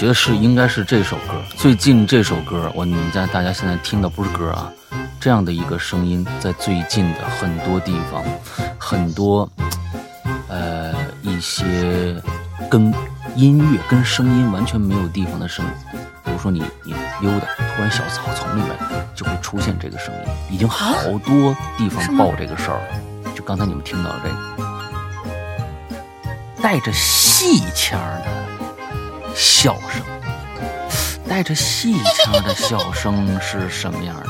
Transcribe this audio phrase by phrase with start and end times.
[0.00, 1.34] 觉得是应该是这首歌。
[1.58, 4.72] 最近这首歌，我你们家大家现在听的不是歌啊，
[5.20, 8.24] 这样的一个声音，在最近的很多地方，
[8.78, 9.46] 很多
[10.48, 12.18] 呃一些
[12.70, 12.90] 跟
[13.36, 15.72] 音乐跟声音完全没有地方的声音，
[16.24, 18.70] 比如说你你溜达，突然小草丛里面
[19.14, 20.20] 就会出现这个声音，
[20.54, 20.94] 已经好
[21.26, 23.32] 多地方报这个事儿了。
[23.34, 24.34] 就刚才你们听到的这个，
[26.62, 28.24] 带着戏腔的
[29.34, 30.02] 笑声，
[31.28, 34.28] 带着戏腔的笑声是什么样的？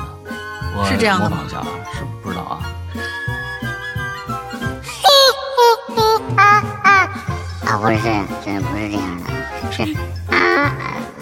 [0.77, 2.61] 我是这样的吗模仿一下啊，是不知道啊。
[7.67, 7.97] 啊，不是，
[8.45, 9.27] 这不是这样的，
[9.73, 9.83] 是
[10.35, 10.73] 啊，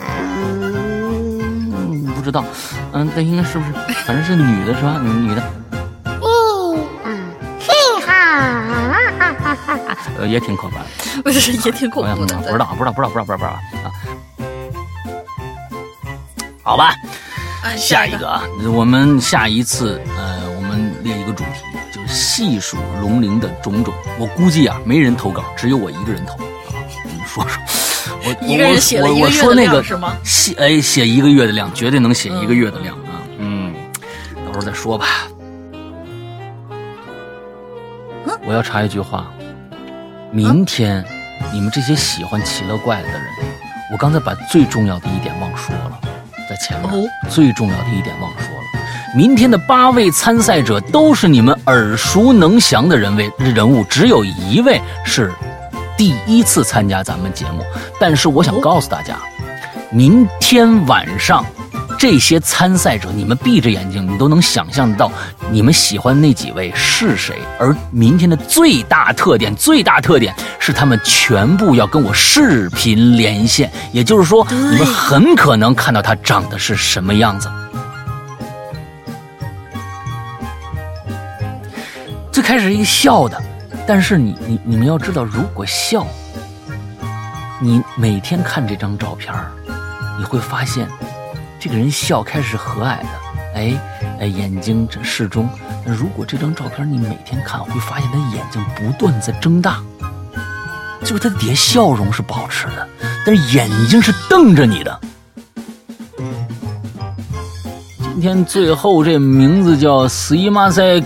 [0.00, 2.44] 嗯，嗯，不知道，
[2.92, 3.72] 嗯，那应该是不是？
[4.04, 4.98] 反正是女的是吧？
[5.02, 5.42] 女女的，
[10.18, 10.86] 呃，也挺可怕的。
[11.22, 12.36] 不是也挺恐好像怖的。
[12.38, 13.92] 不知道，不知道，不知道，不知道，不知道，不知道啊。
[16.62, 16.94] 好吧，
[17.64, 18.42] 啊下一个啊，
[18.74, 23.94] 我们下一次，呃，我们列一个主题，就是细数龙鳞的种种。
[24.18, 26.40] 我估计啊，没人投稿，只有我一个人投啊。
[27.04, 27.62] 你们说说，
[28.22, 33.24] 我我一个人写了我我一个月的说那个量是吗写哎，写一个月的量，绝对能写一个月的量啊。
[33.38, 33.74] 嗯，
[34.44, 35.06] 到时候再说吧。
[38.46, 39.26] 我要插一句话，
[40.30, 41.02] 明天
[41.52, 43.24] 你们这些喜欢奇了怪了的人，
[43.90, 45.98] 我刚才把最重要的一点忘说了，
[46.48, 48.62] 在前面、哦最重要的一点忘说了。
[49.16, 55.32] 明天的八位参赛者都是你们耳熟能详的人位人物，只有一位是
[55.96, 57.64] 第一次参加咱们节目。
[57.98, 59.16] 但是我想告诉大家，
[59.90, 61.44] 明天晚上
[61.98, 65.10] 这些参赛者，你们闭着眼睛，你都能想象得到
[65.50, 67.36] 你们喜欢那几位是谁。
[67.58, 77.50] 而明天的最大特点，最大特点是他们全部要跟我视频连线，也就是说，你们很可能看到他长得是什么样子。
[82.30, 83.42] 最开始一个笑的，
[83.88, 86.06] 但是你你你们要知道，如果笑，
[87.60, 89.34] 你每天看这张照片
[90.16, 90.86] 你会发现，
[91.60, 93.08] 这个人笑开始和蔼的，
[93.54, 93.80] 哎
[94.20, 95.48] 哎，眼睛这适中。
[95.84, 99.82] 那如果这张照片你每天看，会发现他眼睛不断在睁大，
[101.00, 102.88] 就是他底下笑容是保持的，
[103.26, 105.00] 但是眼睛是瞪着你的。
[108.00, 111.02] 今天最后这名字叫死伊马塞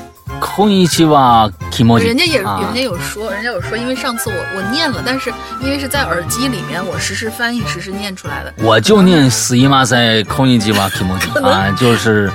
[0.55, 8.53] 空一期吧 k i m o j i 人家也啊、人家有说，人家有说，因为上次我我念了，但是因为是在耳机里面，我实时翻译、实时念出来的。
[8.59, 12.31] 我就念死姨妈塞空一期吧 k i m o j i 啊，就是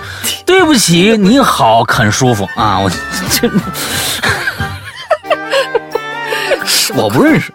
[0.46, 2.50] 对不起，你好，很舒服。
[2.56, 2.90] 啊，我
[3.30, 3.64] 真的。
[6.96, 7.54] 我不认识。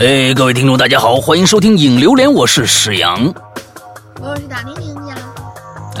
[0.00, 3.22] 哎，各位听众，大家好，欢迎收听《影榴莲》，我是史阳。
[4.18, 4.94] 我是大玲玲，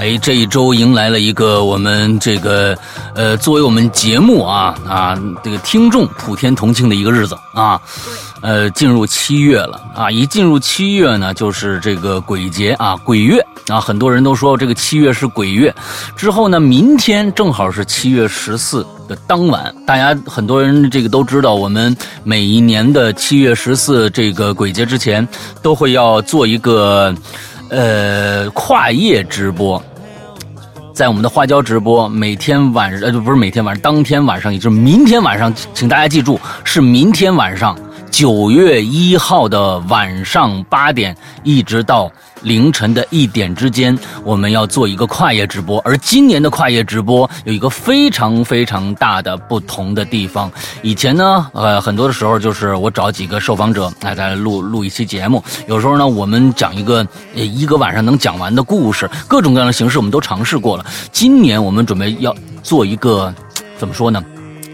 [0.00, 2.74] 哎，这一周迎来了一个我们这个
[3.14, 7.78] 呃，作为我们节目啊啊这个听众普天同庆的一个日子啊，
[8.40, 13.44] 呃，进入七月了啊，一进入七月呢，就是这个鬼节啊，鬼月。
[13.68, 15.72] 啊，很多人都说这个七月是鬼月，
[16.16, 21.94] 之后呢，明天正好是七月十四的当晚，大家很多人这个都知道，我们
[22.24, 25.28] 每一年的七月十四这个鬼节之前，
[25.60, 27.14] 都会要做一个。
[27.72, 29.80] 呃，跨夜直播，
[30.94, 37.76] 在我们的花椒直播，每天晚上呃不是每天晚上，当天晚上，也就是明天晚上，请大家记住，是明天晚上
[38.10, 42.10] 九月一号的晚上八点，一直到
[42.42, 45.80] 凌晨的一点之间，我们要做一个跨夜直播。
[45.84, 50.50] 而今年的跨夜直播有一个非常非常大的不同的地方。
[50.82, 55.42] 以前呢，呃，很多的时候就是我找几个受访者，来来录录一期节目。
[55.66, 60.84] 有时候呢，我们讲一个一个晚上能讲完的故事，各种各样的形式我们都尝试过了。
[61.12, 63.32] 今年我们准备要做一个，
[63.78, 64.22] 怎么说呢？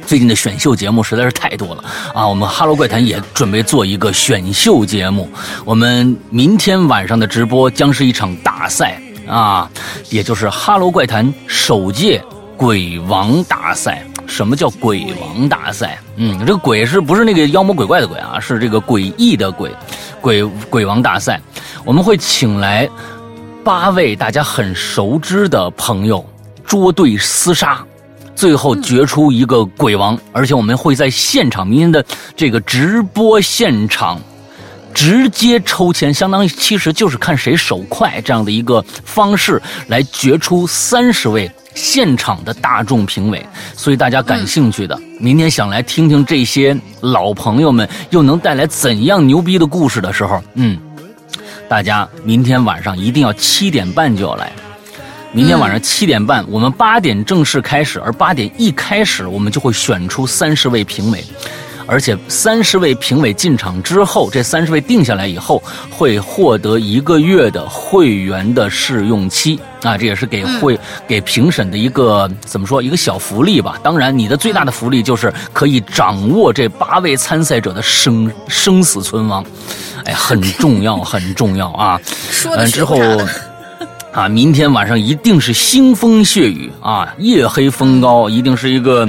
[0.07, 2.27] 最近的选秀节目实在是太多了啊！
[2.27, 5.29] 我们哈喽怪谈也准备做一个选秀节目。
[5.65, 9.69] 我们明天晚上的直播将是一场大赛啊，
[10.09, 12.23] 也就是哈喽怪谈首届
[12.57, 14.07] 鬼王大赛。
[14.29, 15.99] 什么叫鬼王大赛？
[16.17, 18.41] 嗯，这个鬼是不是那个妖魔鬼怪的鬼啊？
[18.41, 19.73] 是这个诡异的鬼，
[20.21, 21.41] 鬼鬼王大赛。
[21.85, 22.89] 我们会请来
[23.65, 26.25] 八位大家很熟知的朋友，
[26.65, 27.86] 捉对厮杀。
[28.37, 32.05] 最后决出一个鬼王，而且我们会在现场，明天的
[32.37, 34.21] 这个直播现场。
[34.95, 43.47] 直接抽签，相当于其实就是看谁手快这样的一个方式来决出三十位现场的大众评委。
[43.75, 50.79] 所以大家感兴趣的，明天想来听听这些老朋友们又能带来怎样牛逼的故事的时候，嗯，
[51.69, 54.51] 大家明天晚上一定要七点半就要来。
[55.37, 61.23] 明天晚上七点半，我们八点正式开始，而八点一开始，我们就会选出三十位评委。
[61.87, 73.79] 而且三十位评委进场之后，这三十位定下来以后，会获得一个月的会员的试用期啊，这也是给会给评审的一个怎么说一个小福利吧。
[73.83, 79.45] 当然，你的最大的福利就是可以掌握这八位参赛者的生生死存亡，
[80.07, 82.01] 哎，很重要，很重要啊。
[82.31, 82.97] 说的之后
[84.17, 89.07] 啊，明天晚上一定是腥风血雨啊，夜黑风高，一定是一个。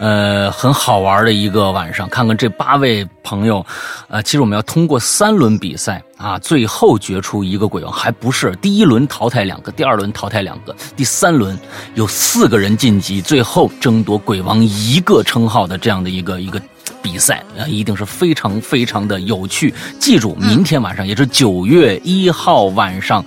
[0.00, 3.64] 呃，很好玩的一个晚上，看看这八位朋友，
[4.08, 11.56] 呃，其实我们要通过三轮比赛啊，最后决出一个鬼王，还不是第一轮淘汰两个，第二轮淘汰两个，第三轮
[11.94, 16.60] 有四个人晋级，最后争夺鬼王一个称号的这样的一个一个
[17.00, 19.72] 比赛啊，一定是非常非常的有趣。
[20.00, 23.24] 记住，明天晚上也是九月一号晚上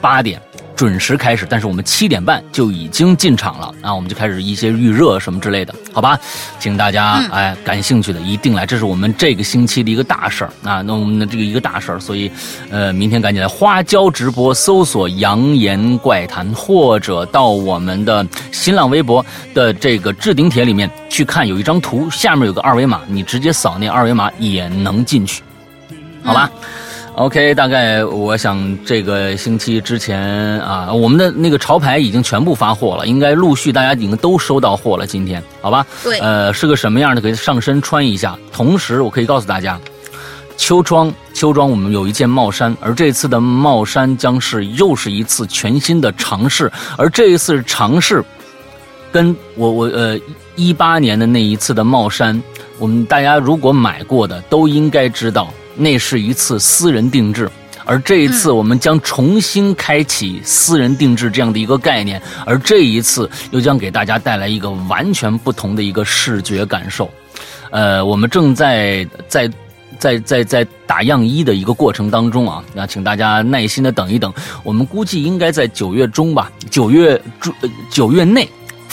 [0.00, 0.40] 八点。
[0.78, 3.92] 准时开始，但是我们七点半就已经进场了啊！
[3.92, 6.16] 我们就开始一些预热什么之类的，好吧？
[6.60, 10.80] 请大家哎感兴趣的一定来，这是我们这个星期的一个大事儿啊！
[10.82, 12.30] 那我们的这个一个大事儿，所以
[12.70, 25.42] 呃，明天赶紧来花椒直播搜索“扬言怪谈”，或者到我们的新浪微博的这个置顶帖里面去看，有一张图，下面有个二维码，你直接扫那二维码也能进去，
[26.22, 26.48] 好吧
[27.18, 30.20] ？OK，大概我想这个星期之前
[30.60, 35.04] 啊，我们的那个潮牌已经全部发货了，应该陆续大家已经都收到货了。
[35.04, 35.84] 今天，好吧？
[36.04, 37.20] 对，呃，是个什么样的？
[37.20, 38.38] 可以上身穿一下。
[38.52, 39.80] 同时，我可以告诉大家，
[40.56, 46.70] 秋装秋装我们有一件帽衫，而这次的帽衫将是又是一次全新的尝试。
[46.96, 48.24] 而这一次尝试，
[49.10, 50.16] 跟我我呃
[50.54, 52.40] 一八年的那一次的帽衫，
[52.78, 55.52] 我们大家如果买过的都应该知道。
[55.78, 57.48] 那是一次私人定制，
[57.84, 67.08] 而这一次我们将重新开启私人定制这样的一个概念，而这一次又将给大家带来一个完全不同的一个视觉感受。
[67.70, 69.48] 呃，我们正在在
[69.98, 74.32] 在在在打样衣的一个过程当中啊，那请大家耐心的等一等，
[74.64, 77.54] 我们估计应该在九月中吧，九月中
[77.88, 78.48] 九月内。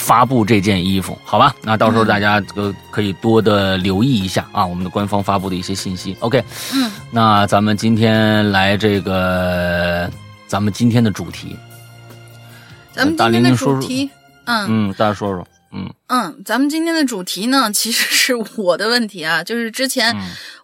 [0.06, 1.56] 发布这件衣服，好吧？
[1.64, 6.16] 那到时候大家呃可以多的留意一下啊，我们的官方发布的一些信息。
[6.20, 6.44] OK，
[6.76, 10.08] 嗯，那咱们今天来这个
[10.46, 11.58] 咱们今天的主题，
[12.94, 14.08] 咱们今天的主题，
[14.46, 20.16] 嗯嗯，大家说说，嗯嗯，咱们今天的主题呢， 其实是我的问题啊，就是之前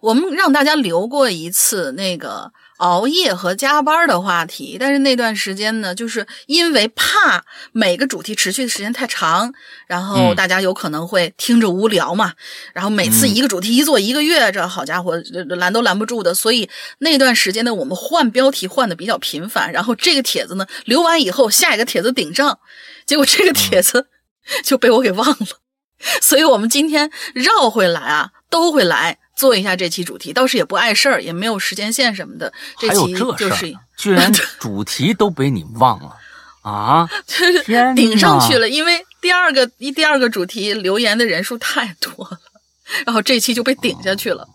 [0.02, 2.52] 我们让大家留过一次那个。
[2.82, 9.54] 熬夜和加班的话题，但是那段时间呢，就是因为怕每个主题持续的时间太长，
[9.86, 12.34] 然后大家有可能会听着无聊嘛。
[12.74, 15.16] 然后每次一个主题一做一个月，这好家伙
[15.50, 16.34] 拦都拦不住的。
[16.34, 16.68] 所以
[16.98, 19.72] 那段时间呢，我们换标题换的比较频繁。
[19.72, 22.58] 然后这个帖子呢留完以后，下一个帖子顶上，
[23.06, 24.08] 结果这个帖子
[24.66, 25.48] 就被我给忘了。
[26.20, 29.20] 所以我们今天绕回来啊，都会来。
[29.42, 32.54] 做一下这期主题，倒是也不碍事儿，也没有时间线什么的。
[32.78, 34.32] 这期就是居然
[34.62, 36.16] 主题都被你忘了
[36.62, 37.10] 啊！
[37.26, 42.38] 就是顶上去了，因为第二个一第二个主题留言的人数太多了，
[43.04, 44.48] 然后这期就被顶下去了。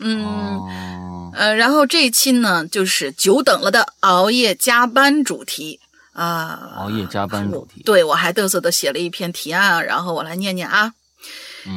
[0.00, 5.80] 嗯呃，然后这一期呢，就是久等了的熬夜加班主题
[6.12, 6.74] 啊！
[6.76, 10.92] 熬夜加班主题，对我还嘚瑟的写了一篇提案，然后我来念念啊。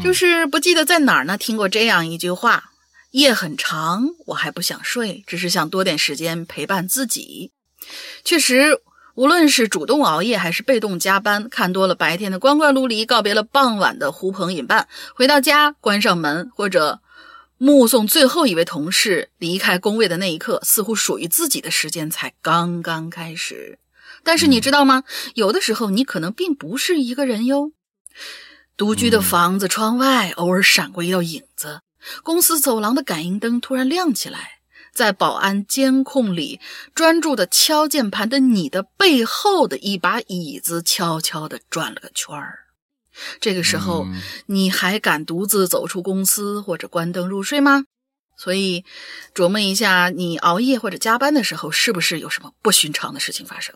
[0.03, 1.37] 就是不记得在哪儿呢？
[1.37, 2.71] 听过这样一句话：
[3.11, 7.51] 夜很长，我还不想睡，只是想多点时间陪伴自己。
[8.23, 8.81] 确实，
[9.15, 17.01] 无论是主动熬夜还是被动加班，看多了白天的光怪陆离，告别了傍晚的呼朋引伴，回到家关上门，或者
[17.57, 23.79] 目送最后一位同事离开工位的那一刻，似乎属于自己的时间才刚刚开始。
[24.23, 25.03] 但是你知道吗？
[25.33, 27.71] 有的时候，你可能并不是一个人哟。
[28.79, 31.81] 独居的房子窗外偶尔闪过一道影子，
[32.23, 34.61] 公司走廊的感应灯突然亮起来，
[34.93, 36.61] 在保安监控里
[36.95, 42.59] 专注的敲键盘的你的背后的一把椅子悄悄的转了个圈儿。
[43.41, 44.07] 这个时候，
[44.45, 47.83] 你还敢独自走出公司或者关灯入睡吗？
[48.37, 48.85] 所以，
[49.35, 53.75] 琢磨一下，你熬夜或者加班的时候，是不是有什么不寻常的事情发生？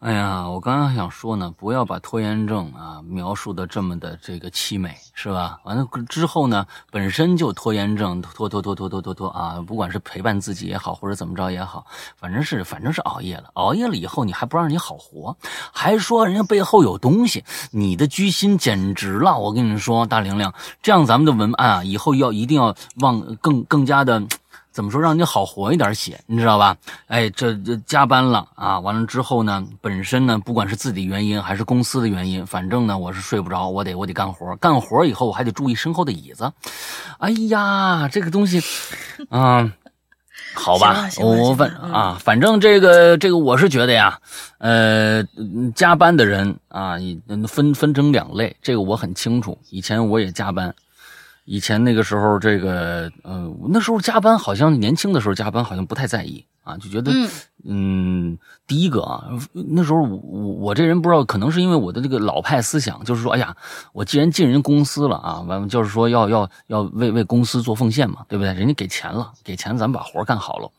[0.00, 5.60] 哎呀，我刚刚想说呢，不要把拖延症啊描述的这么的这个凄美，是吧？
[5.62, 11.84] 完了之后呢，本身就拖延症，拖拖拖拖拖拖拖啊，不管是陪伴自己也好，或者怎么着也好，
[12.16, 15.36] 反正是反正是熬夜了，熬夜了以后你还不让你好活，
[15.70, 19.38] 还说人家背后有东西，你的居心简直了！
[19.38, 20.50] 我跟你说，大玲玲，
[20.82, 24.22] 这样咱们的文案啊，以后要一定要往更更加的。
[24.80, 26.74] 怎么说让你好活一点写，你知道吧？
[27.08, 28.80] 哎，这这加班了啊！
[28.80, 36.50] 完了之后呢，本身呢，不管是自己原因还是公司的原因，反正呢，我是睡不着，我得我得干活，干活以后我还得注意身后的椅子。
[37.18, 38.58] 哎呀，这个东西，
[39.28, 39.70] 嗯，
[40.54, 44.18] 好吧，我反啊，反正这个这个我是觉得呀，
[44.56, 45.22] 呃，
[45.74, 46.96] 加班的人啊，
[47.46, 50.74] 分分成两类，这个我很清楚，以前我也加班。
[51.50, 57.10] 以前那个时候，这个呃，那时候加班好像年轻的时候加班好像不太在意啊，就觉得
[57.64, 58.38] 嗯，
[58.68, 63.52] 第一个啊，那时候我我这人不知道，可能是因为我的这个老派思想，就是说，哎呀，
[63.92, 68.54] 我既然进人公司了啊，完就是说要要要为为公司做奉献嘛，对不对？
[68.54, 70.70] 人家给钱了，给钱咱们把活干好了。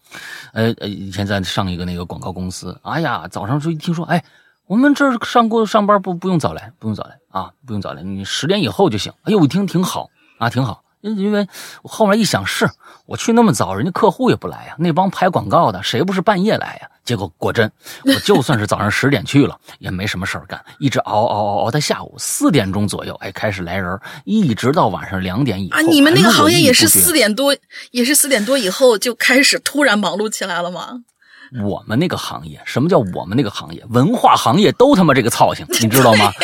[0.54, 4.24] 呃呃，以前在上一个那个广告公司，哎呀，早上就一听说，哎，
[4.68, 9.12] 我们这上过上班不不用早来，不用早来啊，不用早来，你十点以后就行。
[9.24, 10.10] 哎呦，我一听挺好。
[10.42, 11.48] 啊，挺好，因因为
[11.84, 12.68] 我后面一想，是
[13.06, 16.88] 我去那么早，人家客户也不来呀，那帮拍广告的谁不是半夜来呀？
[17.06, 17.72] 结果果真，
[18.06, 25.78] 我就算是早上十点去了，也没什么事儿干，一直熬熬熬熬到下午四点钟左右，哎，开始来人，一直到晚上两点以后。
[25.78, 27.56] 啊，你们那个行业也是四点多，
[27.92, 31.02] 也是四点多以后就开始突然忙碌起来了吗？
[31.64, 33.84] 我们那个行业，什么叫我们那个行业？
[33.90, 36.32] 文化行业都他妈这个操性，你知道吗？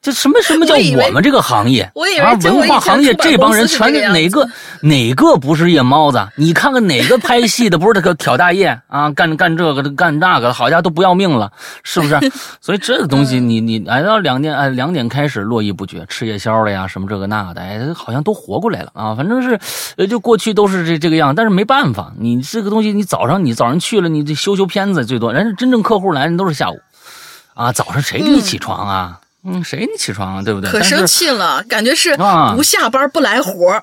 [0.00, 1.90] 这什么什么叫我们这个行业？
[1.92, 4.48] 我以为文化行业这帮人全哪个
[4.80, 6.28] 哪个不是夜猫子？
[6.36, 9.10] 你看看哪个拍戏的不是他个挑大夜啊？
[9.10, 11.50] 干干这个干那个，好家伙都不要命了，
[11.82, 12.16] 是不是？
[12.62, 19.16] 所以这个东西你你挨到两点哎两点开始络绎不绝吃夜宵的呀什么这个那的哎好像都活过来了啊！
[19.16, 19.58] 反正是
[19.96, 26.80] 呃就过去都是这这个样，但是没办法，你这个东西你早上你早上去了你这修修片子最多，人家真正客户来人都是下午
[27.54, 29.18] 啊，早上谁给你起床啊？
[29.20, 29.27] 嗯，
[29.64, 30.42] 谁你起床啊？
[30.42, 30.70] 对不对？
[30.70, 32.16] 可生气了，感觉是
[32.54, 33.82] 不下班不来活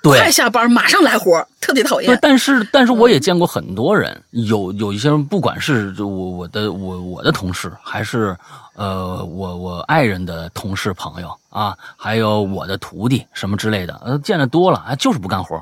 [0.00, 2.08] 对，快下班马上来活特别讨厌。
[2.08, 8.36] 对，但是但是我也见过很多人，有有一些人，不管是我我的我我的同事，还是
[8.78, 11.28] 呃我我爱人的同事朋友。
[11.50, 15.56] 啊，还有我的徒弟什么之类的，呃，见的多了，啊，就是不干活，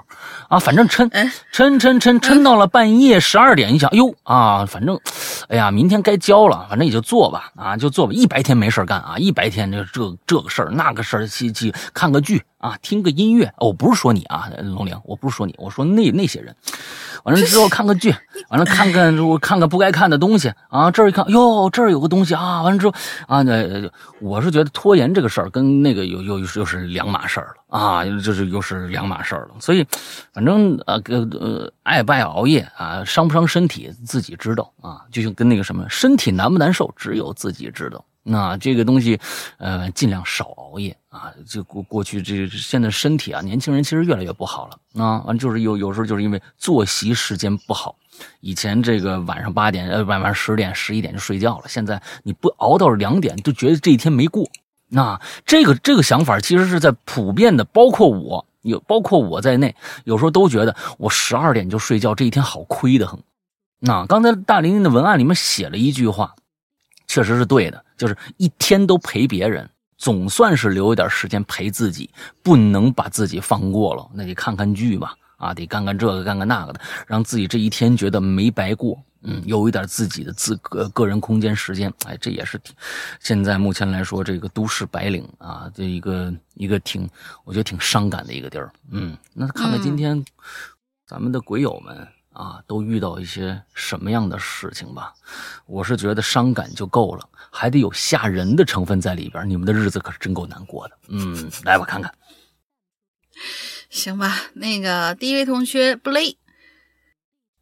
[0.48, 1.08] 啊，反正抻，
[1.52, 4.98] 抻抻抻抻到了半夜十二点，你想，哟啊，反正，
[5.48, 16.54] 哎呀，明天该交了，反正也就做吧，啊，就做吧，一白天没事干啊，一白天这这这个事儿那个事儿，去去看个剧啊，听个音乐，我不是说你啊，龙玲，我不是说你，我说那那些人，
[17.26, 18.14] 完了之后看个剧，
[18.48, 22.94] 完了看看我看看不该看的东西啊，这儿一看，哟，这儿有个东西啊，完了之后
[23.28, 23.90] 啊，那
[24.20, 25.66] 我是觉得拖延这个事儿跟。
[25.82, 29.50] 那个又又又是两码事儿了啊，就是又是两码事儿了。
[29.60, 29.86] 所以，
[30.32, 35.02] 反正呃呃爱不爱熬夜啊，伤不伤身体自己知道啊。
[35.10, 38.04] 就像跟那个什么，身体难不难受，只有自己知道。
[38.28, 39.18] 那这个东西，
[39.58, 41.32] 呃，尽量少熬夜啊。
[41.48, 45.22] 就过过去这现在身体啊，年轻人其实越来越不好了啊。
[45.22, 47.94] 完就是有有时候就是因为作息时间不好，
[48.40, 54.44] 以前这个晚上八点呃晚上十点十一点就睡觉了，现在你不熬到两点，就觉得这一天没过。
[54.88, 63.18] 那这个这个想法其实是在普遍的，包括我有，包括我在内，有时候都觉得我十二点就睡觉，这一天好亏的很。
[63.78, 66.34] 那刚才大玲玲的文案里面写了一句话，
[67.06, 72.10] 确实是对的，就是一天都陪别人，总算是留一点时间陪自己，
[72.42, 79.02] 不能把自己放过了，那得看看剧吧，啊，得干干这个干干那个的，让自己这一天觉得没白过。
[79.28, 82.72] 嗯，有一点自己的自个个人空间时间，哎，这也是挺
[83.18, 87.08] 现在目前来说，这个都市白领啊，这一个一个挺
[87.42, 88.70] 我觉得挺伤感的一个地儿。
[88.92, 90.24] 嗯，那看看今天
[91.08, 92.06] 咱们的鬼友们
[92.36, 95.14] 啊，都遇到一些什么样的事情吧。
[95.66, 99.48] 我是觉得伤感就够了，还得有吓人的成分在里边。
[99.48, 100.98] 你们的日子可是真够难过的。
[101.08, 102.12] 嗯，来吧，看看。
[103.88, 106.36] 行吧，那个第一位同学布雷。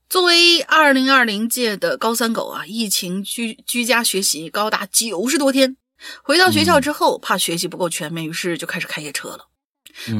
[0.08, 5.76] 作为二零二零届的高三狗啊，疫情居居家学习高达九十多天，
[6.22, 9.48] 回到学校之后，怕学习不够全面，于是就开始开夜车了。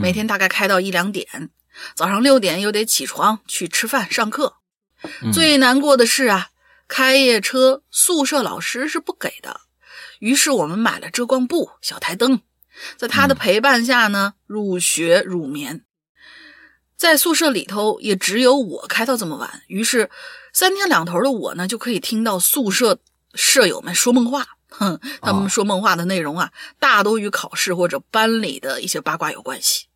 [0.00, 1.50] 每天大概开到一两点，
[1.94, 4.56] 早上六点又得起床去吃饭上课。
[5.32, 6.48] 最难过的是啊，
[6.88, 9.60] 开夜车宿舍老师是不给的，
[10.18, 12.40] 于是我们买了遮光布、小台灯，
[12.96, 15.84] 在他的陪伴下呢，入学入眠。
[16.96, 20.08] 在宿舍里头也只有我开到这么晚，于是
[20.52, 22.98] 三天两头的我呢就可以听到宿舍
[23.34, 29.88] 舍友们说梦话，哼，他们说梦话的内容啊，大多与考试或者班里的一些八卦有关系。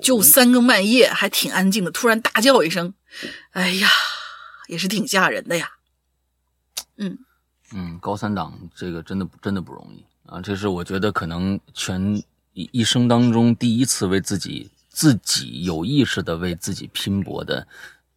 [0.00, 2.94] 就三更半夜还挺安静的，突然大叫一声，
[3.52, 3.88] 哎呀，
[4.68, 5.72] 也是挺吓人的呀。
[6.96, 7.18] 嗯
[7.72, 10.40] 嗯，高三党这个真的真的不容易啊！
[10.40, 17.66] 这是我觉得可能全一一生当中第一次为自己自己有意识的为自己拼搏的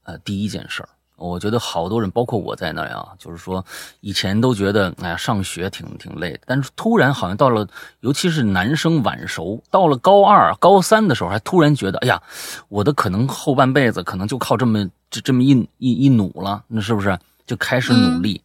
[0.04, 0.90] 呃第一件事儿。
[1.17, 3.65] 我觉得好多人，包括我在内啊，就是说
[4.01, 7.67] 以前都觉得哎呀上学挺挺累的，但是突然好像到了，
[8.01, 12.22] 尤其是男生晚熟，到了高二、高三的时候，还突然觉得哎呀，
[12.69, 18.41] 我的可能后半辈子可能就靠这么这这么一一一努了，那是不是就开始努力？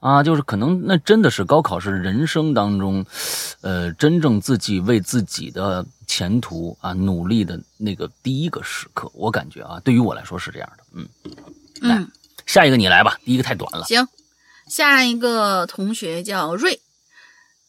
[0.00, 3.06] 啊，就是可能那真的是高考是人生当中，
[3.62, 9.10] 呃，真正自己为自己的前途啊努力的那个第一个时刻。
[9.14, 10.84] 我感觉啊，对于我来说是这样的。
[10.92, 11.08] 嗯，
[11.80, 12.10] 嗯，
[12.46, 13.84] 下一个你来吧，第一个太短了。
[13.86, 14.08] 行，
[14.68, 16.80] 下一个同学叫瑞，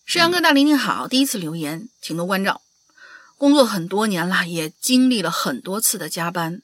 [0.06, 2.62] 石阳哥大林你好，第一次留言，请多关照。
[3.38, 6.62] 工作很多年了，也经历了很多次的加班，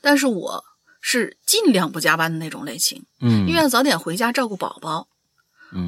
[0.00, 0.64] 但是我。
[1.00, 5.06] 是尽量不加班的那种类型，嗯，因为早点回家照顾宝宝。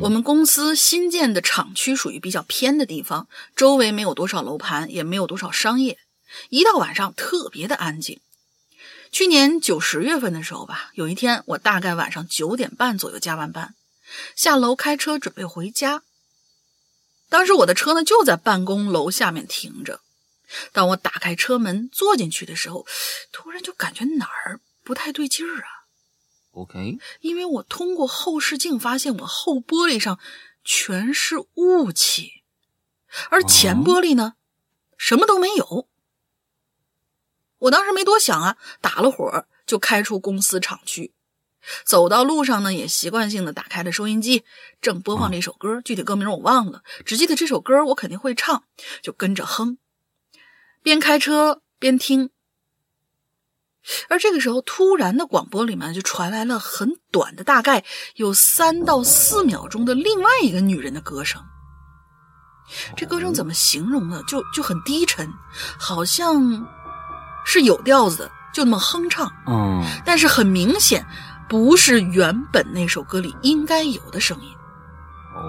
[0.00, 5.98] 我们公司新建的厂区属于比较偏的地方，周围没有多少楼盘，也没有多少商业，
[6.48, 8.20] 一到晚上特别的安静。
[9.10, 13.74] 去年九十月份的时候吧，有一天我大概晚上九点半左右加完班，
[14.34, 16.02] 下楼开车准备回家。
[17.28, 20.00] 当时我的车呢就在办公楼下面停着，
[20.72, 22.86] 当我打开车门坐进去的时候，
[23.30, 24.60] 突然就感觉哪儿。
[24.82, 25.86] 不太对劲儿啊
[26.52, 30.18] ，OK，因为我通过后视镜发现我后玻璃上
[30.64, 32.42] 全是雾气，
[33.28, 34.34] 而前玻璃呢
[34.96, 35.86] 什么都没有。
[37.60, 41.12] 我当时没多想啊，打了火就开出公司厂区，
[41.84, 44.44] 走到路上呢也习惯性的打开了收音机，
[44.82, 48.64] 正播放着一首歌，具体歌名我忘了，只记得这首歌我肯定会唱，
[49.02, 49.78] 就跟着哼，
[50.82, 52.30] 边开车边听。
[54.10, 57.82] 而这个时候，突然的广播里面就传来了很短的，大概
[58.16, 61.42] 有三到四秒钟的另外一个女人的歌声。
[62.94, 64.22] 这歌声怎么形容呢？
[64.28, 65.32] 就就很低沉，
[65.78, 66.38] 好像
[67.44, 69.30] 是有调子的，就那么哼唱。
[69.46, 71.04] 嗯，但是很明显
[71.48, 74.48] 不是原本那首歌里应该有的声音。
[75.34, 75.40] 哦。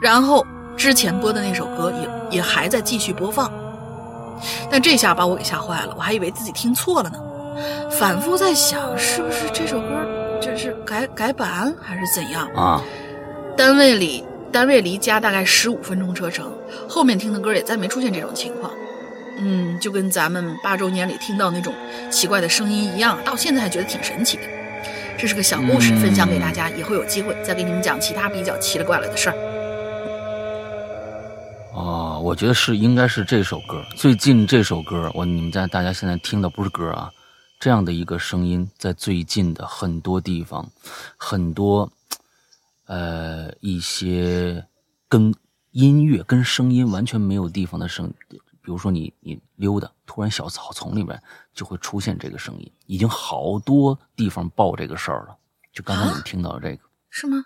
[0.00, 3.50] 然后之前播的那首歌也也还在继续播放。
[4.70, 7.18] 但这下把我给吓坏了，我还以为自己听错了呢，
[7.90, 9.88] 反复在想是不是这首歌
[10.40, 12.82] 这是改改版还是怎样啊？
[13.54, 16.50] 单位里单位离家大概十五分钟车程，
[16.88, 18.72] 后面听的歌也再没出现这种情况，
[19.40, 21.74] 嗯，就跟咱们八周年里听到那种
[22.10, 24.42] 奇怪的声音一样，到现在还觉得挺神奇的。
[25.18, 29.36] 这是个小故事，分享给大家，以后有机会再给你们讲其他比较奇了怪了的事儿。
[31.74, 33.82] 哦，我觉得是应该是这首歌。
[33.96, 37.10] 最近这首歌，我你们在大家现在听的不是歌啊，
[37.58, 40.68] 这样的一个声音，在最近的很多地方，
[41.16, 41.90] 很多，
[42.86, 44.64] 呃，一些
[45.08, 45.34] 跟
[45.72, 48.12] 音乐、跟声音完全没有地方的声，
[48.62, 51.20] 比如说你你溜达，突然小草丛里面
[51.52, 55.36] 就会出现这个声音，已经好多地方报这个事儿了。
[55.72, 57.36] 就刚才你们听到的这个，是吗？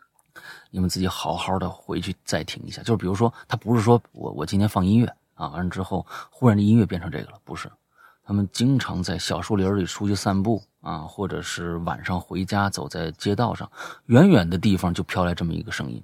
[0.70, 7.70] 你们自己好好的回去再听一下，就是比如说，他不是说我我今天放音乐啊，完了之后忽然这音乐变成这个了，不是，
[8.24, 13.70] 他们经常在小树林里出去散步啊，或者是晚上回家走在街道上，
[14.07, 16.03] 远远的地方就飘来这么一个声音，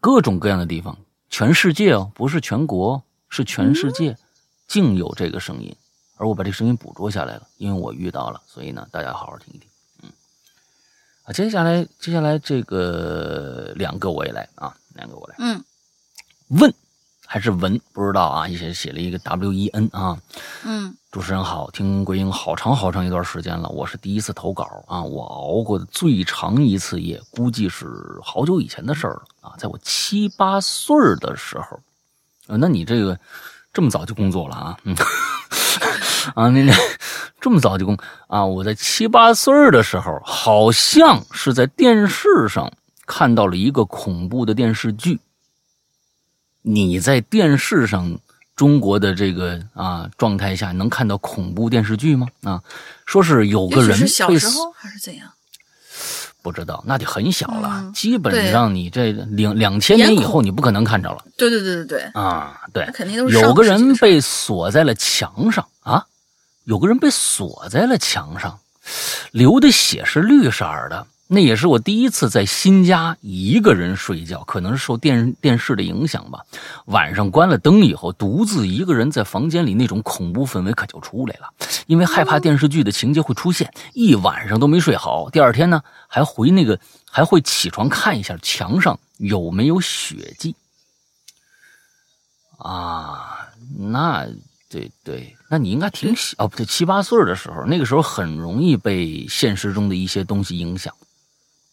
[0.00, 0.96] 各种各样的地方，
[1.28, 4.16] 全世界哦，不是全国，是全世界，
[4.68, 5.74] 竟有这个声音，
[6.16, 9.66] 而我把这声音捕捉下来了，因为我遇到了，所以呢，大家好好听一听。
[10.02, 10.10] 嗯，
[11.24, 15.36] 啊接下来，接下来这个两个我也来啊，两个我来。
[15.38, 15.64] 嗯，
[16.48, 16.72] 问
[17.26, 20.20] 还是文不知道啊，写写了一个 W E N 啊。
[20.64, 25.02] 嗯，主持人好，听鬼影好长好长一段时间了，我是第一次投稿啊。
[25.02, 27.86] 我熬过的最长一次夜，估计是
[28.22, 31.80] 好久以前的事儿了啊，在我七八岁的时候。
[32.48, 33.18] 呃，那你这个
[33.78, 34.76] 这么早就工作了啊？
[34.82, 34.96] 嗯，
[36.34, 36.74] 啊，那那。
[37.40, 38.44] 这么早就工啊！
[38.44, 42.72] 我在七八岁的时候，好像是在电视上
[43.06, 45.20] 看到了一个恐怖的电视剧。
[46.62, 48.18] 你在电视上
[48.56, 52.26] 中国的这个啊状态下，能看到恐怖电视剧吗？
[52.42, 52.60] 啊，
[53.06, 55.30] 说是有个人是小时候还是怎样？
[56.48, 57.92] 不知道，那就很小了。
[57.94, 61.18] 基本上你这两两千年以后，你不可能看着了。
[61.36, 66.06] 对对对对对啊，对，肯定都是有个人被锁在了墙上啊。
[66.64, 68.58] 有个人被锁在了墙上，
[69.30, 76.40] 流的血是绿色的，那也是我第一次在新家一个人睡觉，可能是受电电视的影响吧。
[76.86, 81.52] 晚上关了灯以后，独自一个人在房间里，那种恐怖氛围可就出来了。
[81.86, 85.28] 因为害怕电视剧的情节会出现，一晚上都没睡好。
[85.28, 90.56] 第二天呢，还回那个还会起床看一下墙上有没有血迹。
[92.56, 94.26] 啊，那
[94.70, 100.94] 对对，那你应该挺小哦，不对，七八岁的时候，那个时候很容易被现实中的一些东西影响。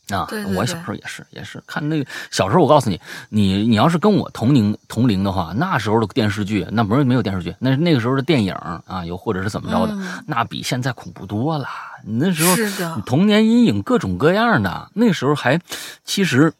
[0.10, 2.62] 啊，对对对我小时候也是，也是看那个小时候。
[2.62, 11.68] 我告诉你，你你要是跟我同龄同龄的话，那时候的电视剧，那不是没有电视剧，那那个时候的电影啊，又或者是怎么着的，嗯那比现在恐怖多了。
[12.04, 15.60] 你那时候是的童年阴影各种各样的，那时候还
[16.04, 16.54] 其实，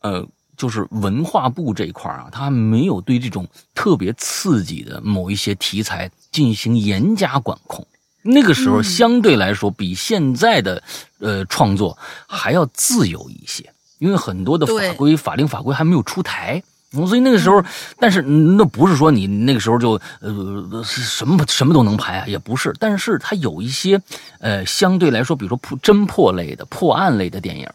[0.00, 7.86] 呃，就是文化部这一块啊，他没有对这种特别刺激的某一些题材进行严加管控。
[8.26, 10.82] 那个时候嗯相对来说比现在的
[11.18, 16.62] 呃创作还要自由一些，因为很多的法规法令法规还没有出台。
[16.62, 17.62] 嗯所以那个时候，
[17.98, 22.72] 但是嗯那不是说你那个时候就呃什么什么都能拍啊，也不是。
[22.78, 24.00] 但是它有一些
[24.38, 27.68] 呃相对来说，比如说破侦破类的、破案类的电影，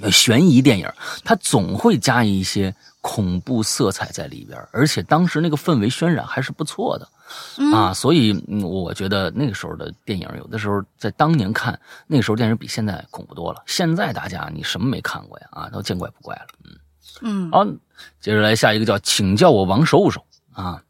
[0.00, 0.88] 呃悬疑电影，
[1.22, 7.06] 它总会加一些恐怖色彩在里边，而且当时那个氛围渲染还是不错的。
[7.58, 13.62] 嗯啊，所以嗯我觉得那个时候的电影，有的时候在当年看，那个时候电影比现在恐怖多了。
[13.66, 15.48] 现在大家你什么没看过呀？
[15.50, 16.46] 啊，都见怪不怪了。
[16.64, 16.76] 嗯，
[17.22, 17.64] 嗯，好，
[18.20, 20.82] 接着来下一个叫请叫我王收收啊。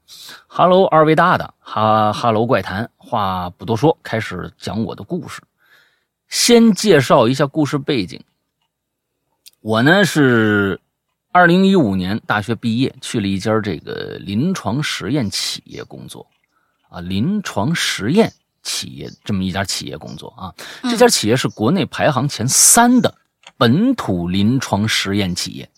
[0.46, 5.40] 哈喽，二位大大，哈哈喽怪谈，话不多说，开始讲我的故事。
[6.28, 8.22] 先介绍一下故事背景。
[9.60, 10.80] 我呢是
[11.32, 16.26] 二零一五年大学毕业，去了一家这个临床实验企业工作，
[16.88, 18.32] 啊，临床实验
[18.64, 20.52] 企业这么一家企业工作啊。
[20.82, 23.14] 这家企业是国内排行前三的
[23.56, 25.70] 本土临床实验企业。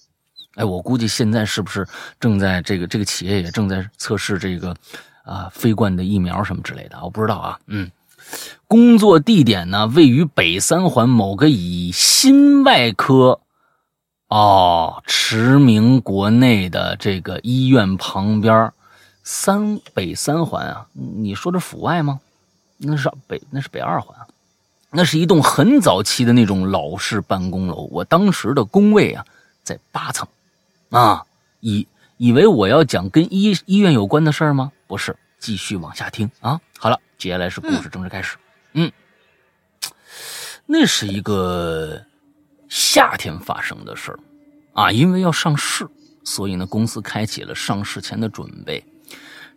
[0.55, 1.87] 哎，我估计现在是不是
[2.19, 4.75] 正在这个这个企业也正在测试这个
[5.23, 7.59] 啊飞冠的疫苗什么之类的，我不知道啊。
[7.67, 7.91] 嗯，
[8.67, 13.41] 工作地点呢位于北三环某个以心外科
[14.33, 18.73] 哦驰名国内的这个医院旁边，
[19.23, 22.19] 三北三环啊，你说这阜外吗？
[22.79, 24.27] 那是北那是北二环啊。
[24.91, 29.27] 那是一栋很早期的那种老式办公楼，我当时的工位啊
[29.63, 30.27] 在八层。
[30.89, 31.27] 啊，
[31.61, 34.73] 以以为我要讲跟医医院有关的事儿吗？
[34.87, 36.59] 不是，继续往下听啊。
[36.79, 38.39] 好了，接下来是故事正式开始。
[38.73, 38.91] 嗯，
[40.65, 42.03] 那是一个
[42.75, 44.19] 夏天发生的事儿
[44.73, 45.87] 啊，因为要上市，
[46.25, 48.83] 所以呢，公司开启了上市前的准备。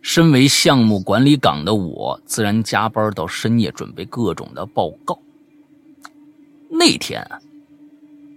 [0.02, 5.18] 身为项目管理岗的我，自然加班到深夜，准备各种的报告。
[6.68, 7.26] 那天。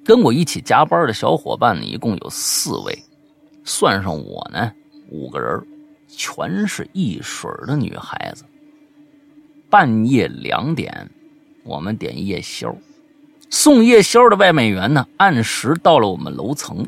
[0.06, 2.98] 跟我一起加班的小伙伴呢，一共有四位，
[3.66, 4.72] 算上我呢，
[5.12, 5.62] 五个人，
[6.08, 8.46] 全是一水的女孩子。
[9.70, 11.12] 半夜两点，
[11.64, 12.74] 我们点夜宵，
[13.50, 16.88] 送夜宵的外卖员呢，按时到了我们楼层。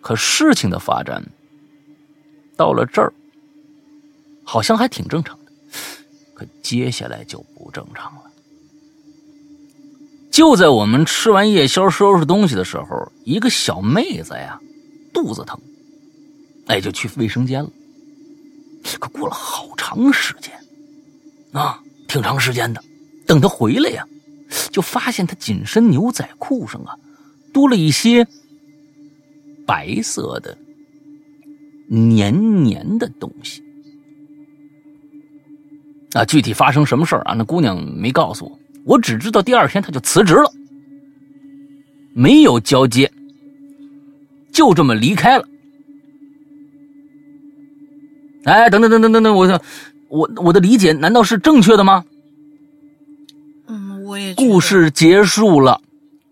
[0.00, 1.24] 可事情的发展
[2.56, 3.12] 到了这儿，
[4.44, 5.52] 好像还挺正常的，
[6.32, 8.22] 可接下来就不正常了。
[10.30, 14.60] 就在我们吃完夜宵、收拾东西的时候，一个小妹子呀，
[15.12, 15.58] 肚子疼，
[16.66, 17.70] 哎，就去卫生间了。
[19.00, 20.52] 可过了好长时间，
[21.52, 22.80] 啊，挺长时间的。
[23.26, 24.06] 等她回来呀，
[24.70, 26.96] 就发现他紧身牛仔裤上啊，
[27.52, 28.26] 多了一些
[29.66, 30.56] 白色的
[31.88, 33.62] 黏黏的东西。
[36.12, 37.34] 啊，具体发生什么事儿啊？
[37.34, 38.58] 那姑娘没告诉我。
[38.84, 40.52] 我只知道第二天他就辞职了，
[42.14, 43.12] 没有交接，
[44.52, 45.48] 就这么离开了。
[48.44, 49.60] 哎，等等等等等等，我
[50.08, 52.04] 我我的理解难道是正确的吗？
[54.36, 55.80] 故事结束了。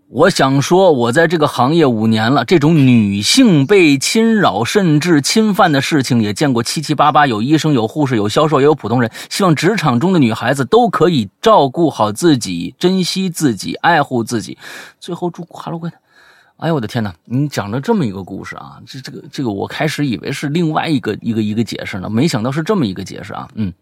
[0.08, 9.10] 我想说，我在这个行业五年了，这种女性被侵扰甚至侵犯的事情也见过七七八八，有医生，有护士，有销售，也有普通人。
[9.28, 14.56] 希望职场中的女孩子都可以照顾好自己，珍惜自己，爱护自己。
[15.00, 15.98] 最后祝哈喽怪谈。
[16.58, 17.12] 哎呦我的天哪！
[17.24, 23.48] 你讲了这么一个故事啊，这这个这个，我开始以为是另外一个一个一个解释呢，没想到是这么一个解释啊。
[23.56, 23.72] 嗯，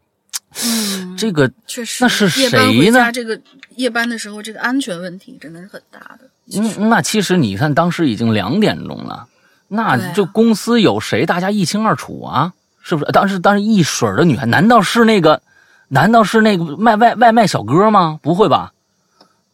[0.64, 3.40] 嗯，这个确实，那是谁呢这个
[3.76, 6.28] 夜班的时候，这个安全问题真的是很大的。
[6.54, 9.26] 嗯，那其实你看，当时已经两点钟了，
[9.68, 13.12] 那对啊这公司有谁，大家一清二楚啊，是不是？
[13.12, 15.40] 当时当时一水的女孩，难道是那个？
[15.88, 18.18] 难道是那个卖外外卖小哥吗？
[18.22, 18.72] 不会吧？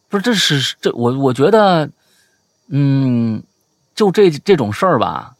[0.07, 1.89] 不是，这是这我我觉得，
[2.69, 3.43] 嗯，
[3.93, 5.33] 就这这种事儿吧，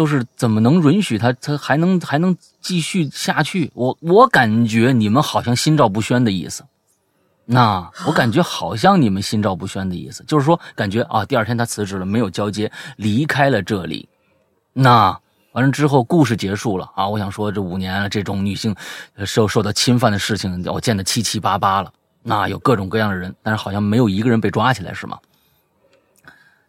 [0.00, 3.70] 就是怎么能允许他他还能还能继续下去？
[3.74, 6.64] 我我感觉你们好像心照不宣的意思。
[7.44, 14.08] 那我感觉好像你们心照不宣的意思，就是说感觉啊，第二天他辞职了，没有交接，离开了这里。
[14.72, 15.20] 那
[15.52, 17.06] 完了之后，故事结束了啊！
[17.06, 18.74] 我想说，这五年这种女性
[19.26, 21.92] 受受到侵犯的事情，我见的七七八八了。
[22.22, 25.18] 那有各种各样的人，但是好像没有一个人被抓起来，是吗？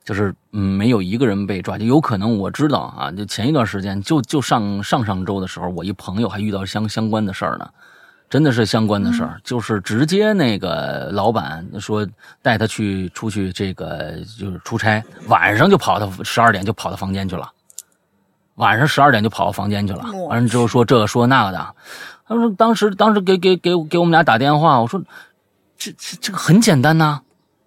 [0.03, 3.11] 就是嗯，没有一个人被抓，就有可能我知道啊。
[3.11, 7.69] 就前一段时间，就就上上上周的时候，我一朋友还遇到相相关的事儿呢。
[8.29, 12.07] 真的是相关的事儿，就是直接那个老板说
[12.41, 17.51] 带他去出去，这个就是出差，晚上就跑到十二点就跑到房间去了，
[18.55, 20.05] 晚上十二点就跑到房间去了。
[20.29, 21.75] 完了之后说这个说那个的，
[22.25, 25.03] 他说当时当时给给给给我们俩打电话，我说
[25.77, 27.23] 这这这个很简单呐，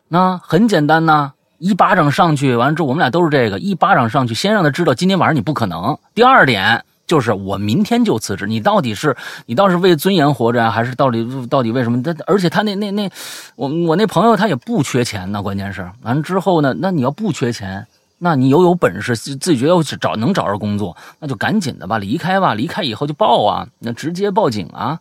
[0.09, 5.99] 那很简单呐，一巴掌上去，完了之后我们俩都是这个一巴掌上去，先让他知道今天晚上你不可能。
[6.15, 6.85] 第二点。
[7.07, 12.03] 就是我明天就辞职，你到底是你倒是为尊严活着啊，还是到底到底为什么？
[12.03, 13.11] 他而且他那那那，
[13.57, 24.99] 我我那朋友他也不缺钱呢，关键是完了之后呢，那你要不缺钱，那你有有本事自自己觉得找能找着工作，那就赶紧的吧，离开吧，离开以后就报啊，那直接报警啊。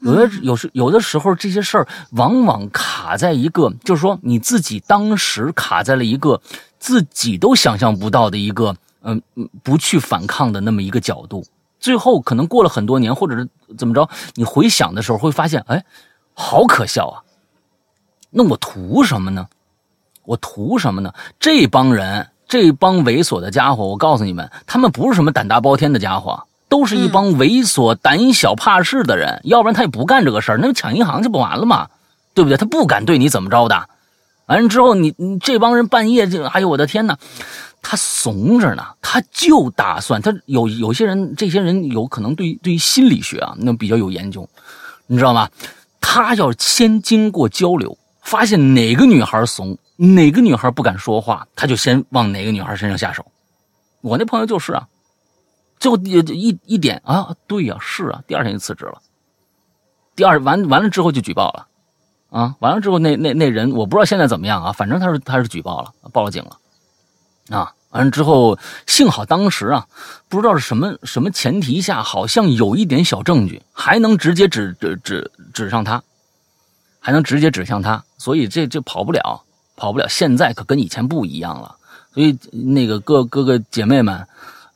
[0.00, 6.40] 有的有时有的时候这些事儿往往卡在一个，就是说你自己当时卡在了一个
[6.78, 8.74] 自己都想象不到的一个。
[9.06, 11.44] 嗯嗯，不去反抗的那么一个角度，
[11.78, 15.84] 最后可能过了很多年，或者是怎么着，你回想的时候会发现，哎，
[16.32, 17.20] 好可笑啊！
[18.30, 19.46] 那我图什么呢？
[20.24, 21.12] 我图什么呢？
[21.38, 29.40] 这帮人，这帮猥琐的家伙，我告诉你们，他们不是什么胆大包天的家伙，都是一帮猥琐、胆小怕事的人。
[29.44, 31.88] 要不然他也不干这个事儿，那就抢银行去不完了吗？
[32.34, 32.56] 对不对？
[32.56, 33.88] 他不敢对你怎么着的。
[34.46, 37.16] 完了之后，你你这帮人半夜就，哎呦我的天哪！
[37.80, 44.48] 他怂着呢，他就打算他有有些人，这些人有可能对对于心理学啊，那比较有研究，
[45.06, 45.48] 你知道吗？
[46.00, 53.24] 他要先经过交流，发现哪个女孩怂，哪个女孩不敢说话，他就先往哪个女孩身上下手。
[54.00, 54.86] 我那朋友就是啊，
[55.84, 56.18] 最后一
[56.48, 59.02] 一一点啊，对呀，是啊，第二天就辞职了。
[60.16, 61.66] 第二完完了之后就举报了，
[62.30, 66.56] 啊，完了之后那那那人我不知道现在怎么样啊，反正他是他是举报了，报了警了。
[67.50, 69.86] 啊，完了之后，幸好当时啊，
[70.30, 76.02] 不知道是什么什么前提下，好像有一点小证据，还能直接指指指指上他，
[76.98, 79.42] 还能直接指向他，所以这这跑不了，
[79.76, 80.08] 跑不了。
[80.08, 81.76] 现在可跟以前不一样了，
[82.14, 84.26] 所以那个哥哥哥姐妹们，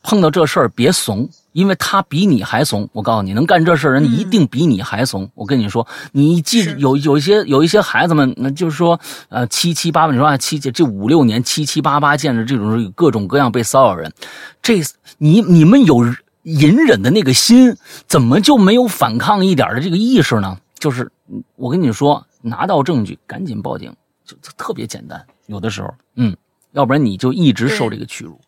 [0.03, 1.29] 碰到这事儿别怂。
[1.51, 5.29] 因为他比你还怂，我告诉你，能干这事儿人一定比你还怂。
[5.33, 8.97] 我跟你说，你记有有一些有一些孩子们，那就是说，
[9.29, 14.13] 呃，七七八八，你说啊，七这五六年七七八八见着这种各种各样被骚扰人，
[14.61, 14.79] 这
[15.17, 16.05] 你你们有
[16.43, 17.75] 隐忍的那个心，
[18.07, 20.55] 怎么就没有反抗一点的这个意识呢？
[20.77, 21.11] 就是
[21.55, 25.25] 我跟你说，拿到证据赶紧报警，就特别简单。
[25.47, 26.37] 有的时候，嗯，
[26.73, 28.39] 要不然你就一直受这个屈辱。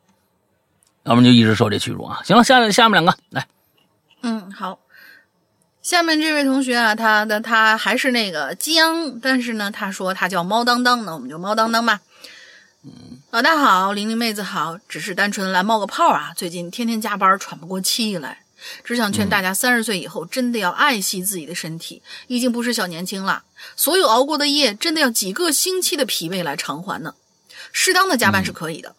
[1.03, 2.21] 要不就一直受这屈辱啊！
[2.23, 3.47] 行了，下面下面两个来。
[4.21, 4.79] 嗯，好。
[5.81, 12.01] 下面这位同学啊，他的他还是那个江，但是呢，他说他叫猫当当，那我们就猫当当吧。
[12.83, 12.91] 嗯，
[13.31, 16.33] 老大好，玲玲妹子好，只是单纯来冒个泡啊。
[16.35, 18.43] 最近天天加班，喘不过气来，
[18.83, 23.41] 只想劝大家，三十岁以后真的要爱惜自己的身体，已经不是小年轻了。
[23.75, 27.15] 所有熬过的夜，真的要几个星期的疲惫来偿还呢。
[27.71, 28.95] 适当的加班是可以的。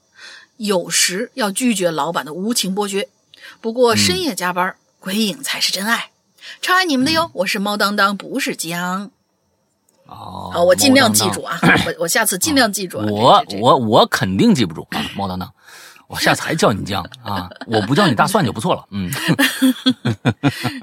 [0.62, 3.08] 有时要拒绝老板的无情剥削，
[3.60, 6.10] 不过深夜加班，鬼影才是真爱。
[6.60, 9.10] 超爱你们的哟，我是猫当当，不是江。
[10.06, 12.98] 哦，我尽量记住啊，我我下次尽量记住。
[13.10, 15.52] 我我我肯定记不住啊，猫当当。
[16.12, 17.48] 我下次还叫你酱啊！
[17.66, 18.84] 我不叫你大蒜就不错了。
[18.90, 19.10] 嗯，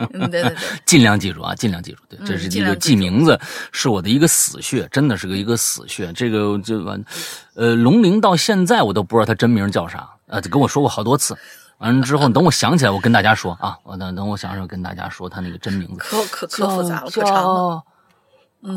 [0.10, 0.56] 对对对，
[0.88, 2.02] 尽量记住啊，尽量记住。
[2.10, 3.40] 对，这是一个记名字，
[3.72, 6.12] 是我的一个死穴，真的是个一个死穴。
[6.14, 7.06] 这个就完，
[7.54, 11.38] 呃，龙鳞到现在我都不知道他真名叫啥，呃，跟我说过好多次。
[11.78, 15.98] 完了之后，等我想起来，我跟大家说啊，我等等我想想跟大家说他那个真名字。
[16.00, 17.84] 可可可复杂了，可长了。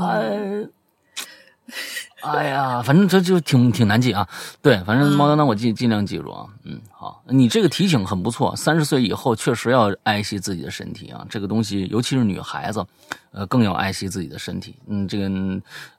[0.02, 0.68] 哎。
[2.22, 4.26] 哎呀，反正这就挺挺难记啊。
[4.60, 6.46] 对，反正猫当当我尽尽量记住啊。
[6.64, 8.54] 嗯，好，你这个提醒很不错。
[8.54, 12.84] 三十岁以后确实要爱惜自己的身体啊，这个东西尤其是女孩子，
[13.32, 14.76] 呃，更要爱惜自己的身体。
[14.86, 15.28] 嗯，这个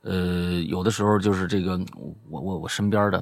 [0.03, 1.77] 呃，有的时候就是这个，
[2.29, 3.21] 我我我身边的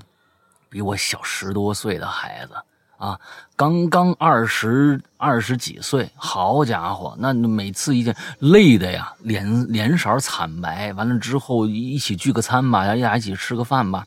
[0.70, 2.54] 比我小十多岁的孩子
[3.02, 3.20] 啊，
[3.56, 10.94] 刚刚二十二十几岁，好家伙，那每次一见累的呀，脸脸色惨白。
[10.94, 14.06] 完了之后一起聚个餐吧，大家一起吃个饭吧，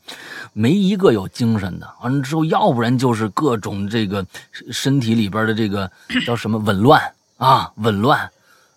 [0.52, 1.90] 没一个有精神的。
[2.02, 4.24] 完了之后，要不然就是各种这个
[4.70, 5.90] 身体里边的这个
[6.24, 7.02] 叫什么紊乱
[7.36, 8.30] 啊，紊乱。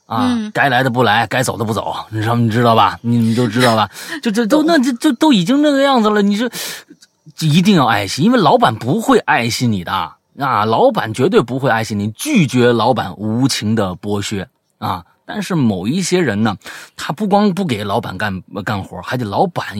[0.07, 2.97] 啊，该来的不来，该走的不走，你知道你知道吧？
[3.01, 3.91] 你们都知道吧？
[4.23, 6.49] 就这都那这就都已经那个样子了，你这
[7.39, 10.17] 一定要爱惜，因为老板不会爱惜你的啊，
[10.65, 15.05] 老板绝对不会爱惜你，拒绝老板无情的剥削啊。
[15.25, 16.55] 但是某一些人呢，
[16.95, 19.75] 他不光不给老板干干活，还得老板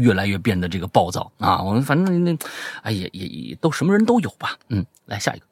[0.00, 1.62] 越来越变得这个暴躁啊。
[1.62, 2.36] 我们反正那，
[2.82, 4.56] 哎也也也都什么人都有吧。
[4.68, 5.46] 嗯，来下一个。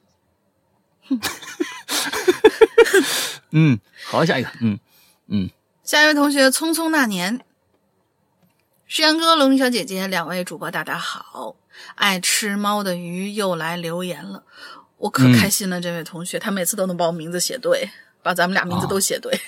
[3.53, 4.79] 嗯，好，下一个，嗯
[5.29, 5.49] 嗯，
[5.85, 7.41] 下一位同学，匆匆那年，
[8.89, 11.57] 石阳哥、龙鳞小姐姐，两位主播，大家好，
[11.97, 14.45] 爱吃猫的鱼又来留言了，
[14.99, 17.91] 我可开心了，这位同学，他每次都能把我名字写对，
[18.23, 19.41] 把咱们俩名字都写对，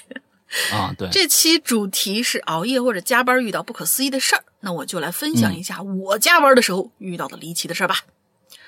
[0.73, 8.01] 啊，对， 这期主题是熬夜或者加班遇到不可思议的事儿，那我就来分享一下我加班的时候遇到的离奇的事儿吧。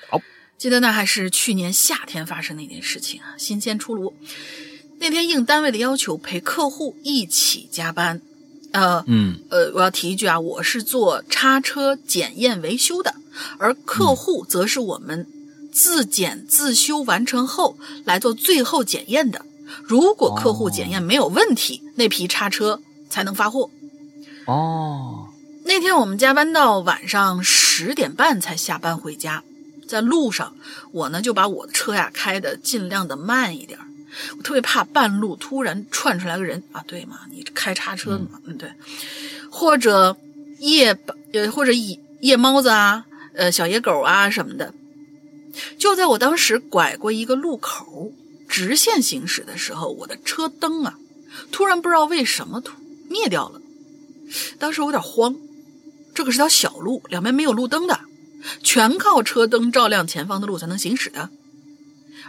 [0.09, 0.21] 好，
[0.57, 4.15] 记得那还是去年夏天发生的一件事情啊，新鲜出炉。
[4.99, 8.21] 那天应单位的要求陪客户一起加班，
[8.71, 13.13] 呃，嗯，呃，我要提一句啊，我是做叉车检验维修的，
[13.57, 15.27] 而客户则是我们
[15.71, 19.45] 自检自修完成后来做最后检验的。
[19.83, 23.69] 如果客户检验没有问题，那批叉车才能发货。
[24.45, 25.27] 哦，
[25.65, 29.43] 那天我们加班到晚上十点半才下班回家，
[29.87, 30.55] 在路上
[30.91, 33.77] 我呢就把我的车呀开的尽量的慢一点。
[34.37, 37.19] 我特别怕半路突然窜出来个人啊，对嘛？
[37.31, 38.71] 你开叉车的嘛，嗯，对，
[39.49, 40.15] 或者
[40.59, 40.97] 夜
[41.33, 44.73] 呃或者夜夜猫子啊，呃小野狗啊什么的。
[45.77, 48.11] 就在我当时拐过一个路口，
[48.47, 50.97] 直线行驶的时候，我的车灯啊，
[51.51, 52.73] 突然不知道为什么突
[53.09, 53.61] 灭掉了。
[54.59, 55.35] 当时我有点慌，
[56.13, 57.99] 这可是条小路，两边没有路灯的，
[58.63, 61.29] 全靠车灯照亮前方的路才能行驶的。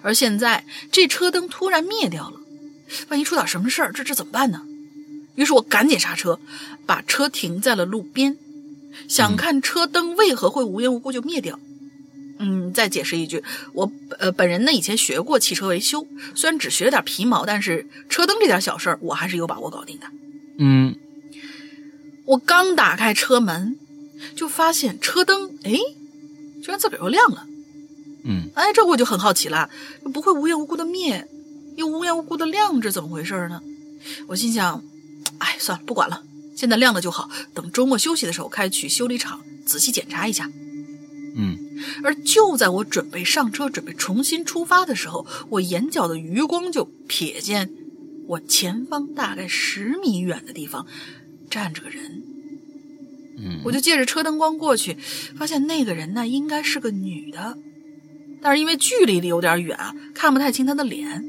[0.02, 2.40] 而现在这车灯突然灭掉了，
[3.08, 4.62] 万一出点什么事儿，这这怎么办呢？
[5.34, 6.38] 于是我赶紧刹车，
[6.84, 8.36] 把车停在了路边，
[9.08, 11.58] 想看车灯为何会无缘无故就灭掉。
[12.38, 20.06] 嗯，再解释一句，我呃本人呢以前学过汽车维修，虽然只学了点皮毛，但是车灯这点小事儿我还是有把握搞定的。
[20.58, 20.96] 嗯，
[22.24, 23.78] 我刚打开车门，
[24.34, 25.72] 就发现车灯哎，
[26.62, 27.46] 居然自个儿又亮了。
[28.24, 29.68] 嗯，哎，这我就很好奇了，
[30.12, 31.26] 不会无缘无故的灭，
[31.76, 33.60] 又无缘无故的亮，这怎么回事呢？
[34.28, 34.82] 我心想，
[35.38, 36.22] 哎，算了，不管了，
[36.54, 40.50] 现在亮了就好，等周末休息的时候开去修理厂仔细检查一下。
[41.34, 41.56] 嗯，
[42.04, 47.70] 而就在我准备上车，准备重新出发的时候，我眼角的余光就瞥见
[48.26, 50.86] 我前方大概十米远的地方
[51.50, 52.22] 站着个人。
[53.38, 54.96] 嗯，我就借着车灯光过去，
[55.34, 57.58] 发现那个人呢应该是个女的。
[58.42, 59.78] 但是因为距离离有点远，
[60.12, 61.24] 看不太清他的脸，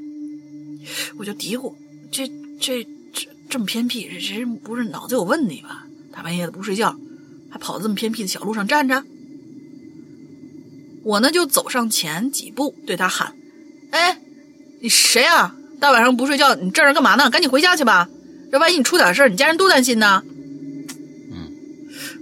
[1.17, 1.73] 我就嘀咕：
[2.11, 2.27] 这
[2.59, 5.85] 这这这么偏僻，这这不是脑子有问题吧？
[6.11, 6.97] 大半夜的不睡觉，
[7.49, 9.03] 还跑这么偏僻的小路上站着。
[11.03, 13.35] 我呢就走上前几步，对他喊
[13.91, 14.19] ：“哎，
[14.81, 15.55] 你谁啊？
[15.79, 17.29] 大晚上不睡觉，你站这干嘛呢？
[17.29, 18.09] 赶紧回家去吧！
[18.51, 20.23] 这万一你出点事儿，你家人多担心呢。”
[21.31, 21.51] 嗯。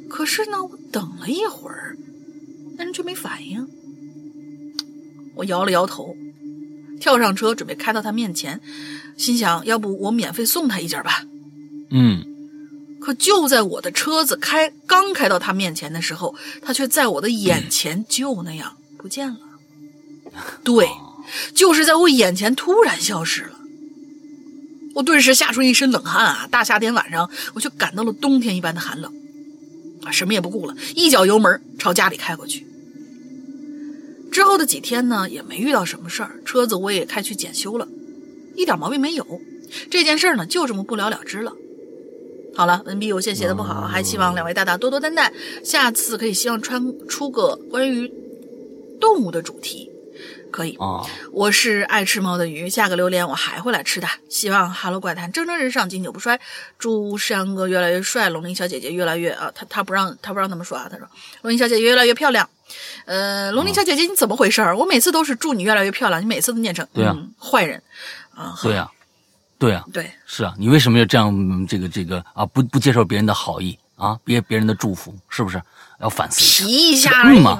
[0.09, 1.95] 可是呢，我等了一会儿，
[2.75, 3.67] 那人却没反应。
[5.35, 6.15] 我摇了摇头，
[6.99, 8.59] 跳上车，准备开到他面前，
[9.17, 11.25] 心想：要不我免费送他一截吧。
[11.89, 12.25] 嗯。
[12.99, 19.39] 可就在我的车子开刚开到他面前的时候，他却在我的眼 前就那样不见了。
[20.63, 20.87] 对，
[21.55, 23.59] 就是在我眼前突然消失了。
[24.93, 26.47] 我顿时吓出一身冷汗啊！
[26.51, 29.11] 大夏天晚上，我却感到了冬天一般的寒冷。
[30.03, 32.67] 啊，什么也不顾了，一脚油门朝家里开过去。
[34.31, 37.87] 之后的几天呢，也没遇到什么事儿，车子我也开去检修了，
[38.55, 39.25] 一点毛病没有。
[39.89, 41.53] 这件事儿呢，就这么不了了之了。
[42.53, 45.31] 好了，文笔有限，写的不好，还希望两位大大多多担待。
[45.63, 48.11] 下次可以希望穿出个关于
[48.99, 49.89] 动物的主题，
[50.51, 51.05] 可以啊。
[51.31, 54.07] 我是爱吃猫的鱼，下个榴莲我还会来吃的。
[54.27, 56.39] 希望哈喽怪谈蒸蒸日上，经久不衰。
[56.77, 61.07] 祝山哥越来越帅，龙鳞小姐姐越来越啊，他他不让他不让那么说啊，他说
[61.43, 62.49] 龙鳞小姐姐越来越漂亮。
[63.05, 64.77] 呃，龙鳞小姐姐，你怎么回事儿？
[64.77, 67.81] 我每次都是祝你越来越漂亮，你每次都念成对啊，坏人
[68.35, 68.89] 啊，对呀，
[69.57, 71.67] 对呀，对，是啊，你为什么要这样？
[71.67, 75.61] 这个这个啊，不不接受别人的好意啊，别别人的祝福，是不是？
[75.99, 77.59] 要反思提一下而已嘛。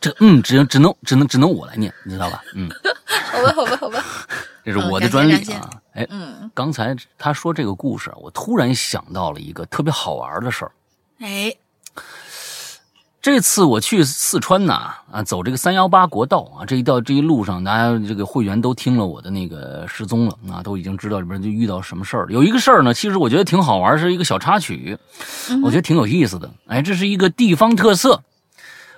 [0.00, 2.42] 这嗯，只只能只能只能我来念，你知道吧？
[2.54, 2.68] 嗯，
[3.32, 4.04] 好吧，好吧，好吧。
[4.64, 5.70] 这是我的专利啊。
[5.94, 10.72] 哎，嗯，刚才他说这个故事，我突然想到了一个特别好玩的事儿。
[11.20, 11.54] 哎，
[13.20, 22.32] 这次我去四川呐，啊，走这个三幺八国道啊，这一道这一路上，大家这个会员都听了我的那个失踪了啊，都已经知道里边就遇到什么事儿了。
[22.32, 24.96] 有一个事儿呢，其实我觉得挺好玩，是一个小插曲，
[25.64, 26.48] 我觉得挺有意思的。
[26.68, 28.22] 哎，这是一个地方特色，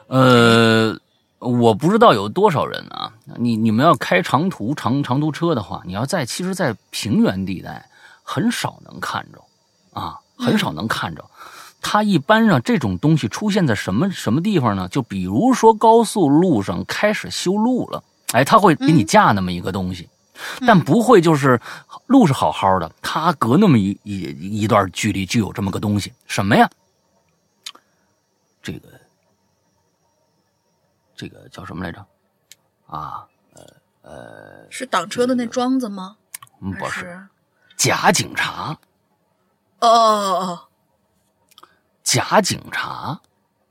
[0.08, 0.94] 呃，
[1.38, 7.88] 我不知道有多少人啊，你你们要开长途长长途车的话，你要在其实，在平原地带
[8.22, 9.40] 很少能看着
[9.98, 11.24] 啊，很少能看着。
[11.80, 14.88] 它一般上这种东西出现在什么什么地方呢？
[14.88, 18.02] 就比如说高速路上开始修路了，
[18.32, 20.08] 哎，它会给你架那么一个东西，
[20.66, 21.60] 但不会就是
[22.06, 26.70] 路是好好的，它隔那么一一一段距离就有这么个东西，什么呀？
[28.62, 28.88] 这个
[31.16, 32.06] 这个叫什么来着？
[32.86, 33.24] 啊，
[34.02, 36.16] 呃是挡车的那桩子吗？
[36.60, 37.26] 嗯，不是？
[37.76, 38.76] 假警察，
[39.78, 40.68] 哦哦哦，
[42.10, 43.20] 假警察。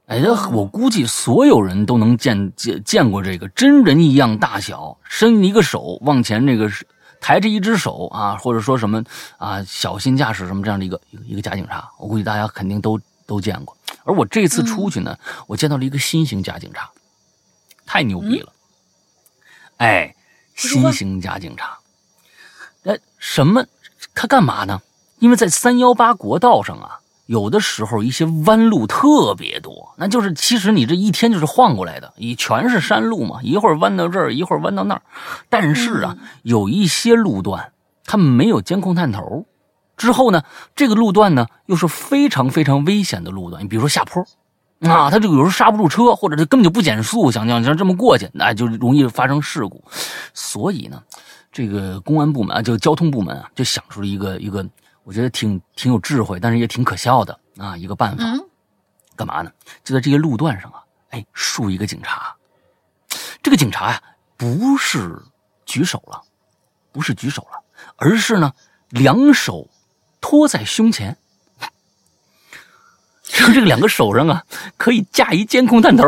[0.06, 0.18] 哎，
[0.54, 6.88] 我估计所有人都能见见见过这个真人一样大小，伸一个手往前，这个是
[7.20, 9.04] 抬着一只手啊，或者说什么
[9.38, 13.76] 啊，小心驾驶什么这样的一个一个一个假警察，我估计大家肯定都都见过。
[14.06, 16.90] 而我这次出去呢，我见到了一个新型假警察，
[17.86, 18.54] 太牛逼了！
[19.78, 20.16] 哎，
[20.56, 21.78] 新型假警察，
[22.86, 23.66] 哎，什么？
[24.16, 24.82] 他干嘛呢？
[25.20, 35.01] 因为在三幺八国道上啊，有的时候一些弯路特别多，那就是其实你这一天就是晃过来的，你全是山路嘛，一会儿弯到这儿，一会儿弯到那儿。
[35.47, 37.71] 但是啊，有一些路段
[38.03, 39.45] 它没有监控探头，
[39.95, 40.41] 之后呢，
[40.75, 44.25] 这个路段呢又是非常非常危险的路段，你比如说下坡。
[44.89, 49.84] 啊，他就有时候刹不住车，或者他根本就不减速，想想想这么过去，那就容易发生事故。
[50.34, 51.03] 所以呢，
[51.51, 54.65] 这个公安部门啊，就交通部门啊，就想出了一个一个，
[55.10, 58.24] 我觉得挺挺有智慧，但是也挺可笑的啊一个办法。
[58.24, 58.39] 嗯
[59.16, 59.51] 干嘛呢？
[59.84, 62.34] 就在这些路段上啊，哎，竖一个警察。
[63.41, 64.01] 这个警察呀、
[64.38, 65.20] 不是
[65.66, 66.22] 举手了，
[66.91, 67.60] 不是举手了，
[67.97, 68.53] 而是呢，
[68.89, 69.68] 两手
[70.22, 71.18] 托在胸前。
[73.24, 74.45] 之 后这个两个手上啊，
[74.78, 76.05] 可以架一监控探头。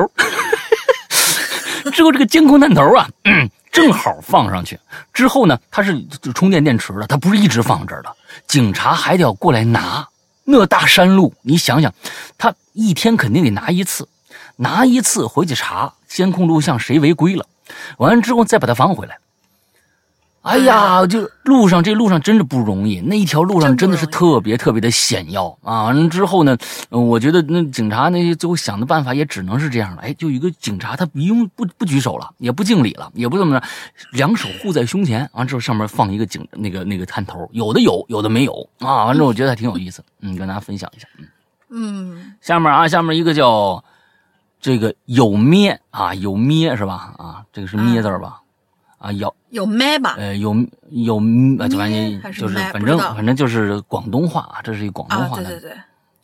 [1.92, 4.80] 之后这个监控探头啊，嗯正好放上去。
[5.14, 6.06] 之后呢，它是
[6.36, 8.16] 充电电池的，它不是一直放这儿的。
[8.48, 10.08] 警察还得要过来拿。
[10.44, 11.94] 那大山路，你想想，
[12.38, 14.10] 他一天肯定得拿一次，
[14.58, 17.46] 拿一次回去查监控录像谁违规了，
[17.98, 19.18] 完了之后再把它放回来。
[20.42, 25.84] 哎呀，就路上这路上真是不容易，那一条路上真的是特别特别的险要啊！
[25.84, 26.58] 完了之后呢，
[26.90, 30.02] 呃我觉得那警察那些最后想的办法也只能是这样了。
[30.02, 33.68] 哎，就有一个警察他不用不不举手了，也不敬礼了，也不怎么着，
[34.14, 39.06] 两手护在胸前，完之后上面放一个警那个那个探头，有的有，有的没有啊。
[39.06, 41.08] 完之后我觉得还挺有意思，嗯，跟大家分享一下。
[41.20, 41.28] 嗯，
[41.70, 43.84] 嗯，下面啊，下面一个叫
[44.60, 47.14] 这个有咩啊，有咩是吧？
[47.20, 48.41] 啊，这个是咩字儿吧？
[49.02, 50.16] 啊，有有麦吧？
[50.20, 50.56] 呃，有
[50.92, 51.18] 有
[51.60, 55.78] 啊，就反咩正就是反正反正就是广东话啊，这是一个广东啊，话的，对对对，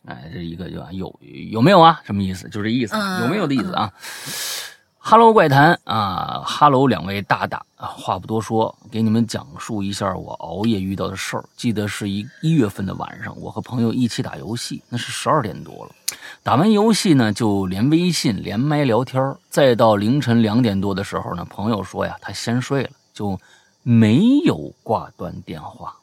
[0.06, 1.20] 哎，这一个就有
[1.50, 2.00] 有没有啊？
[2.04, 2.48] 什么意思？
[2.48, 3.92] 就这意思，嗯有没有的意思啊
[5.08, 11.42] 哈喽怪谈啊哈喽两位大大啊，话不多说，给你们讲述一下我熬夜遇到的事儿。
[11.56, 15.92] 记得是一一月份的晚上，我和朋友一起打游戏，那是十二点多了。
[16.42, 23.40] 打完游戏呢，就连微信连麦聊天再到凌晨两点多的时候呢，朋友说呀，他先睡了，就
[23.82, 25.96] 没有挂断电话。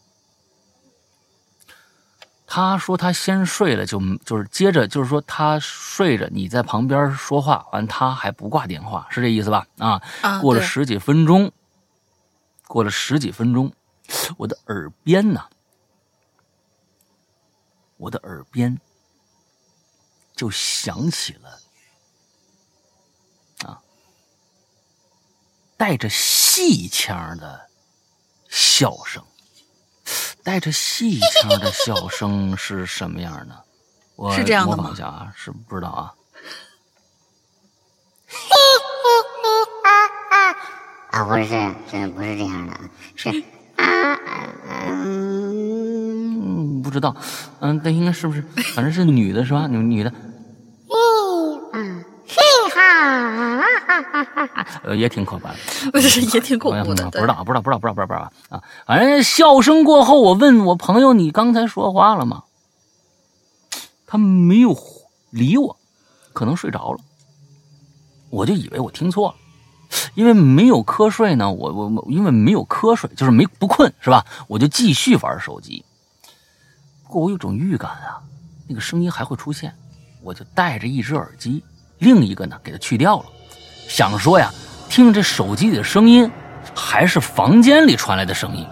[2.56, 9.68] 他说他先睡了就，就是接着就是说他睡着，你在旁边说话，完他还不挂电话，是这意思吧？
[9.78, 11.51] 啊，啊，过了十几分钟，
[12.66, 13.74] 过了十几分钟，
[14.38, 15.43] 我的耳边呢，
[17.97, 18.80] 我的耳边
[20.34, 21.60] 就响起了
[23.70, 23.82] 啊，
[25.76, 27.70] 带着戏腔的
[28.47, 29.22] 笑声。
[30.43, 33.64] 带着戏腔的笑声是什么样的？
[34.16, 36.14] 我是这样的模仿吗一下啊，是不知道啊。
[41.12, 41.47] 啊，不是，
[41.89, 42.74] 这不是这样的，
[43.16, 43.30] 是
[43.78, 44.18] 啊，
[44.88, 47.16] 嗯，嗯，不知道，
[47.60, 48.41] 嗯，那应该是不是？
[48.74, 49.68] 反正是女的是吧？
[49.68, 50.12] 女女的，
[54.83, 55.57] 呃，也挺可怕的。
[55.91, 58.63] 不 是也挺恐怖的，不知道，不知道，不知道，不知道，不知道，不知道啊！
[58.86, 62.43] 反正笑声过后，我问我朋友：“你刚才说话了吗？”
[64.07, 64.77] 他没有
[65.31, 65.77] 理我，
[66.33, 66.99] 可能睡着了。
[68.29, 69.36] 我就以为我听错了，
[70.13, 74.25] 因为没有瞌睡呢，我我我因为没有瞌睡，就是没不困是吧？
[74.47, 75.83] 我就继续玩手机。
[77.03, 78.21] 不过我有种预感啊，
[78.67, 79.73] 那个声音还会出现，
[80.21, 81.63] 我就戴着一只耳机，
[81.99, 83.25] 另一个呢给它去掉了，
[83.87, 84.51] 想说呀，
[84.89, 86.29] 听这手机里的声音，
[86.75, 88.65] 还是房间里传来的声音。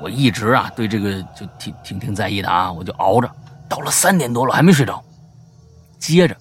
[0.00, 3.30] 我一直啊对这个就挺挺挺在意的啊，我就熬着，
[3.68, 5.02] 到了三点多了还没睡着，
[5.98, 6.36] 接着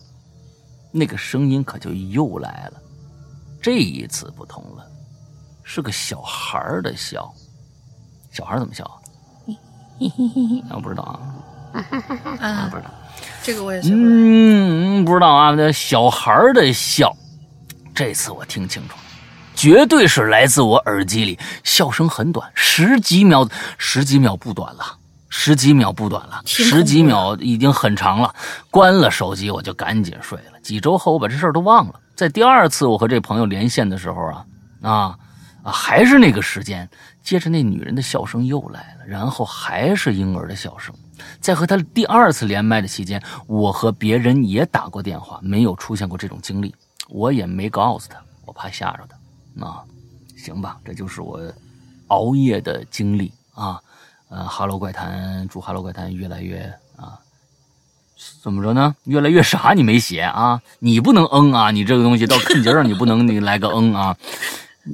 [0.92, 2.82] 那个声音可就又来了，
[3.62, 4.86] 这一次不同了，
[5.64, 7.32] 是个小孩儿的笑，
[8.32, 8.98] 小孩儿怎么笑啊？
[10.74, 11.20] 我不知道啊，
[12.40, 12.90] 啊不，知道。
[13.44, 13.82] 这个我也。
[13.86, 17.16] 嗯，不知道啊，那小孩的笑，
[17.94, 19.02] 这次我听清楚了，
[19.56, 24.84] 绝对是来自我耳机里，笑声很短，十几秒，十几秒不短了，
[25.30, 28.34] 十几秒不短了，十几秒已经很长了。
[28.70, 30.60] 关了手机，我就赶紧睡了。
[30.62, 31.96] 几周后，我把这事儿都忘了。
[32.16, 34.46] 在第二次我和这朋友连线的时候啊，
[34.84, 34.92] 啊
[35.64, 36.88] 啊，还是那个时间，
[37.24, 40.94] 接着那女人的笑声又来了，然后还是婴儿的笑声。
[41.40, 46.74] 在和他第二次连麦的期间，我和别人也打过电话，没有出现过这种经历，
[47.10, 49.16] 我也没告诉他，我怕吓着他。
[49.54, 49.84] 那
[50.38, 51.40] 行吧，这就是我
[52.08, 53.80] 熬夜的经历啊。
[54.30, 56.62] 呃，哈喽怪谈，祝哈喽怪谈越来越
[56.96, 57.20] 啊，
[58.42, 58.96] 怎么着呢？
[59.04, 60.62] 越来越傻，你没写啊？
[60.80, 64.16] 你不能嗯啊，你这个东西到坑节上你不能你来个嗯啊。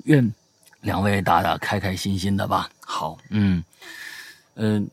[0.06, 0.34] 愿
[0.82, 2.68] 两位打打开开心心的吧。
[2.80, 3.64] 好，嗯
[4.56, 4.90] 嗯、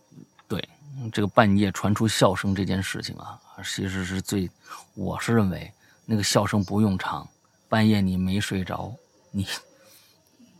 [1.12, 4.51] 这个半夜传出笑声这件事情啊，其实是最，
[4.95, 5.72] 我是认为
[6.05, 7.28] 那个笑声不用长，
[7.68, 8.95] 半夜你没睡着，
[9.30, 9.47] 你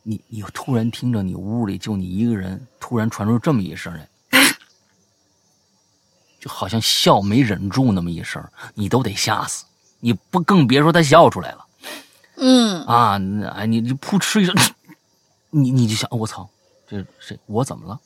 [0.03, 4.09] 你你突然听着你屋里就你一个人，突然传出这么一声来，
[6.41, 8.43] 就好像笑没忍住那么一声，
[8.75, 9.65] 你都得吓死，
[10.01, 11.67] 你不更别说他笑出来了。
[12.37, 14.55] 嗯，啊，那哎，你就扑哧一声，
[15.51, 16.49] 你你就想，我操，
[16.87, 18.01] 这谁我怎么了啊？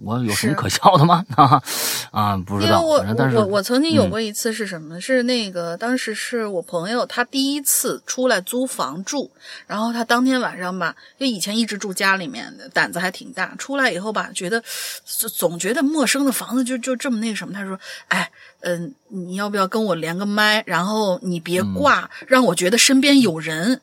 [0.00, 1.24] 我有什么可笑的吗？
[1.36, 1.62] 啊
[2.10, 5.00] 啊，不知道，因为我但是我我曾经有嗯过一次是什么呢？
[5.00, 9.30] 是那个当时是我朋友他第一次出来租房住，
[9.66, 13.54] 然后他当天晚上吧，就以前一直住家里面的，胆子还挺大。
[13.58, 14.62] 出来以后吧，觉得
[15.04, 17.52] 总总觉得陌生的房子就就这么那个什么。
[17.52, 17.78] 他说
[18.08, 18.30] ：“哎，
[18.60, 20.62] 嗯、你要不要跟我连个麦？
[20.64, 23.80] 然后你别嗯挂，让我觉得身边有人。”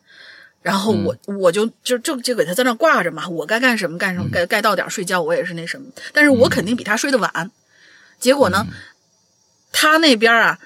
[0.66, 5.86] 然后我、我就就就就给他在那挂着嘛，我该干什么干什么，该该到点睡觉，我也是那什么。
[6.12, 7.52] 但是我肯定比他睡得晚。
[8.20, 8.66] 结果呢，
[9.72, 10.60] 他那边啊，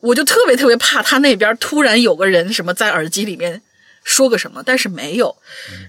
[0.00, 3.62] 我就特别特别怕他那边突然有个人什么在耳机里面
[4.04, 5.34] 说个什么，但是没有，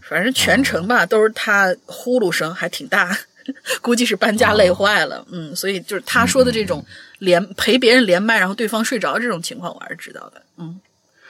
[0.07, 3.17] 反正全程吧都是他呼噜声还挺大，
[3.83, 6.85] 估计是搬家累坏了，嗯，所以就是他说的这种
[7.19, 10.79] 连陪别人连麦，然后对方睡着这种情况，我还是知道的，嗯，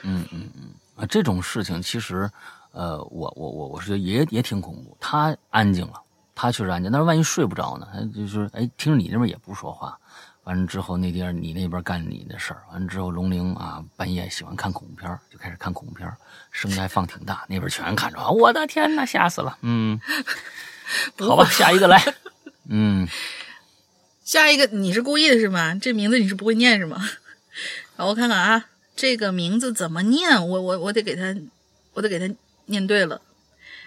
[0.04, 2.30] 嗯嗯嗯啊，这种事情其实，
[2.72, 4.96] 呃，我我我我是觉得也也挺恐怖。
[5.00, 5.94] 他安静了，
[6.34, 7.88] 他确实安静，但是万一睡不着呢？
[7.92, 9.98] 他就是哎，听着你那边也不说话，
[10.44, 16.16] 完了之后那边你那边干你的事儿，完了之后龙玲啊半夜喜欢看恐怖片儿，就开始看恐怖片儿，
[16.50, 19.98] 声音还放挺大，那边全看着，啊我的天呐，吓死了，嗯，
[21.18, 22.02] 好吧，下一个来，
[22.68, 23.08] 嗯，
[24.24, 25.74] 下一个你是故意的是吗？
[25.74, 26.98] 这名字你是不会念是吗？
[27.96, 28.64] 好，我看看啊，
[28.95, 30.47] 这个名字怎么念？
[30.47, 31.35] 我我我得给他，
[31.93, 32.33] 我得给他
[32.65, 33.21] 念对了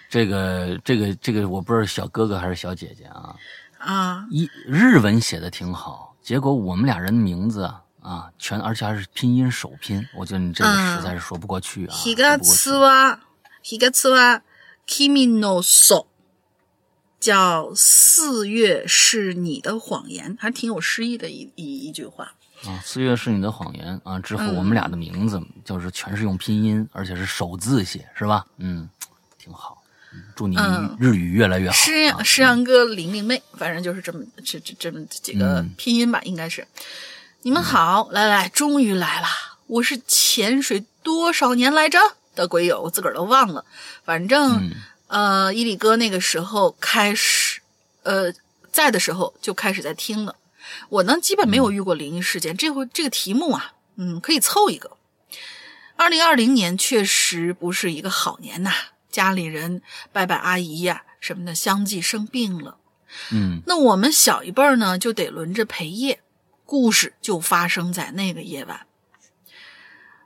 [0.09, 3.35] 这个这个这个我不知道是小哥哥还是小姐姐啊，
[3.77, 4.25] 啊。
[4.29, 11.95] 一日文写的挺好，结果我们俩人的名字啊啊全而且还是拼音首拼，我觉得你这个嗯实在是说不过去啊。
[11.95, 13.19] ヒガ说不过去ツは
[13.63, 14.41] ヒガツは
[14.87, 16.07] 君のそ，
[17.19, 22.33] 叫四月是你的谎言，还挺有诗意的一一一句话。
[22.68, 28.44] 啊，四月是你的谎言啊，之后嗯我们俩的名字就是全是用拼音，而且是首字写，是吧？
[28.58, 28.88] 嗯，
[29.38, 29.82] 挺好。
[30.12, 31.74] 嗯祝你嗯日语越来越好。
[31.74, 36.66] 诗啊诗阳哥、玲玲妹，反正就是这么这这这么几个嗯拼音吧，应该是。
[37.42, 39.26] 你们好，来来，终于来了！
[39.66, 41.98] 我是潜水多少年来着
[42.34, 43.64] 的鬼友，我自个儿都忘了。
[44.04, 44.72] 反正、嗯
[45.08, 47.60] 呃，伊里哥那个时候开始，
[48.02, 48.32] 呃，
[48.72, 50.34] 在的时候就开始在听了。
[50.88, 54.96] 我呢，基本没有遇过灵异事件，这回这个题目啊，嗯，可以凑一个。
[55.96, 58.72] 二零二零年确实不是一个好年呐，
[59.10, 62.78] 家里人、伯伯阿姨呀、什么的相继生病了。
[63.30, 66.20] 嗯那我们小一辈儿呢，就得轮着陪夜。
[66.68, 68.88] 故事就发生在那个夜晚，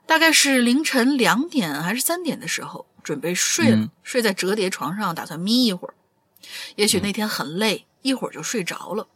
[0.07, 5.93] 大概是凌晨两点还是三点的时候，准备睡了，嗯睡在折叠床上，打算眯一会儿。
[6.75, 9.07] 也许那天很累，一会儿就睡着了。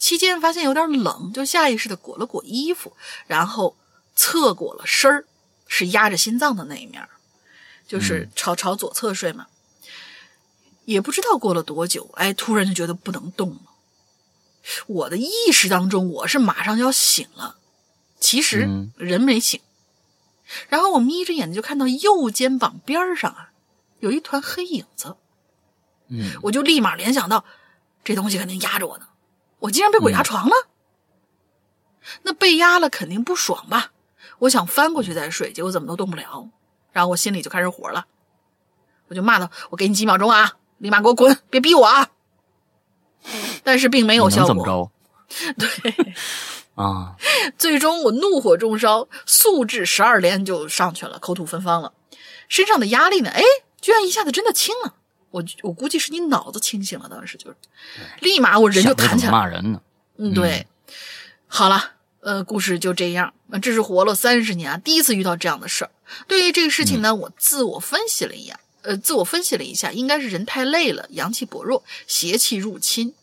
[0.00, 2.96] 期间发现有点冷，就下意识的裹了裹衣服，
[3.28, 3.76] 然后
[4.16, 5.26] 侧裹了身儿，
[5.68, 7.06] 是压着心脏的那一面，
[7.86, 9.46] 就是朝朝左侧睡嘛。
[10.86, 13.60] 也不知道过了多久，哎，突然就觉得不能动了。
[14.86, 17.58] 我的意识当中，我是马上就要醒了，
[18.18, 19.60] 其实嗯人没醒。
[20.68, 23.50] 然后我眯着眼睛就看到右肩膀边上啊
[24.00, 25.16] 有一团黑影子，
[26.08, 27.44] 嗯我就立马联想到
[28.02, 29.06] 这东西肯定压着我呢，
[29.60, 30.52] 我竟然被鬼压床了。
[32.22, 33.92] 那被压了肯定不爽吧？
[34.40, 36.48] 我想翻过去再睡，结果怎么都动不了，
[36.92, 38.06] 然后我心里就开始火了，
[39.08, 42.10] 我就骂他：“我给你几秒钟啊，立马给我滚，别逼我啊！”
[43.62, 44.46] 但是并没有效果。
[44.46, 44.90] 能怎么着？
[45.58, 46.14] 对，
[46.74, 47.16] 啊，
[47.58, 51.92] 最终我怒火中烧，素质十二连就上去了，口吐芬芳了，
[52.48, 53.42] 身上的压力呢，哎，
[53.80, 54.94] 居然一下子真的轻了。
[55.30, 57.56] 我我估计是你脑子清醒了，当时就是，
[58.20, 59.38] 立马我人就弹起来了。
[59.38, 59.80] 骂人呢？
[60.18, 60.66] 嗯，对，
[61.46, 63.32] 好了，呃，故事就这样。
[63.50, 65.90] 呃这是活了三十年啊，第一次遇到这样的事儿。
[66.28, 73.14] 对于这个事情呢，我自我分析了一下，呃，自我分析了一下，应该是人太累了，阳气薄弱，邪气入侵。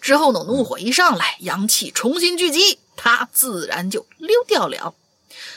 [0.00, 4.94] 之后呢，怒火一上来，阳气重新聚集，它自然就溜掉了。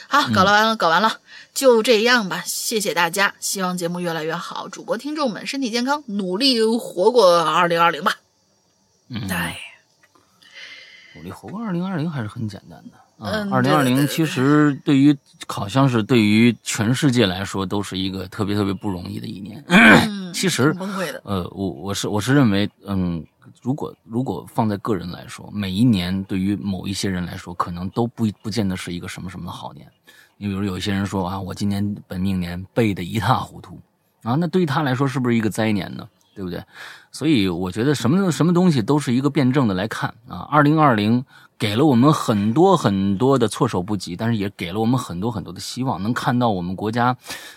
[0.08, 1.20] 好，搞了完了，搞完了，
[1.58, 2.44] 就这样吧。
[2.46, 8.12] 谢谢大家，希望节目越来越好，主播听众们身体健康，努力活过二零二零吧。
[9.08, 9.58] 嗯，哎，
[11.16, 13.52] 努力活过二零二零还是很简单的啊嗯。
[13.52, 19.60] 二零二零其实对于好像是对于全世界来说都是一个特别特别不容易的一年。
[19.66, 21.20] 嗯， 其实崩溃的。
[21.24, 23.26] 呃，我我是我是认为，嗯，
[23.60, 29.90] 如果如果放在个人来说，每一年对于某一些人来说，可能都不不见得是一个什么什么的好年。
[30.38, 33.78] 你比如有些人说啊，我今年本命年背得一塌糊涂
[34.22, 36.08] 啊，那对于他来说是不是一个灾年呢？
[36.34, 36.62] 对不对？
[37.10, 40.46] 所以我觉得什么什么东西都是一个辩证的来看啊。
[40.48, 41.24] 二零二零
[41.58, 47.16] 给了我们很多很多的措手不及，但是也给了我们很多很多的希望，能看到我们国家，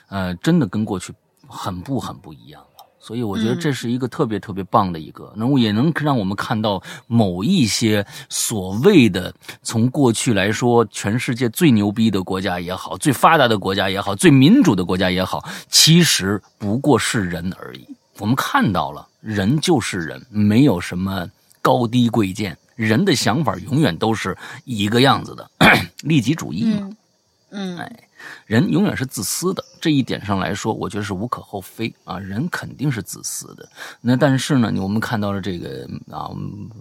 [0.10, 1.14] 呃，真的跟过去
[1.48, 2.64] 很不很不一样。
[3.04, 9.34] 所以我觉得这是一个特别特别棒的一个，能、也能让我们看到某一些所谓的
[9.64, 17.86] 从过去来说，全世界最牛逼的国家也好，最发达的国家也好，最民主的国家也好，其实不过是人而已。
[18.20, 21.28] 我们看到了，人就是人，没有什么
[21.60, 25.50] 高低贵贱，人的想法永远都是一个样子的，
[26.04, 26.78] 利己主义嘛。
[26.82, 26.96] 嗯
[27.54, 28.00] 嗯，哎，
[28.46, 32.20] 人永远是自私的，这一点上来说，我觉得是无可厚非啊。
[32.20, 33.68] 人肯定是自私的。
[34.02, 36.30] 那但是呢，我们看到了这个啊，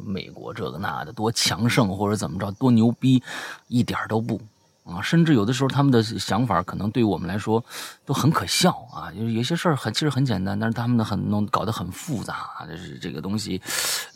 [0.05, 3.23] 美国这个那的多强盛或者怎么着多牛逼，
[3.69, 4.41] 一点儿都不
[4.85, 5.01] 啊。
[5.01, 7.65] 甚至有的时候他们的想法可能对我们来说
[8.05, 9.11] 都很可笑啊。
[9.13, 13.61] 就是有些事儿很其实很简单，但是他们的很弄搞得很复杂，就是这个东西，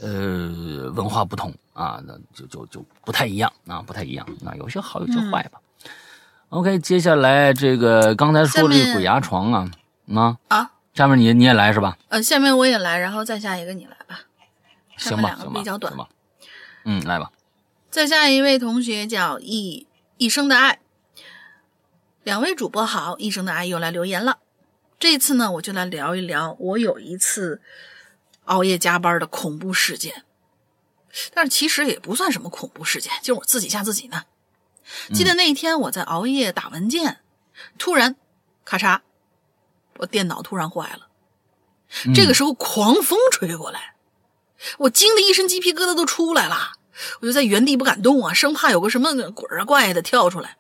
[0.01, 4.27] 呃，文化不同啊，那就就就不太一样啊，不太一样。
[4.45, 5.61] 啊有些好，有些坏吧。
[6.55, 9.69] OK，接下来这个刚才说这个鬼压床啊，
[10.15, 11.99] 啊，啊，下面你你也来是吧？
[12.07, 14.21] 呃，下面我也来，然后再下一个你来吧。
[14.97, 15.93] 行吧，两个行吧，比较短
[16.85, 17.33] 嗯，来吧，
[17.91, 20.79] 再下一位同学叫一一生的爱，
[22.23, 24.39] 两位主播好，一生的爱又来留言了。
[25.01, 27.61] 这次呢，我就来聊一聊我有一次
[28.45, 30.23] 熬夜加班的恐怖事件，
[31.35, 34.23] 但是其实也不算什么恐怖事件，就是我自己吓自己呢。
[35.13, 37.21] 记得那一天我在熬夜打文件，
[37.79, 38.17] 突然
[38.65, 39.01] 咔嚓，
[39.99, 41.09] 我电脑突然坏了。
[42.15, 43.95] 这个时候狂风吹过来，
[44.79, 46.73] 我惊得一身鸡皮疙瘩都出来了，
[47.21, 50.57] 我就在原地不敢动啊，生怕有个什么鬼啊怪的跳出来。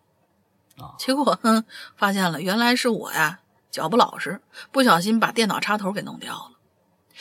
[0.79, 1.64] 啊 结果哼，
[1.97, 4.41] 发现了，原来是我呀，脚不老实，
[4.72, 6.51] 不小心把电脑插头给弄掉了。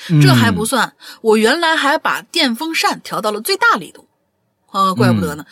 [0.09, 4.07] 嗯这还不算，我原来还把电风扇调到了最大力度，
[4.73, 5.45] 啊，怪不得呢。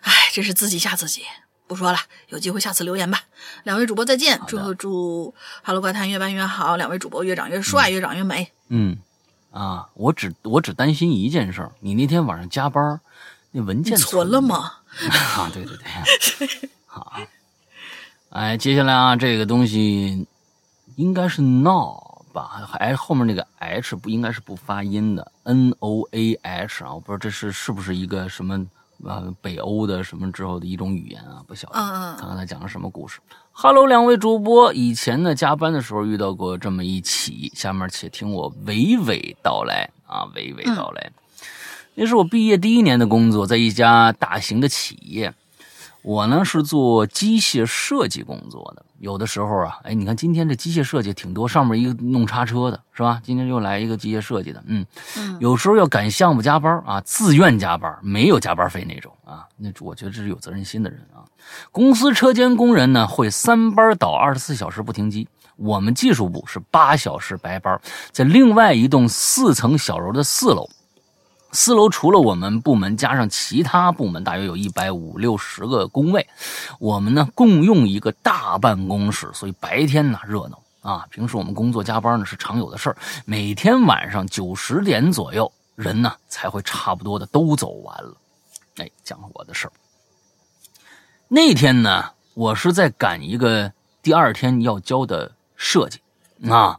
[0.00, 1.22] 哎、真是自己吓自己。
[1.66, 1.98] 不说了，
[2.28, 3.20] 有机会下次留言吧。
[3.64, 8.50] 两位主播再见，的祝祝哈喽怪谈越办越好，两位主播越长越帅，越长越美。
[8.68, 8.96] 嗯
[9.50, 12.98] 啊，我只我只担心一件事儿，你那天晚上加班，
[13.50, 14.76] 那文你件存了吗？
[15.36, 17.18] 啊，对对对，好，
[18.30, 20.26] 哎，接下来啊，这个东西
[20.96, 22.07] 应该是 no
[22.38, 28.64] 吧，还后面那个 h 不应该是不发音的，n o a h 啊，我不知道这是是不是一个什么
[29.02, 33.18] 呃北欧的什么之后的一种语言啊，不晓得，嗯嗯看看他讲的什么故事。
[33.50, 41.10] Hello，两位主播，以前呢加班的时候遇到过这么一起，下面且听我娓娓道来啊，娓娓道来。
[41.96, 45.34] 那是我毕业第一年的工作，在一家大型的企业。
[46.02, 53.20] 我呢是做机械设计工作的，有的时候啊，哎，你看今天这机械设计挺多，上面一个弄叉车的是吧？
[53.22, 54.86] 今天又来一个机械设计的，嗯，
[55.16, 61.26] 嗯，有时候要赶项目加班啊，自愿加班，没有加班费那种啊，那我觉得这是有责任心的人啊。
[61.70, 65.28] 公司车间工人呢会三班倒，二十四小时不停机。
[65.56, 67.80] 我们技术部是八小时白班，
[68.12, 70.68] 在另外一栋四层小楼的四楼。
[71.50, 76.26] 四楼除了我们部门，加上其他部门，大约有一百五六十个工位。
[76.78, 81.06] 我们呢共用一个大办公室，所以白天呢热闹啊。
[81.10, 82.96] 平时我们工作加班呢是常有的事儿。
[83.24, 88.14] 每天晚上九十点左右，人呢才会差不多的都走完了。
[88.76, 89.72] 哎，讲我的事儿。
[91.28, 93.72] 那天呢，我是在赶一个
[94.02, 96.00] 第二天要交的设计
[96.50, 96.78] 啊。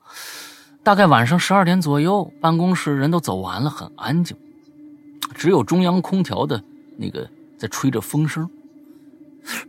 [0.84, 4.38] 大概晚上十二点左右，办公室人都走完了，很安静。
[5.36, 6.64] 只有中央空调的
[6.98, 8.50] 那个在吹着风声。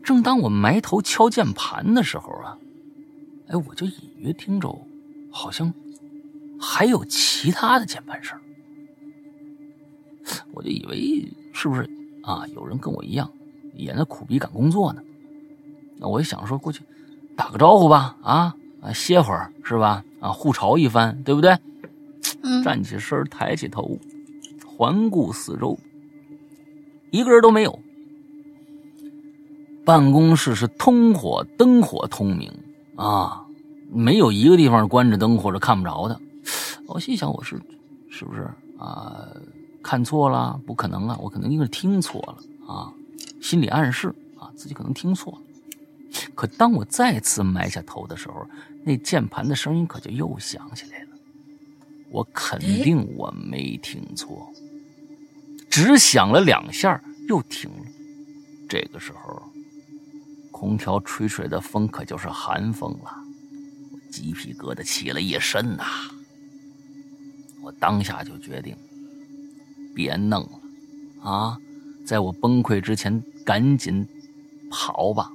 [0.02, 2.58] 正当我埋头敲键盘的时候啊，
[3.48, 4.86] 哎，我就隐约听着，
[5.30, 5.72] 好像
[6.60, 8.38] 还有其他的键盘声。
[10.52, 11.88] 我就以为是不是
[12.22, 13.30] 啊，有人跟我一样
[13.74, 15.02] 也在苦逼赶工作呢？
[15.98, 16.82] 那我就想说过去
[17.36, 20.04] 打个招呼吧，啊啊，歇会儿是吧？
[20.20, 21.56] 啊，互嘲一番，对不对？
[22.42, 23.98] 嗯站起身，抬起头。
[24.80, 25.78] 环顾四周，
[27.10, 27.78] 一个人都没有。
[29.84, 32.50] 办公室是通火，灯火通明
[32.96, 33.44] 啊，
[33.92, 36.18] 没有一个地方关着灯或者看不着的。
[36.86, 37.60] 我心想，我是
[38.08, 39.28] 是不是啊
[39.82, 40.58] 看错了？
[40.66, 42.90] 不可能啊，我可能应该是听错了啊，
[43.42, 44.08] 心理暗示
[44.38, 45.38] 啊，自己可能听错了。
[46.34, 48.46] 可当我再次埋下头的时候，
[48.82, 51.08] 那键盘的声音可就又响起来了。
[52.10, 54.49] 我肯定我没听错。
[55.70, 57.86] 只响了两下，又停了。
[58.68, 59.42] 这个时候，
[60.50, 63.24] 空调吹出来的风可就是寒风了，
[63.92, 65.84] 我鸡皮疙瘩起了一身呐。
[67.62, 68.76] 我当下就决定，
[69.94, 71.58] 别弄了，啊，
[72.04, 74.06] 在我崩溃之前赶紧
[74.70, 75.30] 跑吧。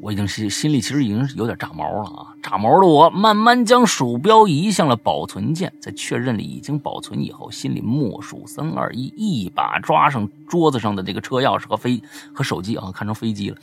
[0.00, 2.26] 我已经心心里其实已经有点炸毛了啊！
[2.42, 12.00] 炸毛的我慢慢将鼠标移向了保存键，在确认了已经保存以后，心里默数三二一，一把抓上桌子上的这个车钥匙和飞
[12.32, 13.56] 和手机啊，看成飞机了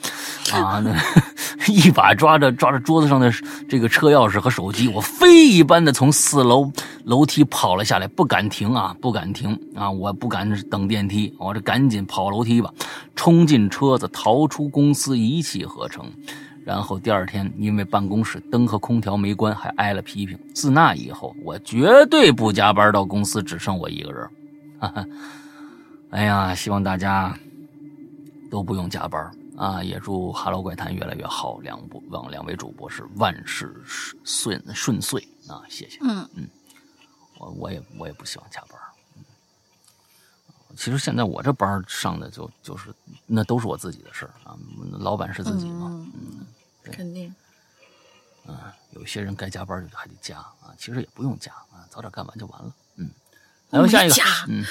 [0.54, 0.80] 啊！
[0.84, 0.94] 那
[1.72, 3.32] 一把抓着抓着桌子上的
[3.70, 6.70] 这个车钥匙和手机，我飞一般的从四楼
[7.06, 9.90] 楼梯跑了下来，不敢停啊，不敢停啊！
[9.90, 12.74] 我不敢等电梯，我这赶紧跑楼梯吧，
[13.16, 16.06] 冲进车子，逃出公司，一气呵成。
[16.66, 20.40] 然后第二天，因为办公室灯和空调没关，还挨了批评。
[20.56, 24.30] 自那以后，我绝对不加班，到公司只剩我一个人。
[24.80, 25.06] 哈哈，
[26.12, 27.38] 哎呀，希望大家
[28.50, 29.84] 都不用加班啊！
[29.84, 33.74] 也祝《哈喽怪谈》越来越好，两不望两位主播是万事
[34.24, 35.62] 顺顺遂啊！
[35.70, 36.00] 谢谢。
[36.02, 36.48] 嗯嗯，
[37.40, 38.80] 我我也我也不希望加班。
[40.74, 42.94] 嗯，其实现在我这班上的就就是
[43.28, 44.58] 那都是我自己的事儿啊，
[45.00, 45.90] 老板是自己嘛。
[46.14, 46.46] 嗯
[46.92, 47.34] 肯定。
[48.46, 48.58] 嗯，
[48.92, 52.74] 有些人该加班就还得加啊，其实也不用加啊，早点干完就完了。
[52.98, 53.10] 嗯，
[53.70, 54.16] 来吧，下一个。
[54.50, 54.66] 嗯，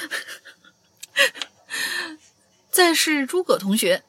[2.69, 4.03] 再是诸葛同学，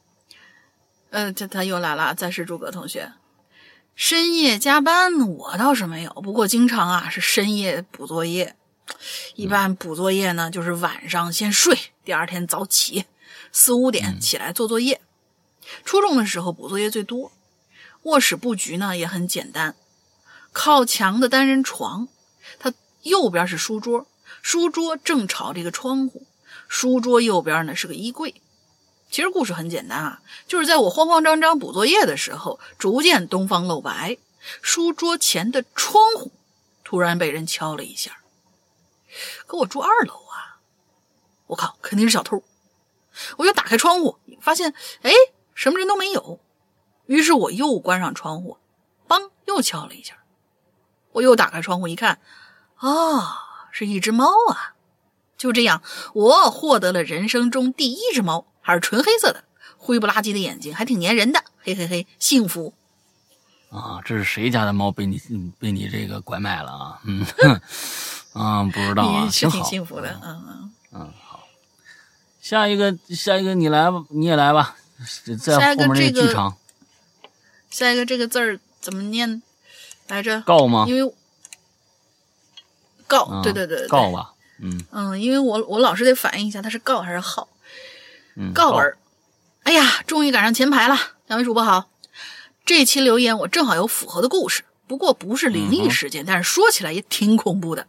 [1.09, 2.15] 呃，这他又来了。
[2.15, 3.11] 再是诸葛同学，
[3.97, 8.55] 深夜加班我倒是没有，不过经常啊是深夜补作业。
[9.35, 13.05] 一般补作业呢，就是晚上先睡，第二天早起，
[13.53, 15.01] 四五点起来做作业。
[15.85, 17.33] 初中的时候补作业最多，
[18.03, 19.75] 卧室布局呢也很简单，
[20.53, 22.09] 靠墙的单人床，
[22.59, 22.73] 它
[23.03, 24.07] 右边是书桌，
[24.43, 26.27] 书桌正朝这个窗户，
[26.69, 28.35] 书桌右边呢是个衣柜。
[29.11, 34.19] 其实故事很简单啊，就是在我慌慌张张补作业的时候，逐渐东方露白，
[34.61, 36.33] 书桌前的窗户
[36.83, 38.19] 突然被人敲了一下。
[39.47, 40.59] 可我住二楼啊，
[41.47, 42.43] 我靠，肯定是小偷。
[43.37, 45.13] 我就打开窗户，发现哎，
[45.55, 46.41] 什么人都没有。
[47.07, 48.59] 于是我又关上窗户，
[49.07, 50.15] 梆，又敲了一下。
[51.13, 52.19] 我又打开窗户一看，
[52.77, 54.75] 啊，是一只猫啊！
[55.37, 55.83] 就这样，
[56.15, 59.45] 我获得了人生中第一只猫，还是纯黑色的，
[59.77, 62.75] 灰不拉几的眼睛，还挺粘人的，嘿嘿嘿，幸福。
[63.71, 67.01] 啊，这是谁家的猫被你嗯被你这个拐卖了啊？
[67.05, 67.25] 嗯，
[68.35, 70.73] 哼啊，不知道啊，是挺好幸福的，嗯嗯。
[70.93, 71.49] 嗯，好，
[72.41, 74.77] 下一个，下一个你来吧，你也来吧，
[75.43, 76.57] 在下一个后面那这个剧场
[77.71, 79.43] 下一个这个字儿怎么念
[80.09, 80.41] 来着？
[80.43, 80.85] 告吗？
[80.87, 81.15] 因为
[83.07, 87.49] 告，啊对对对对，告吧，嗯嗯，因为我我老是得反应一下，它是告还是号？
[88.37, 88.97] 嗯，告儿，
[89.65, 91.89] 哎呀，终于赶上前排了，两位主播好。
[92.65, 97.87] 这期留言我正好有符合的故事，不过不是灵异事件，但是说起来也挺恐怖的，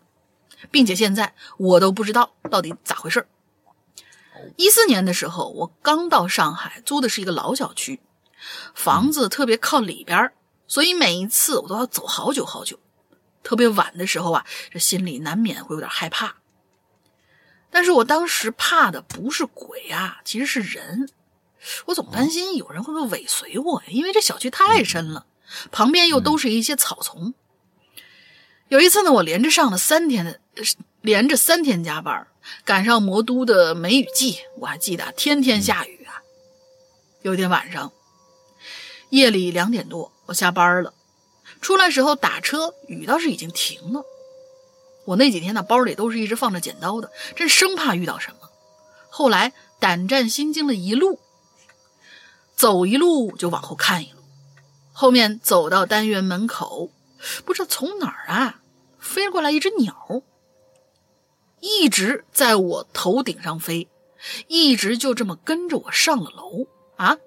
[0.72, 3.28] 并且现在我都不知道到底咋回事。
[4.58, 8.00] 一四年的时候，我刚到上海，租的是一个老小区，
[8.74, 10.32] 房子特别靠里边，
[10.68, 12.80] 所以每一次我都要走好久好久。
[13.44, 16.36] 特别晚的时候啊，这心里难免会有点害怕。
[17.70, 21.10] 但是我当时怕的不是鬼啊，其实是人。
[21.86, 25.26] 我总担心有人会不会尾随我呀，因为这小区太深了，
[25.72, 27.34] 旁边又都是一些草丛。
[28.68, 30.40] 有一次呢，我连着上了三天的，
[31.02, 32.28] 连着三天加班，
[32.64, 36.22] 赶上魔都的梅雨季，我还记得天天下雨啊。
[37.22, 37.92] 有一天晚上，
[39.10, 40.94] 夜里两点多，我下班了，
[41.62, 44.04] 出来时候打车，雨倒是已经停了。
[45.06, 48.50] 我那几天呢，包里都是一直放着剪刀的，真生怕遇到什么。
[49.10, 51.20] 后来胆战心惊了一路，
[52.56, 54.20] 走一路就往后看一路。
[54.92, 56.90] 后面走到单元门口，
[57.44, 58.62] 不知道从哪儿啊
[59.00, 60.24] 飞过来一只鸟，
[61.60, 63.88] 一直在我头顶上飞，
[64.48, 67.18] 一直就这么跟着我上了楼啊！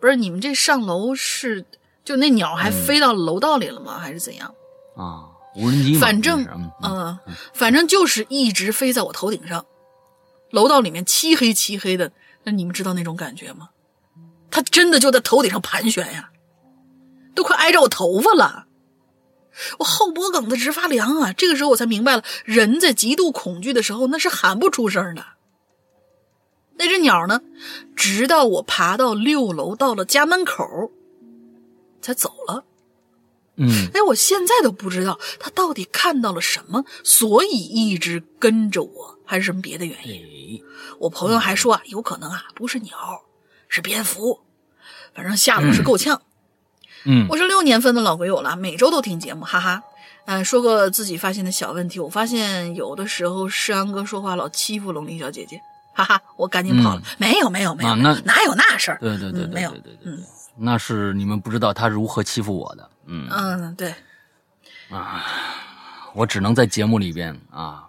[0.00, 1.64] 不是你们这上楼是
[2.04, 3.98] 就那鸟还飞到楼道里了吗？
[3.98, 4.54] 还是怎样？
[4.96, 7.18] 啊，无人机，反正嗯嗯，
[7.54, 9.64] 反正就是一直飞在我头顶上，
[10.50, 12.12] 楼道里面漆黑漆黑的，
[12.44, 13.70] 那你们知道那种感觉吗？
[14.50, 16.30] 它真的就在头顶上盘旋呀，
[17.34, 18.65] 都快挨着我头发了，
[19.78, 21.32] 我后脖梗子直发凉啊！
[21.32, 25.24] 这个时候我才明白了，人在极度恐惧的时候，那是喊不出声的。
[26.78, 27.40] 那只鸟呢，
[27.94, 30.92] 直到我爬到六楼，到了家门口，
[32.02, 32.64] 才走了。
[33.56, 40.22] 嗯哎，我现在都不知道它到底看到了什么，所以一直跟着我，还是什么别的原因。
[40.22, 40.62] 哎
[40.98, 43.24] 我朋友还说啊，有可能啊不是鸟，
[43.68, 44.40] 是蝙蝠，
[45.14, 46.20] 反正吓得我是够呛。
[46.22, 46.25] 嗯
[47.28, 49.82] 我是六年分的老鬼友了，每周都听节目，哈哈。
[50.28, 55.60] 嗯、说个自己发现的小问题，我发现有的时候世阳哥说话老欺负龙鳞小姐姐，
[55.94, 57.02] 哈哈，我赶紧跑了。
[57.16, 58.98] 没有没有没有，啊那哪有那事儿？
[59.00, 60.18] 对对对对嗯没有对对对嗯，
[60.58, 63.28] 那是你们不知道他如何欺负我的，嗯。
[63.30, 63.94] 嗯，对，
[64.90, 65.24] 啊
[66.12, 67.84] 我只能在节目里边啊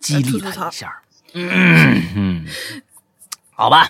[0.00, 1.00] 激励他一下，
[1.34, 2.46] 嗯嗯，
[3.54, 3.88] 好吧。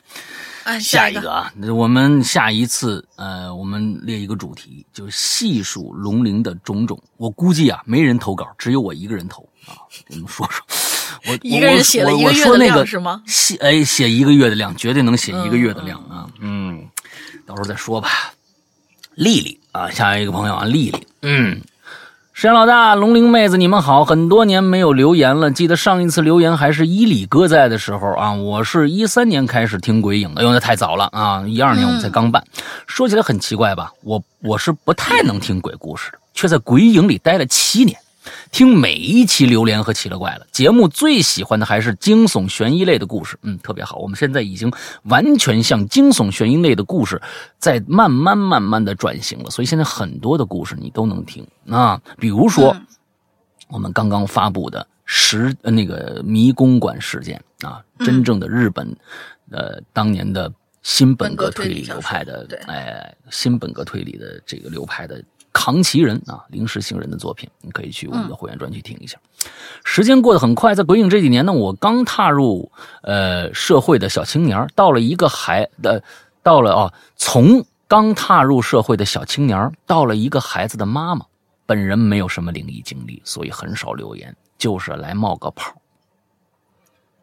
[0.69, 7.03] 哎，下一个啊，我们下一次呃，我们列一个主题，就是细数龙鳞的种种。
[7.17, 9.73] 我估计啊，没人投稿，只有我一个人投啊。
[10.07, 10.63] 给你们说说，
[11.27, 16.29] 我一个人写了我一个月的我说那个量是吗写哎，写一个月的量，绝对能写一个月的量啊。
[16.41, 16.87] 嗯，
[17.47, 18.11] 到时候再说吧。
[19.15, 21.63] 丽丽啊，下一个朋友啊，丽丽，嗯。
[22.39, 24.05] 山老大、龙鳞妹子，你们好！
[24.05, 28.33] 很多年没有留言了，记得上一次留言还是伊里哥在的时候啊。
[28.33, 32.45] 我是一三年开始听鬼影的，因为那太早了啊，一二年我们才刚办。
[32.87, 37.99] 说起来很奇怪吧，我我是不太能听鬼故事的，却在鬼影里待了七年，
[38.51, 40.47] 听每一期榴莲和奇了怪了。
[40.53, 43.97] 节目最喜欢的还是惊悚悬疑类的故事，嗯，特别好。
[43.99, 44.73] 我们现在已经
[45.05, 47.21] 完全向惊悚悬疑类的故事
[47.59, 52.73] 在慢慢慢慢的转型了，所以现在很多的故事你都能听啊，比如说。
[52.73, 52.87] 嗯
[53.71, 58.97] 我们刚刚发布的十呃那个迷宫馆事件啊，真正的日本，
[59.51, 60.51] 呃，当年的
[60.83, 65.23] 新本格推理流派的哎，新本格推理的这个流派的
[65.59, 69.19] 扛旗人啊，临时行人的作品，你可以去我们的会员专区听一下。
[69.83, 72.71] 时间过得很快，在鬼影这几年呢，我刚踏入
[73.03, 76.05] 呃社会的小青年，到了一个孩的，
[76.45, 81.27] 到了啊，从刚踏入社会的小青年，到了一个孩子的妈妈。
[81.67, 85.75] 本人没有什么灵异经历，所以很少留言，就是来冒个泡。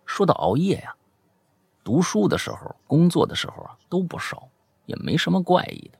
[0.05, 0.93] 说到熬夜呀、
[1.85, 4.49] 读书的时候、工作的时候啊，都不少，
[4.85, 5.97] 也没什么怪异的。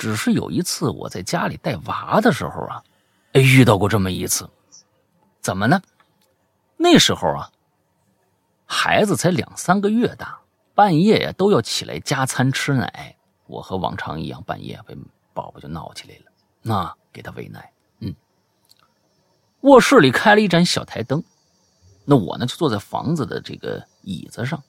[0.00, 2.82] 只是有一次我在家里带娃的时候啊，
[3.34, 4.48] 哎，遇到过这么一次。
[5.42, 5.82] 怎么呢？
[6.78, 7.52] 那时候啊，
[8.64, 10.40] 孩子才两三个月大，
[10.74, 13.14] 半夜呀都要起来加餐吃奶。
[13.46, 14.96] 我和往常一样，半夜被
[15.34, 16.32] 宝宝就闹起来了。
[16.62, 18.14] 那给他喂奶，嗯，
[19.60, 21.22] 卧室里开了一盏小台灯，
[22.06, 24.62] 那我呢就坐在房子的这个椅子上，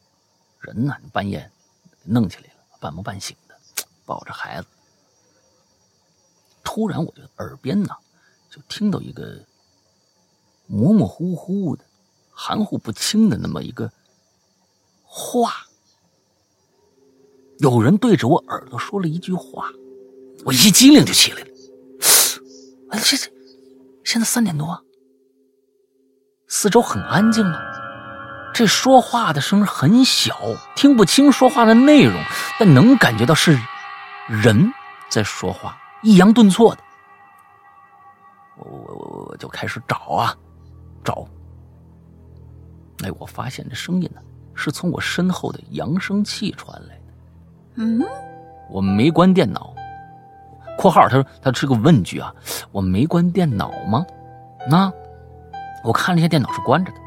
[0.60, 1.50] 人呢半夜
[2.04, 3.56] 弄起来了，半梦半醒的，
[4.06, 4.68] 抱着孩子。
[6.64, 7.90] 突然我就耳边呢
[8.50, 9.40] 就听到一个
[10.68, 11.84] 模模糊糊的、
[12.30, 13.92] 含糊不清的那么一个
[15.04, 15.54] 话，
[17.60, 19.70] 有人对着我耳朵说了一句话，
[20.46, 21.48] 我一激灵就起来了。
[22.92, 23.32] 哎，这这，
[24.04, 24.84] 现在三点多，
[26.48, 27.60] 四周很安静啊，
[28.54, 30.38] 这说话的声音很小，
[30.76, 32.22] 听不清说话的内容，
[32.60, 33.58] 但能感觉到是
[34.28, 34.72] 人
[35.10, 36.82] 在说话，抑扬顿挫的。
[38.58, 40.36] 我我我我就开始找啊
[41.04, 41.26] 找，
[43.04, 44.22] 哎，我发现这声音呢
[44.54, 47.02] 是从我身后的扬声器传来的。
[47.76, 48.04] 嗯，
[48.70, 49.74] 我没关电脑。
[50.78, 52.34] （括号）他说他是个问句啊，
[52.72, 54.06] 我没关电脑吗？
[54.70, 54.92] 那
[55.84, 56.98] 我看了一下电脑是关着的。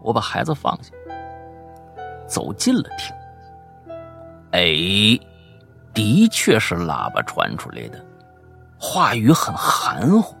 [0.00, 0.92] 我把孩子放下，
[2.26, 3.16] 走近了听。
[4.52, 5.18] 哎，
[5.94, 8.04] 的确是喇叭传出来的，
[8.78, 10.34] 话语很含糊，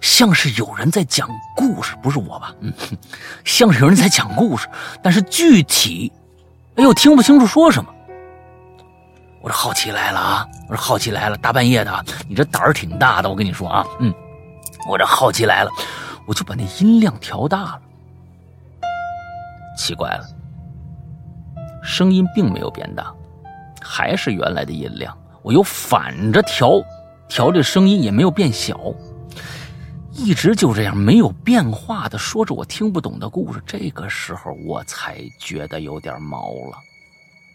[0.00, 2.54] 像是有人在讲故事，不是我吧？
[2.60, 2.72] 嗯，
[3.44, 4.68] 像是有人在讲故事，
[5.02, 6.12] 但是具体，
[6.76, 7.90] 哎呦，听不清楚说什么。
[9.40, 10.48] 我这好奇来了啊！
[10.68, 14.12] 我这好奇来了，大半夜的，你这胆儿挺大的，我跟你说啊，嗯，
[14.88, 15.70] 我这好奇来了，
[16.26, 17.80] 我就把那音量调大了。
[19.76, 20.24] 奇怪了，
[21.82, 23.12] 声音并没有变大，
[23.84, 25.16] 还是原来的音量。
[25.42, 26.82] 我又反着调，
[27.28, 28.94] 调这声音也没有变小，
[30.12, 33.62] 一直就这样没有变化的说着我听不懂的故事。
[33.66, 36.78] 这个时候我才觉得有点毛了。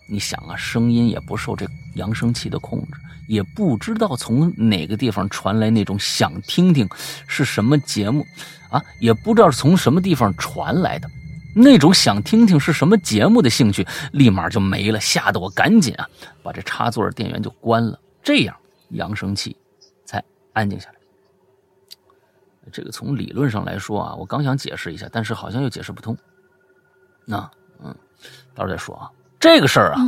[0.08, 6.88] 你想啊，声音也不受这扬声器的控制，也不知道从哪个地方传来那种想听听
[7.28, 8.26] 是什么节目，
[8.70, 11.10] 啊，也不知道从什么地方传来的。
[11.56, 16.08] 那种想听听是什么节目的兴趣，立马就没了，吓得我赶紧啊，
[16.44, 18.56] 把这插座的电源就关了，这样
[18.90, 19.58] 扬声器
[20.06, 20.24] 才
[20.54, 20.96] 安静下来。
[22.72, 26.16] 这个从理论上来说啊，我刚想解释一下，但是好像又解释不通。
[27.26, 27.50] 那
[27.84, 27.96] 嗯，
[28.54, 29.10] 到时候再说啊。
[29.40, 30.02] 这个事儿啊，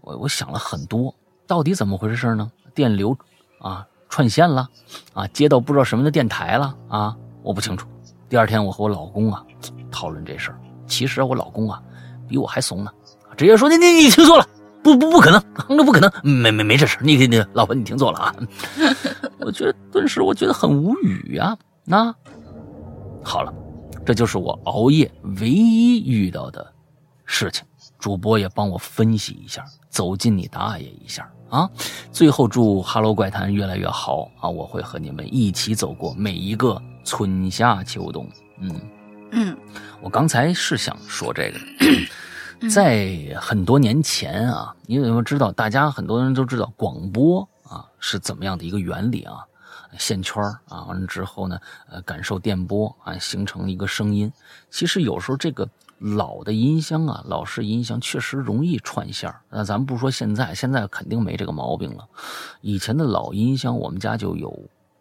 [0.00, 1.14] 我我想了很多，
[1.46, 2.50] 到底怎么回事呢？
[2.74, 3.14] 电流
[3.60, 4.70] 啊串线了
[5.12, 7.86] 啊，接到不知道什么的电台了啊，我不清楚。
[8.32, 9.44] 第二天我和我老公啊。
[9.90, 11.82] 讨论这事儿，其实我老公啊，
[12.26, 12.90] 比我还怂呢，
[13.36, 14.48] 直接说：“你你你听错了，
[14.82, 18.34] 不不不可能，那不可能，没没没这事你你你老婆你听错了啊！”
[19.40, 21.54] 我觉得顿时我觉得很无语呀。
[21.84, 22.06] 那
[23.22, 23.52] 好了，
[24.06, 26.72] 这就是我熬夜唯一遇到的
[27.26, 27.62] 事情。
[27.98, 31.68] 主播也帮我分析一下，走进你大爷一下啊！
[32.10, 34.48] 最后祝《哈喽怪谈》越来越好啊！
[34.48, 38.28] 我会和你们一起走过每一个春夏秋冬。
[38.58, 38.80] 嗯。
[39.34, 39.56] 嗯，
[40.02, 45.50] 我刚才是想说这个，在很多年前啊，你有没有知道？
[45.50, 49.46] 大家很多人都知道广播啊是怎么样的一个原理啊？
[49.98, 54.30] 线圈啊，完了之后呢，呃，感受电波啊，形成一个声音。
[54.70, 55.66] 其实有时候这个
[55.98, 62.06] 老的音箱啊，老式音箱确实容易串线那咱们不说现在，现在肯定没这个毛病了。
[62.60, 64.50] 以前的老音箱，我们家就有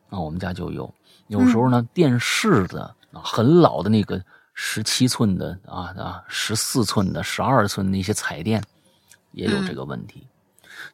[0.10, 0.94] 啊，我们家就有。
[1.32, 2.96] 有时候呢，电视的。
[3.14, 4.24] 啊，很老的那个
[4.54, 8.64] 十七寸的啊啊，十四寸的、十二寸那些彩电，
[9.34, 10.26] 也有这个问题。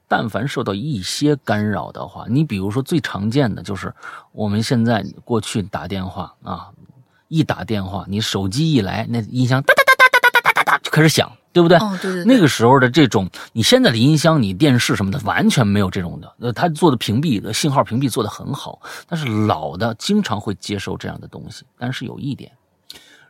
[0.07, 3.93] 但凡受到一些干扰的话，你比如说最常见的就是
[4.31, 6.71] 我们现在过去打电话啊，
[7.27, 11.77] 一打电话，你手机一来，那音箱哒哒哒哒哒哒哒哒哒就开始响，对不对？
[11.77, 12.23] 哦，对对。
[12.23, 16.33] 那个时候的这种，你现在的音箱、你电视什么的，完全没有这种的。
[16.39, 21.63] 呃，它做的屏蔽的信号屏蔽做的很好，但是老的经常会接受这样的东西。
[21.77, 22.51] 但是有一点。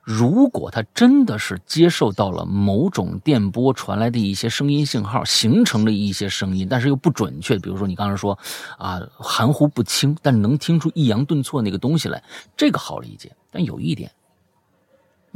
[0.10, 8.40] 如果它真的是接受到了某种电波传来的一些声音信号，形成了一些声音，但是又不准确，比如说你刚才说，
[8.78, 12.24] 啊，含糊不清，但能听出抑扬顿挫那个东西来，
[12.56, 13.36] 这个好理解。
[13.52, 14.10] 但有一点，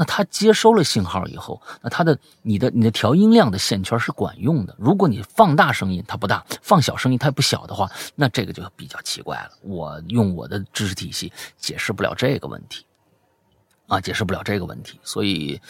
[0.01, 4.75] 那它接收了信号以后，那它的你的你的调音量的线圈是管用的。
[4.79, 9.51] 如果你放大声音它不大，放小声音它也不小的话，那这个就比较奇怪了。
[9.61, 12.83] 我用我的知识体系解释不了这个问题。
[13.85, 15.61] 啊，解释不了这个问题，所以，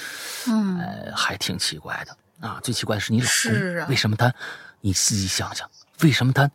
[0.47, 2.57] 嗯，呃，还挺奇怪的啊。
[2.63, 4.33] 最奇怪的是你老公，为什么他？
[4.79, 5.69] 你自己想想，
[6.03, 6.49] 为什么他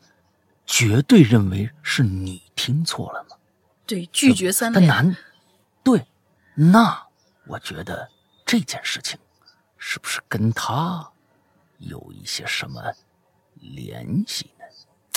[0.64, 3.36] 绝对认为是你听错了呢？
[3.86, 4.88] 对，拒绝三连。
[4.88, 5.14] 他难，
[5.84, 6.06] 对，
[6.54, 7.05] 那
[7.46, 8.08] 我觉得
[8.44, 9.18] 这件事情
[9.78, 11.08] 是不是跟他
[11.78, 12.82] 有一些什么
[13.60, 14.64] 联系呢？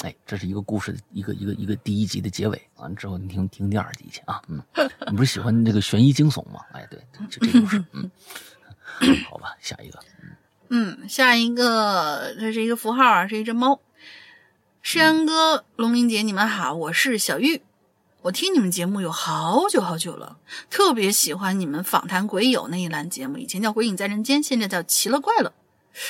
[0.03, 4.41] 哎，这是一个故事的一个一个一个第一集的结尾，完了之后你听听第二集去啊。
[4.47, 4.61] 嗯，
[5.07, 6.61] 你不是喜欢这个悬疑惊悚吗？
[6.71, 6.99] 哎，对，
[7.29, 7.83] 就这故事。
[7.91, 8.09] 嗯，
[9.29, 9.99] 好吧，下一个。
[10.69, 13.81] 嗯，下一个，这是一个符号啊，是一只猫。
[14.81, 17.61] 诗阳哥、龙明姐，你们好，我是小玉。
[18.21, 20.37] 我听你们节目有好久好久了，
[20.69, 25.53] 特别喜欢你们访谈鬼友那一栏节目，以前叫《鬼影在人间》，现在叫《奇了怪了》，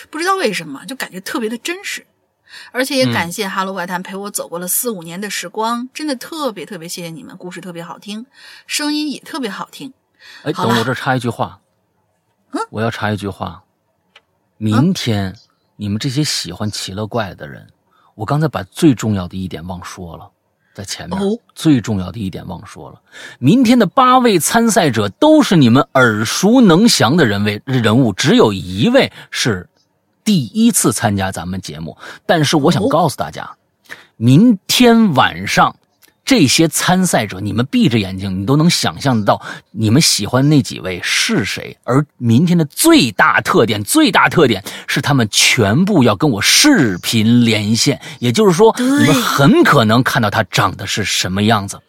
[0.10, 2.08] 不知道为什么就感觉特别的真实。
[2.72, 8.26] 而且也感谢《哈喽怪谈》陪我走过了四五年的时光，真的特别特别谢谢你们，故事特别好听，
[8.66, 9.94] 声音也特别好听。
[10.42, 11.62] 哎，等我这插一句话，
[12.72, 13.64] 我要插一句话，
[14.58, 15.38] 明天
[15.76, 17.72] 你们这些喜欢奇了怪的人，
[18.16, 20.32] 我刚才把最重要的一点忘说了，
[20.74, 23.02] 在前面、哦最重要的一点忘说了。
[23.38, 29.68] 明天的八位参赛者都是你们耳熟能详的人位人物，只有一位是
[30.24, 31.98] 第一次参加咱们节目。
[32.26, 33.58] 但是我想哦告诉大家，
[34.16, 35.76] 明天晚上。
[36.30, 41.76] 这些参赛者，你们闭着眼睛，你都能想象得到你们喜欢那几位是谁。
[41.84, 51.80] 而明天的最大特点，最大特点是他们全部要跟我视频连线，也就是说，你们很可能看到他长得是什么样子。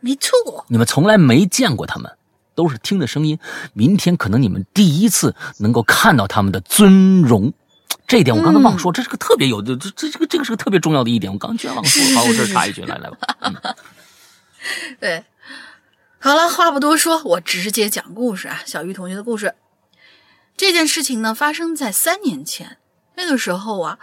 [0.00, 2.10] 没错，你们从来没见过他们，
[2.54, 3.38] 都是听的声音。
[3.74, 7.52] 明天可能你们第一次能够看到他们的尊容。
[8.12, 12.14] 这一点我刚才忘说，这是个特别有的，这这这个这个是个特别重要的一点，我刚居然忘说。
[12.14, 13.16] 好，我这儿插一句，来来吧。
[13.40, 13.54] 嗯
[15.00, 15.24] 对，
[16.18, 18.60] 好了，话不多说，我直接讲故事啊。
[18.66, 19.54] 小玉同学的故事，
[20.58, 22.76] 这件事情呢发生在三年前。
[23.14, 23.98] 那个时候啊，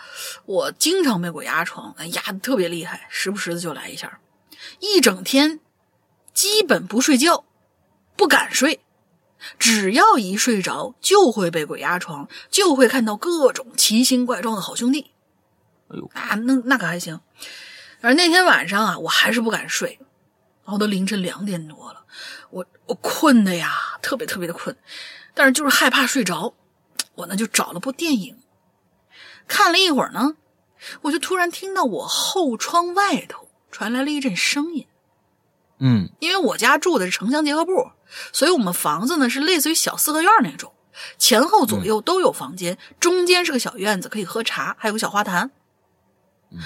[0.48, 4.20] 我经常被鬼压床，哎压的特别厉害，时不时的就来一下，
[4.80, 5.60] 一整天
[6.34, 7.44] 基本不睡觉，
[8.16, 8.80] 不敢睡。
[9.58, 15.12] 只要一睡着，就会被鬼压床，就会看到各种奇形怪状的好兄弟。
[15.90, 17.20] 哎呦，啊，那那可还行。
[18.02, 20.00] 而那天晚上啊，我还是不敢睡，
[20.66, 22.06] 熬到凌晨两点多了，
[22.50, 24.76] 我我困的呀，特别特别的困，
[25.34, 26.54] 但是就是害怕睡着，
[27.16, 28.38] 我呢就找了部电影，
[29.48, 30.36] 看了一会儿呢，
[31.02, 34.86] 我就突然听到我后窗外头传来了一阵声音。
[35.80, 37.92] 嗯因为我家住的是城乡结合部，
[38.32, 40.74] 所以我们房子呢是类似于小四合院那种，
[41.18, 45.52] 前后左右都有房间，中间是个小院子，可以喝茶，还有个小花坛。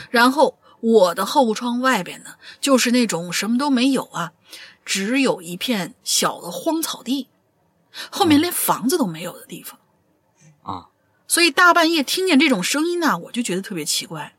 [0.10, 4.32] 然后我的后窗外边呢，就是那种什么都没有啊，
[4.86, 7.28] 只有一片小的荒草地，
[8.10, 9.80] 后面连房子都没有的地方。
[10.64, 10.88] 啊，
[11.28, 14.36] 所以大半夜听见这种声音呢，我就觉得特别奇怪。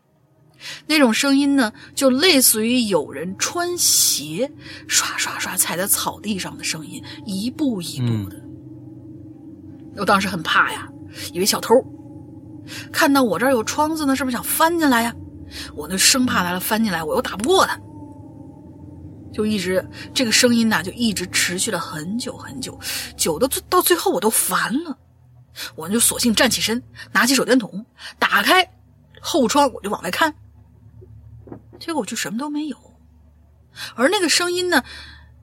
[0.87, 4.51] 那种声音呢，就类似于有人穿鞋
[4.87, 8.41] 刷刷刷踩在草地上的声音，一步一步的。
[9.97, 10.89] 我当时很怕呀，
[11.33, 11.75] 以为小偷
[12.93, 15.15] 看到我这儿有窗子呢，是不是想翻进来呀？
[15.75, 17.79] 我那生怕来了翻进来，我又打不过他，
[19.33, 22.79] 就一直这个声音呐，就一直持续了很久很久，
[23.17, 24.99] 久的到最后我都烦了。
[25.77, 27.87] 我就索性站起身，拿起手电筒，
[28.19, 28.69] 打开
[29.21, 30.35] 后窗，我就往外看。
[31.85, 32.79] 结果就什么都没有，
[33.95, 34.83] 而那个声音呢，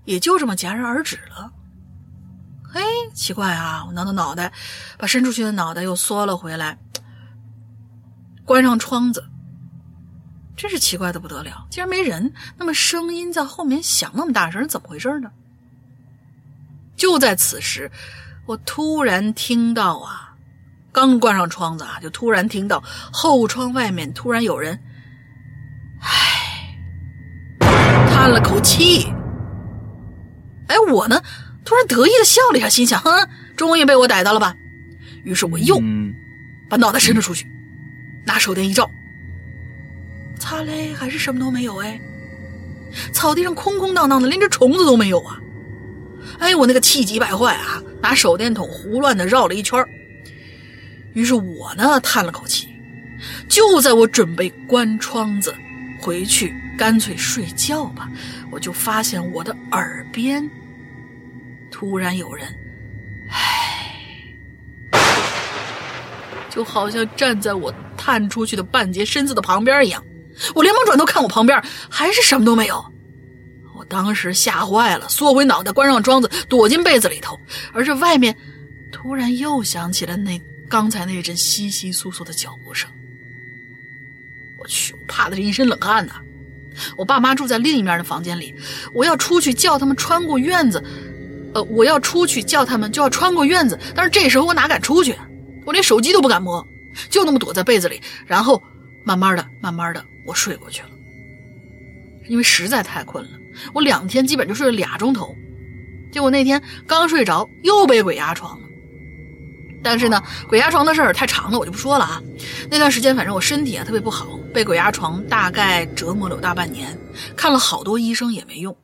[0.05, 1.53] 也就这么戛然而止了。
[2.63, 2.81] 嘿，
[3.13, 3.85] 奇怪啊！
[3.85, 4.51] 我挠挠脑袋，
[4.97, 6.79] 把伸出去的脑袋又缩了回来，
[8.43, 9.23] 关上窗子。
[10.57, 15.29] 真是奇怪的不得了，竟然没人，那么声音在后面响那么大声，怎么回事呢？
[16.95, 17.91] 就在此时，
[18.47, 20.35] 我突然听到啊，
[20.91, 22.81] 刚关上窗子啊，就突然听到
[23.13, 24.81] 后窗外面突然有人，
[28.21, 29.11] 叹了口气。
[30.67, 31.19] 哎，我呢，
[31.65, 34.55] 突然得意的笑了一下，心想：哼，终于被我逮到了吧？
[35.23, 36.13] 于是我又嗯
[36.69, 37.47] 把脑袋伸了出去，
[38.23, 38.87] 拿手电一照，
[40.37, 41.99] 擦嘞，还是什么都没有哎。
[43.11, 45.39] 草地上空空荡荡的，连只虫子都没有啊！
[46.37, 49.83] 哎，我那个气急败坏啊，拿手电筒胡乱的绕了一圈
[51.13, 52.69] 于是我呢叹了口气，
[53.49, 55.51] 就在我准备关窗子
[56.01, 58.09] 回去，干脆睡觉吧，
[58.49, 60.49] 我就发现我的耳边
[61.69, 62.47] 突然有人，
[63.29, 63.95] 唉，
[66.49, 70.03] 就好像站在我探出去的半截身子的旁边一样。
[70.55, 72.83] 我连忙转头看我旁边，还是什么都没有。
[73.75, 77.39] 我当时吓坏了，缩回脑袋，关上窗子，躲进被子里头。
[77.73, 78.35] 而这外面
[78.91, 82.89] 突然又响起了那刚才那阵窸窸窣窣的脚步声。
[84.61, 86.13] 我去，我怕的是一身冷汗呐！
[86.95, 88.53] 我爸妈住在另一面的房间里，
[88.93, 90.83] 我要出去叫他们穿过院子，
[91.55, 95.15] 呃，我要出去叫他们就要穿过院子，但是这时候我哪敢出去？
[95.65, 96.65] 我连手机都不敢摸，
[97.09, 98.61] 就那么躲在被子里，然后
[99.03, 100.89] 慢慢的、慢慢的，我睡过去了。
[102.27, 103.31] 因为实在太困了，
[103.73, 105.35] 我两天基本就睡了俩钟头，
[106.11, 108.67] 结果那天刚睡着又被鬼压床了。
[109.83, 112.21] 但是呢，鬼压床的事儿太长了，我就不说了啊。
[112.69, 116.97] 那段时间反正我身体啊特别不好，被鬼压床大概折磨了有大半年，
[117.35, 118.75] 看了好多医生也没用，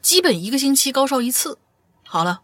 [0.00, 1.58] 基本一个星期高烧一次。
[2.04, 2.42] 好了，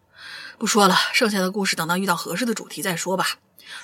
[0.59, 3.27] 不说了，剩下的故事等到遇到合适的主题再说吧。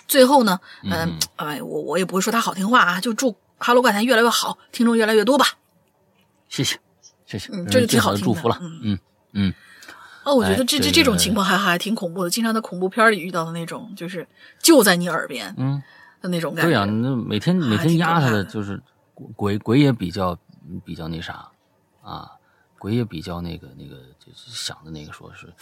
[0.09, 5.47] 最后呢，嗯，哎，我我也不会说他好听话啊，就祝哈喽怪谈越来越好，听众越来越多吧。
[6.49, 6.79] 谢谢，
[7.27, 8.59] 谢谢，嗯这就挺最好好听的的祝福了。
[8.63, 8.99] 嗯嗯
[9.33, 9.55] 嗯，
[10.25, 14.27] 哦，我觉哎得这这这种情况还还挺恐怖的，经常在恐怖片里遇到的那种，就是
[14.61, 15.83] 就在你耳边嗯，
[16.21, 16.69] 的那种感觉。
[16.69, 18.81] 对呀、那每天每天压他的的就是
[19.35, 20.37] 鬼鬼也比较
[20.85, 21.47] 比较那啥
[22.03, 22.31] 啊，
[22.79, 25.53] 鬼也比较那个那个就是想的那个说是，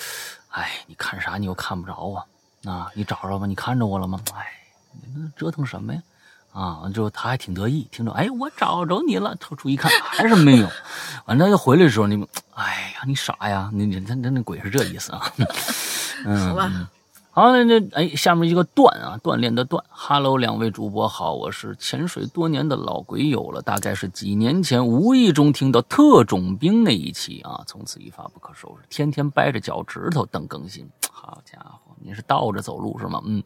[0.50, 2.24] 哎，你看啥你又看不着啊，
[2.64, 4.20] 啊，你找着吧，你看着我了吗？
[4.34, 4.46] 哎，
[4.92, 6.02] 你那折腾什么呀？
[6.52, 10.68] 啊，完之后他还挺得意，听着，哎，我找着你了，掏出一看还是没有，
[11.26, 15.32] 完了又回来的时候，你，哎呀，你傻呀，你你他他那鬼是这意思啊，
[16.24, 16.86] 嗯，好吧嗯
[17.34, 19.82] 好，那那哎，下面一个锻啊，锻炼的锻。
[19.88, 30.86] Hello，两位主播好，我是潜水多年的老鬼友了，大概是几年前无意中听到特种兵那一期啊，从此一发不可收拾，天天掰着脚趾头等更新。
[31.10, 33.22] 好家伙，你是倒着走路是吗？
[33.24, 33.42] 嗯，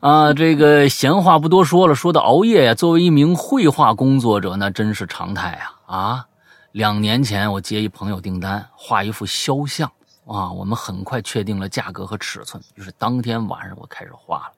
[0.00, 6.26] 啊，这个闲话不多说了，说到熬夜呀，作为一名绘画工作者，那真是常态啊啊！
[6.72, 9.90] 两年前我接一朋友订单，画一幅肖像。
[10.26, 14.52] 啊，我们很快确定了价格和尺寸，于是当天晚上我开始画了，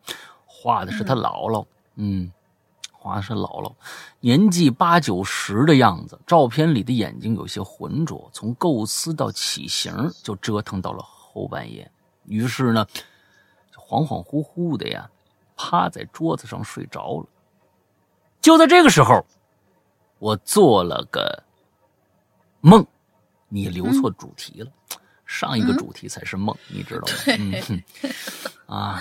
[0.44, 1.64] 画的是他姥姥，
[1.96, 2.30] 嗯，
[2.92, 3.72] 画的是姥姥，
[4.20, 11.90] 年纪八九十的样子，照片里的眼睛有些浑浊，从构思到起形就折腾到了后半夜，
[12.26, 13.00] 于是呢，就
[13.92, 15.10] 恍恍惚惚的呀，
[15.54, 17.26] 趴在桌子上睡着了。
[18.40, 19.26] 就在这个时候，
[20.18, 21.42] 我做了个
[22.62, 22.86] 梦，
[23.50, 24.70] 你留错主题了。
[25.26, 27.12] 上一个主题才是梦，你知道吗？
[27.38, 27.82] 嗯，
[28.66, 28.98] 啊，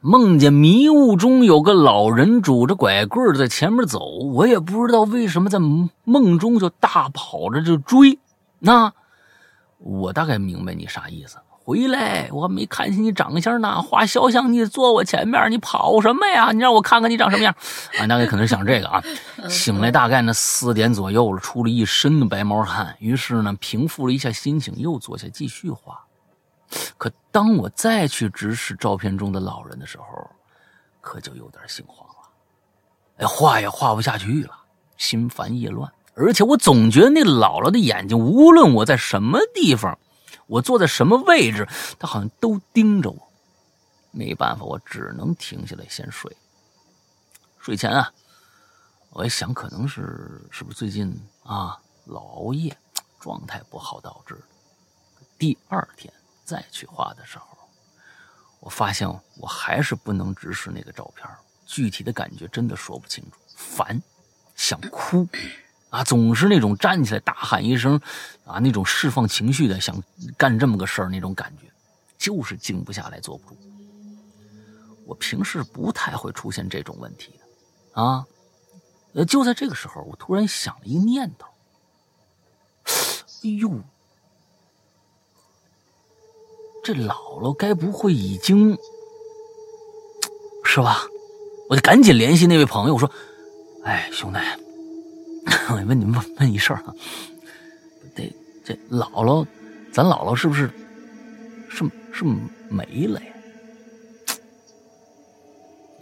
[0.00, 5.58] 梦见迷雾中有个老人拄着拐棍在前面走，我也不知道为什么在
[6.04, 8.18] 梦中就大跑着就追。
[8.58, 8.92] 那
[9.78, 11.38] 我大概明白你啥意思。
[11.64, 16.50] 回来，我没看清你长相呢，画肖像你坐我前面，你跑什么呀？
[16.50, 17.54] 你让我看看你长什么样
[18.00, 18.06] 啊？
[18.08, 19.00] 大概可能是想这个啊。
[19.48, 22.96] 醒来大概呢四点左右了，出了一身的白毛汗。
[22.98, 26.00] 于是呢，平复了一下心情，又坐下继续画。
[26.98, 30.04] 可当我再去直视照片中的老人的时候，
[31.00, 32.14] 可就有点心慌了。
[33.18, 34.50] 哎，画也画不下去了，
[34.96, 39.96] 心烦意乱，而且我总觉得那姥姥的眼睛，无论我在什么地方。
[40.46, 43.32] 我坐在什么位置，他好像都盯着我。
[44.10, 46.36] 没办法，我只能停下来先睡。
[47.58, 48.12] 睡前啊，
[49.10, 52.76] 我也想，可能是是不是最近啊老熬夜，
[53.20, 54.42] 状态不好导致的。
[55.38, 56.12] 第二天
[56.44, 57.56] 再去画的时候，
[58.60, 59.08] 我发现
[59.38, 61.26] 我还是不能直视那个照片，
[61.64, 64.02] 具体的感觉真的说不清楚，烦，
[64.54, 65.26] 想哭。
[65.92, 68.00] 啊，总是那种站起来大喊一声，
[68.46, 70.02] 啊，那种释放情绪的，想
[70.38, 71.70] 干这么个事儿那种感觉，
[72.16, 73.56] 就是静不下来，坐不住。
[75.04, 78.24] 我平时不太会出现这种问题的，啊，
[79.12, 81.46] 呃，就在这个时候，我突然想了一个念头，
[83.44, 83.70] 哎呦，
[86.82, 88.78] 这姥姥该不会已经
[90.64, 91.02] 是吧？
[91.68, 93.10] 我就赶紧联系那位朋友，我说，
[93.84, 94.38] 哎，兄弟。
[95.70, 96.94] 我问你问问一事儿啊，
[98.14, 98.32] 这
[98.64, 99.46] 这姥姥，
[99.92, 100.70] 咱姥姥是不是
[101.68, 102.24] 是是
[102.68, 103.26] 没了呀？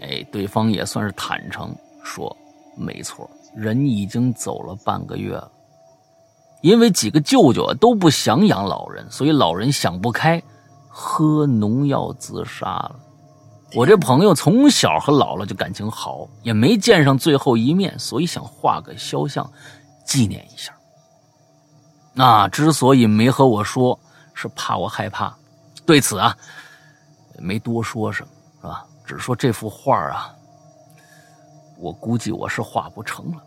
[0.02, 2.36] 哎，对方也算是坦诚说，
[2.76, 5.50] 没错，人已经走了半个月了。
[6.62, 10.42] 因为几个舅舅都不想养老人，所以老人想不开，
[10.88, 13.00] 喝农药自杀了。
[13.74, 19.48] 我这朋友从小和姥姥就感情好，也没见上最后一面，所以想画个肖像
[20.04, 20.74] 纪念一下。
[22.12, 23.98] 那之所以没和我说，
[24.34, 25.32] 是怕我害怕。
[25.86, 26.36] 对此啊，
[27.38, 28.30] 没多说什么，
[28.60, 28.86] 是吧？
[29.06, 30.34] 只说这幅画啊，
[31.78, 33.42] 我估计我是画不成了，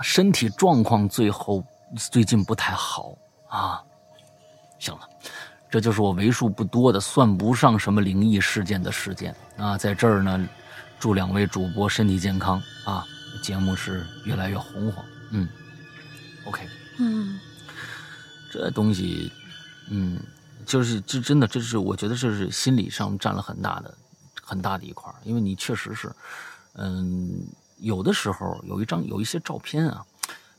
[0.00, 1.62] 身体状况最后
[2.10, 3.14] 最近不太好
[3.48, 3.82] 啊。
[4.78, 5.00] 行了。
[5.76, 9.76] 这就是我为数不多的算不上什么灵异事件的事件啊！
[9.76, 10.48] 在这儿呢，
[10.98, 13.06] 祝两位主播身体健康啊！
[13.42, 15.46] 节目是越来越红火，嗯
[16.46, 16.66] ，OK，
[16.98, 17.38] 嗯，
[18.50, 19.30] 这东西，
[19.90, 20.18] 嗯，
[20.64, 23.94] 就是这真的，这是我觉得这是心理上占了很大的
[24.40, 26.10] 很大的一块因为你确实是，
[26.76, 27.46] 嗯，
[27.76, 30.02] 有的时候有一张有一些照片啊，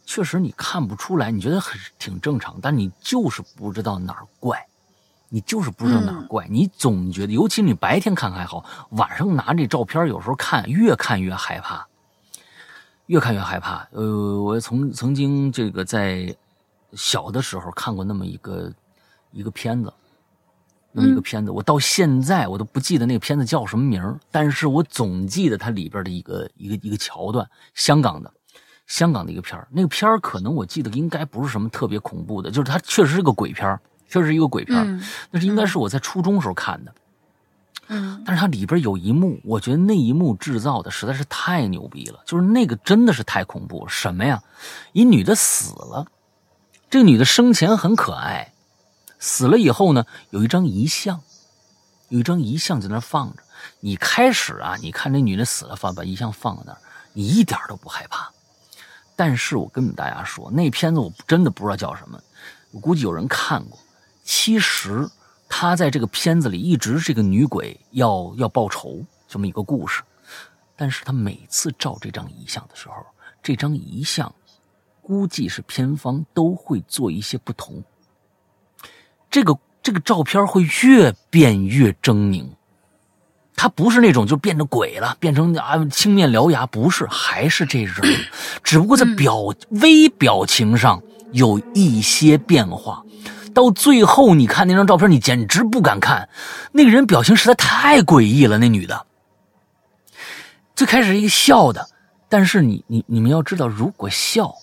[0.06, 4.64] 确实你看不出来，你觉得很挺正常，但你就是不知道哪儿怪。
[5.30, 11.86] 你就是不知道哪儿怪，你总觉得，尤其你白天看还好，晚上拿这照片，有时候看越看越害怕，
[13.08, 13.88] 越看越害怕。
[13.92, 16.36] 呃，我曾曾经这个在
[16.94, 18.72] 小的时候看过那么一个
[19.32, 19.94] 一个片子，
[20.94, 28.32] 那么一个片子，我到现在我都不记得那个片子叫什么名但是我总记得它里边的一个一个一个桥段，香港的，
[28.88, 33.78] 香港的一个片那个片可能我记得应该不是什么特别恐怖的，就是它确实是个鬼片
[34.08, 36.94] 就是一个鬼片那是应该是我在初中时候看的。
[37.90, 43.90] 嗯但是它里边有一幕，我觉得那一幕制造的实在是太牛逼了，就是那个真的是太恐怖了。
[43.90, 44.44] 什么呀？
[44.92, 46.06] 一女的死了，
[46.90, 48.52] 这个女的生前很可爱，
[49.20, 51.22] 死了以后呢，有一张遗像，
[52.10, 53.44] 有一张遗像在那放着。
[53.80, 56.78] 你开始啊，你看这女的死了，放把遗像放在那儿，
[57.14, 58.30] 你一点都不害怕。
[59.16, 62.20] 但是我跟你们大家说，那片子我真的不知道叫什么，
[62.72, 63.80] 我估计有人看过。
[64.28, 65.10] 其实
[65.48, 70.04] 她在这个片子里一直是这个女鬼要要报仇这么一个故事，
[70.76, 72.96] 但是她每次照这张遗像的时候，
[73.42, 74.36] 这张遗像
[75.02, 77.82] 估计是片方都会做一些不同。
[79.32, 82.50] 这个这个照片会越变越狰狞，
[83.56, 87.96] 他不是那种就变成鬼了，变成啊青面獠牙，不是，还是这人，
[88.62, 89.38] 只不过在表、
[89.70, 91.02] 微表情上
[91.32, 93.06] 有一些变化。
[93.58, 96.30] 到最后，你看那张照片，你简直不敢看，
[96.74, 98.60] 那个人表情实在太诡异了。
[98.60, 99.08] 那女的，
[100.76, 101.90] 最开始一个笑的，
[102.30, 104.54] 但是你你你们要知道，如果笑，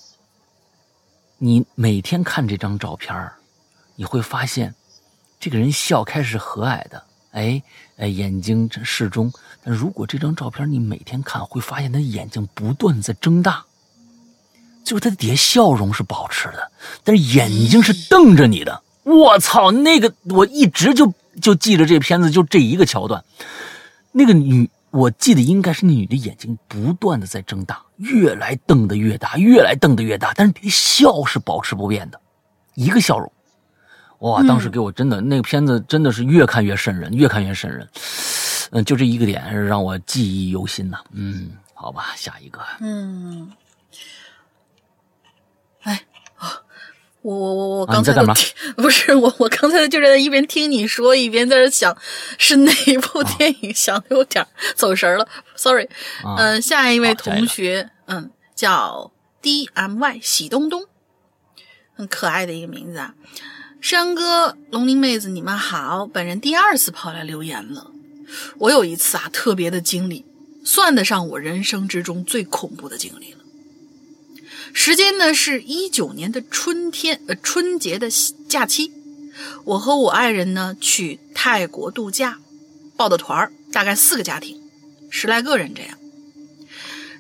[1.39, 3.33] 你每天看这张照片
[3.97, 4.73] 你会发现，
[5.41, 7.03] 这个人笑开始和蔼的，
[7.33, 7.61] 哎
[7.97, 9.33] 哎，眼睛适中。
[9.65, 13.65] 但如果这张照片你每天看，会发现他眼睛不断在睁大，
[14.85, 16.71] 就是他底下笑容是保持的，
[17.03, 18.84] 但是眼睛是瞪着你的。
[19.05, 23.25] 我操，那个我一直就就记着这片子就这一个桥段，
[24.13, 32.21] 那个女，我记得应该是那女的眼睛不断的在睁大，越来瞪得越大，越来瞪得越大，但是笑是保持不变的，
[32.75, 33.31] 一个笑容。
[34.21, 34.43] 哇！
[34.45, 37.87] 当时给我真的、那个片子真的是越看越瘆人，越看越瘆人。
[38.71, 40.99] 嗯，就这一个点让我记忆犹新呐。
[41.13, 42.61] 嗯，好吧，下一个。
[42.81, 43.53] 嗯，
[45.83, 46.01] 哎
[46.37, 46.63] 啊，
[47.25, 51.97] 我我我我刚才都听、不是我我刚才就是在一边听你说，一边在这想
[52.37, 55.27] 是哪一部电影，想的有点走神了
[55.57, 55.89] ，sorry。
[56.23, 59.11] 啊嗯、下一位同学，嗯，叫
[59.41, 60.85] D M Y 喜东东，
[61.97, 63.15] 很可爱的一个名字啊。
[63.81, 66.07] 山哥、龙鳞妹子，你们好！
[66.07, 67.91] 本人第二次跑来留言了。
[68.59, 70.27] 我有一次啊，特别的经历，
[70.63, 73.34] 算得上我人生之中最恐怖的经历了。
[74.77, 78.11] 时间呢是一九年的春天，呃，春节的
[78.49, 78.93] 假期，
[79.65, 82.39] 我和我爱人呢去泰国度假，
[82.97, 84.61] 报的团儿大概四个家庭，
[85.09, 85.97] 十来个人这样，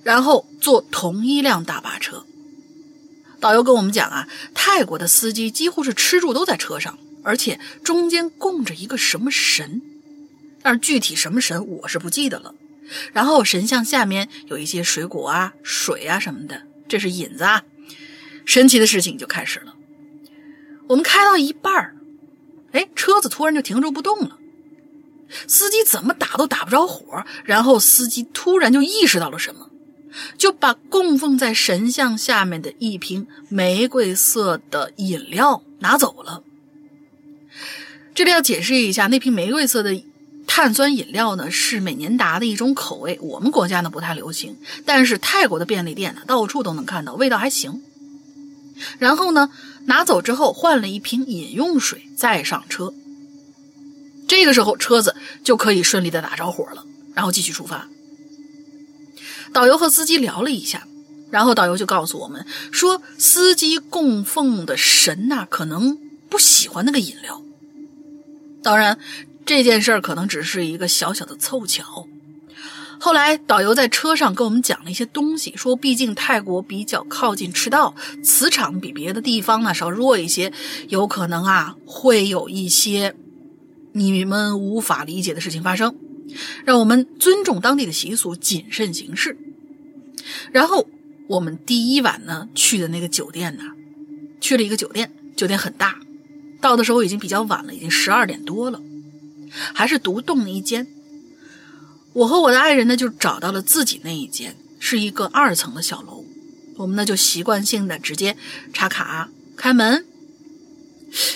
[0.02, 2.26] 然后坐同一辆大巴车。
[3.40, 9.80] 导游跟我们讲啊，泰国的司机几乎是吃住都在车上，而且中间供着一个什么神，
[10.60, 12.54] 但是具体什么神我是不记得了。
[13.12, 17.64] 然后神像下面有一些水果啊、水啊什么的，这是引子啊。
[18.44, 19.74] 神奇的事情就开始了。
[20.86, 21.96] 我们开到一半儿，
[22.72, 24.38] 哎，车子突然就停住不动了。
[25.46, 29.70] 司机怎么打都打不着火，然后司机突然就意识到了什么，
[30.36, 36.42] 就把供奉在神像下面的一瓶玫瑰色的饮料拿走了。
[38.14, 39.94] 这里要解释一下，那瓶玫瑰色的
[40.46, 47.82] 碳酸饮料呢，是美年达的一种口味，我们国家呢不太流行，但是泰国的便利店呢到处都能看到，味道还行。
[48.98, 49.50] 然后呢，
[49.86, 52.92] 拿走之后换了一瓶饮用水再上车。
[54.26, 55.14] 这个时候车子
[55.44, 56.84] 就可以顺利的打着火了，
[57.14, 57.88] 然后继续出发。
[59.52, 60.88] 导游和司机聊了一下，
[61.30, 65.98] 然后导游就告诉我们说，司机供奉的神呐、可能
[66.28, 67.40] 不喜欢那个饮料。
[68.62, 68.98] 当然，
[69.46, 72.06] 这件事儿可能只是一个小小的凑巧。
[72.98, 80.50] 后来导游在车上跟我们讲了一些东西，说毕竟泰国比较靠近赤道，磁场比别的地方呢稍弱一些，
[80.88, 83.14] 有可能啊会有一些
[83.92, 85.94] 你们无法理解的事情发生，
[86.64, 89.36] 让我们尊重当地的习俗，谨慎行事。
[90.50, 90.88] 然后
[91.26, 93.64] 我们第一晚呢去的那个酒店呢，
[94.40, 95.98] 去了一个酒店，酒店很大，
[96.62, 98.80] 到的时候已经比较晚了，已经十二点多了，
[99.72, 100.86] 还是独栋的一间。
[102.12, 106.24] 我和我的爱人呢，就找到了自己那一间，是一个二层的小楼。
[106.76, 108.36] 我们呢就习惯性的直接
[108.72, 110.04] 插卡开门，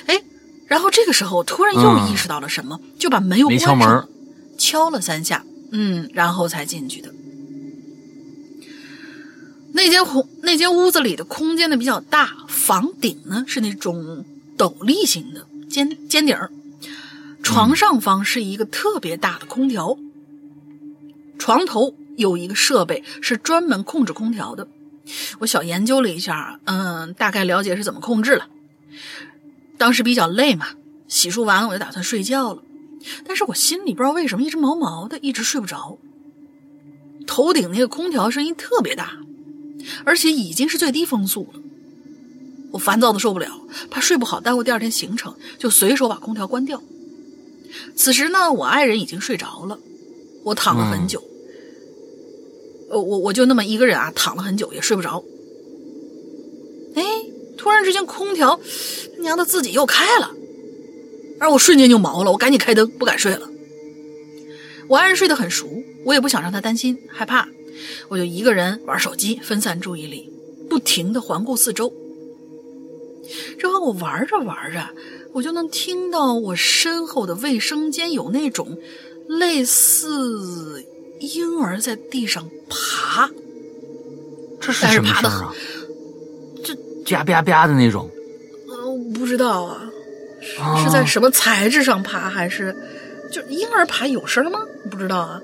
[0.06, 0.22] 哎，
[0.66, 4.08] 然后这个时候我突然又嗯意识到了什么，就把门又没关上门，
[4.58, 7.14] 敲了三下，嗯，然后才进去的。
[9.72, 14.24] 那间空那间屋子里的空间呢比较大，房顶呢是那种
[14.56, 16.50] 斗笠型的尖尖顶儿，
[17.48, 19.96] 床上方是一个特别大的空调，
[21.38, 24.68] 床头有一个设备是专门控制空调的。
[25.38, 28.48] 我小研究了一下，嗯，大概了解是怎么控制了。
[29.78, 30.66] 当时比较累嘛，
[31.08, 32.62] 洗漱完我就打算睡觉了，
[33.24, 35.98] 但是我心里不知道为什么一直毛毛的，一直睡不着。
[37.26, 39.16] 头顶那个空调声音特别大，
[40.04, 41.60] 而且已经是最低风速了。
[42.72, 46.82] 我烦躁的受不了，怕睡不好耽误第二天行程，就随手把空调关掉。
[47.94, 49.78] 此时呢，我爱人已经睡着了，
[50.44, 51.22] 我躺了很久，
[52.90, 55.22] 呃，我我就那么一个人啊，躺了很久也睡不着。
[56.94, 57.02] 哎，
[57.56, 58.58] 突然之间空调
[59.18, 60.32] 娘的自己又开了，
[61.38, 63.48] 而我瞬间就毛了，我赶紧开灯，不敢睡了。
[64.88, 65.68] 我爱人睡得很熟，
[66.04, 67.46] 我也不想让他担心害怕，
[68.08, 70.32] 我就一个人玩手机，分散注意力，
[70.70, 71.92] 不停的环顾四周。
[73.58, 74.88] 然后我玩着玩着，
[75.32, 78.78] 我就能听到我身后的卫生间有那种
[79.28, 80.84] 类似
[81.20, 83.28] 婴儿在地上爬，
[84.60, 85.54] 这是但是什么爬得声啊？
[86.64, 86.74] 这
[87.16, 88.10] 啪啪啪的那种。
[88.68, 89.82] 呃，我不知道啊，
[90.40, 92.74] 是啊是在什么材质上爬，还是
[93.30, 94.60] 就婴儿爬有声吗？
[94.90, 95.40] 不知道啊。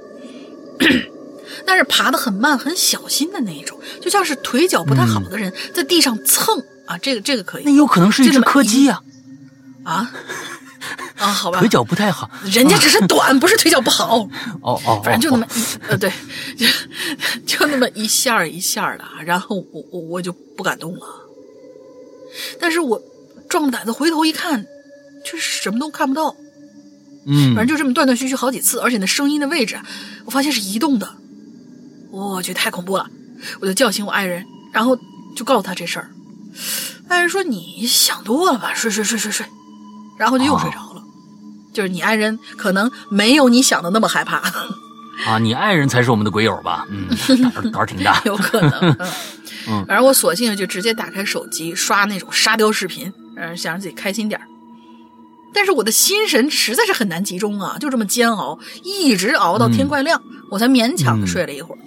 [1.67, 9.01] 但是爬得很慢、很小心的那一种，就像是腿脚不太好的人在地上蹭、啊，这个这个可以那有可能是一只柯基啊，
[9.85, 10.11] 啊
[11.19, 12.29] 啊，好吧腿，脚不太好。
[12.45, 14.19] 人家只是短，不是腿脚不好。
[14.61, 15.47] 哦哦，反正就那么
[15.89, 16.13] 呃，对，
[16.59, 16.67] 就
[17.47, 21.07] 就那么一下儿一下儿的啊，然后我我我就不敢动了。
[22.61, 23.01] 但是我
[23.49, 24.67] 壮着胆子回头一看，
[25.25, 26.35] 却什么都看不到。
[27.27, 29.87] 嗯，反正就这么断断续续好几次，而且那声音的位置，啊
[30.27, 31.09] 我发现是移动的。
[32.11, 33.09] 我去，太恐怖了！
[33.61, 34.99] 我就叫醒我爱人，然后
[35.35, 36.11] 就告诉他这事儿。
[37.09, 39.47] 爱人说：“你想多了吧，睡睡睡睡睡。”
[40.17, 41.03] 然后就又睡着了。
[41.73, 44.37] 就是你爱人可能没有你想的那么害怕。
[45.27, 46.87] 啊，你爱人才是我们的鬼友吧？
[46.91, 47.09] 嗯，
[47.43, 48.21] 胆儿胆儿挺大。
[48.27, 48.97] 有可能。
[49.69, 54.47] 嗯 反正我索性就直接打开手机刷那种沙雕视频，嗯，想让自己开心点儿
[55.55, 60.21] 但是我的心神实在是很难集中啊，就这么煎熬，一直熬到天快亮，
[60.51, 61.79] 我才勉强的睡了一会儿。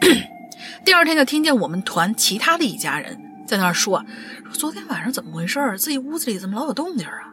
[0.84, 3.16] 第二天就听见我们团其他的一家人
[3.48, 4.04] 在那儿说，
[4.44, 5.78] 说昨天晚上怎么回事儿？
[5.78, 7.32] 自己屋子里怎么老有动静儿啊？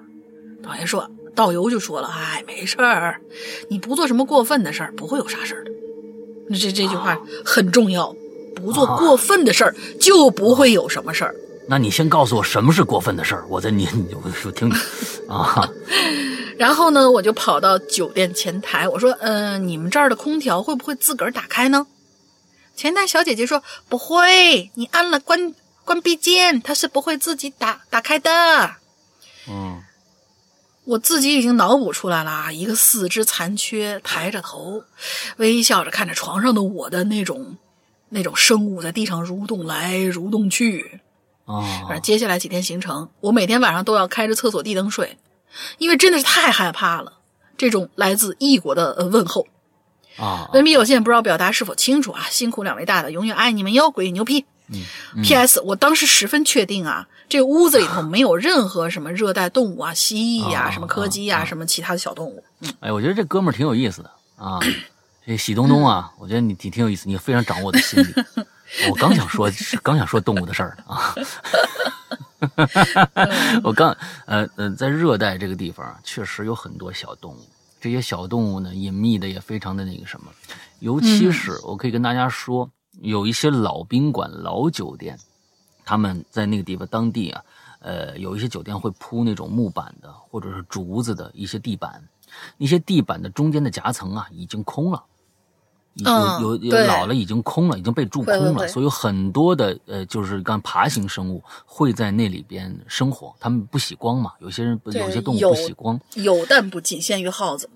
[0.63, 3.19] 导游说，导游就说了，哎，没事儿，
[3.69, 5.71] 你不做什么过分的事儿，不会有啥事儿的。
[6.57, 8.15] 这这句话很重要，
[8.55, 11.35] 不做过分的事儿，就不会有什么事儿。
[11.67, 14.79] 那你先告诉我什么是过分的事儿，我再你你我说听听
[15.27, 15.69] 啊。
[16.57, 21.85] 然后呢，我就跑到酒店前台，我说：“嗯、你们这儿的空调会不会自个儿打开呢？”
[22.77, 25.53] 前台小姐姐说：“不会，你按了关
[25.86, 28.76] 关闭键，它是不会自己打打开的。”
[29.48, 29.82] 嗯
[30.86, 34.84] 我自己已经脑补出来了，一个四肢残缺，抬着头，
[35.38, 37.57] 微笑着看着床上的我的那种
[38.10, 41.02] 那种生物在地上蠕动来蠕动去。
[41.45, 45.18] 啊反正接下来几天行程，我每天晚上都要开着厕所地灯睡，
[45.80, 47.14] 因为真的是太害怕了。
[47.57, 49.48] 这种来自异国的呃问候，
[50.18, 52.28] 啊文笔有限，不知道表达是否清楚啊？
[52.30, 53.90] 辛苦两位大大，永远爱你们哟！
[53.90, 54.45] 鬼牛批。
[54.69, 55.61] 嗯 P.S.
[55.61, 62.43] 我当时十分确定啊，这个屋子里头没有任何什么热带动物啊，蜥蜴呀、啊什么柯基呀、啊什么其他的小动物。
[62.79, 64.59] 哎，我觉得这哥们儿挺有意思的啊。
[65.25, 68.13] 这喜东东啊，我觉得你挺挺有意思，你非常掌握我的心理。
[68.89, 69.49] 我刚想说，
[69.83, 71.15] 刚想说动物的事儿呢啊。
[73.63, 77.39] 我刚呃呃，在热带这个地方啊，确实有很多小动物。
[77.81, 80.31] 这些小动物呢，隐秘的也非常的那个什么，
[80.79, 82.69] 尤其是我可以跟大家说，
[83.01, 85.17] 有一些老宾馆、老酒店，
[85.84, 87.43] 他们在那个地方当地啊，
[87.80, 92.03] 呃，有一些酒店会铺那种木板的或者是竹子的一些地板，
[92.57, 95.03] 那些地板的中间的夹层啊已经空了。
[95.97, 103.34] 有嗯有有老了，已经空了，已经被蛀空了，所以有很多的呃，就是干爬行生物会在那里边生活。
[103.39, 107.69] 他们不喜光嘛，有些人有些动物不喜光，有，但不仅限于耗子。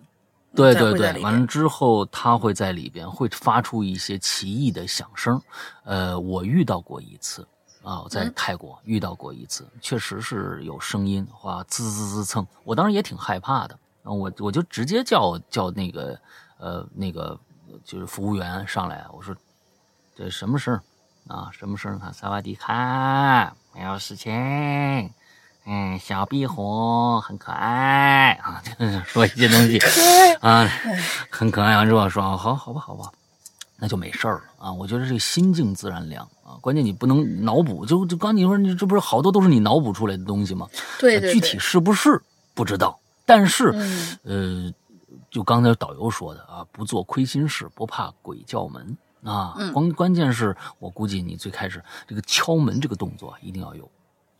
[0.55, 5.41] 在对对对，完了之后，它会在里边会发出一些奇异的响声。
[5.83, 7.47] 呃，我遇到过一次
[7.83, 13.77] 啊，我在嗯泰国遇到过一次，确实是有声音，哇，滋滋滋蹭，我当时也挺害怕的。
[14.03, 16.19] 然后我我就直接叫叫那个
[16.57, 17.39] 呃那个
[17.83, 19.35] 就是服务员上来，我说
[20.15, 20.79] 这什么声
[21.27, 21.49] 啊？
[21.51, 21.99] 什么声儿？
[21.99, 25.13] 看萨瓦迪卡，没有事情。
[25.71, 29.77] 嗯，小壁虎很可爱啊，就是说一些东西
[30.41, 30.67] 啊，
[31.29, 31.75] 很可爱。
[31.77, 33.11] 完之后说，哦好好吧，好吧，
[33.77, 34.73] 那就没事儿了啊。
[34.73, 40.67] 我觉得这个心静自然凉啊，关键你不能脑补，就就刚你说，你这不是好多都是你脑补出来的东西吗？
[40.99, 42.19] 对对对，具体是不是
[42.55, 44.73] 不知道，但是、嗯呃，
[45.29, 49.53] 就刚才导游说的啊，不做亏心事，不怕鬼叫门啊。
[49.59, 53.87] 嗯关关键是我估计你最开始这个敲门这个动作一定要有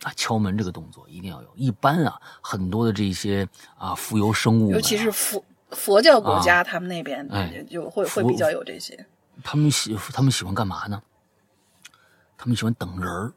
[0.03, 1.53] 啊，敲门这个动作一定要有。
[1.55, 3.47] 一般啊，很多的这些
[3.77, 9.05] 啊浮游生物啊，尤其是佛佛教国家，他们那边哎就会会比较有这些。
[9.43, 11.01] 他们喜他们喜欢干嘛呢？
[12.37, 13.33] 他们喜欢等人儿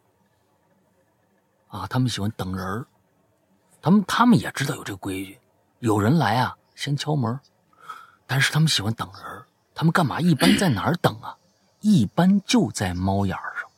[1.69, 2.87] 啊，他们喜欢等人儿。
[3.81, 5.41] 他们他们也知道有这个规矩，
[5.81, 7.41] 有人来啊，先敲门，
[8.27, 9.47] 但是他们喜欢等人儿。
[9.75, 10.21] 他们干嘛？
[10.21, 11.37] 一般在哪儿等啊？
[11.81, 13.69] 一般就在猫眼儿上，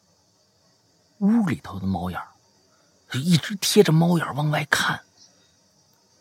[1.20, 2.28] 屋里头的猫眼儿，
[3.14, 5.00] 就一直贴着猫眼往外看。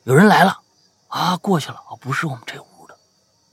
[0.04, 0.62] 有人来了
[1.08, 2.96] 啊，过去了啊，不是我们这屋的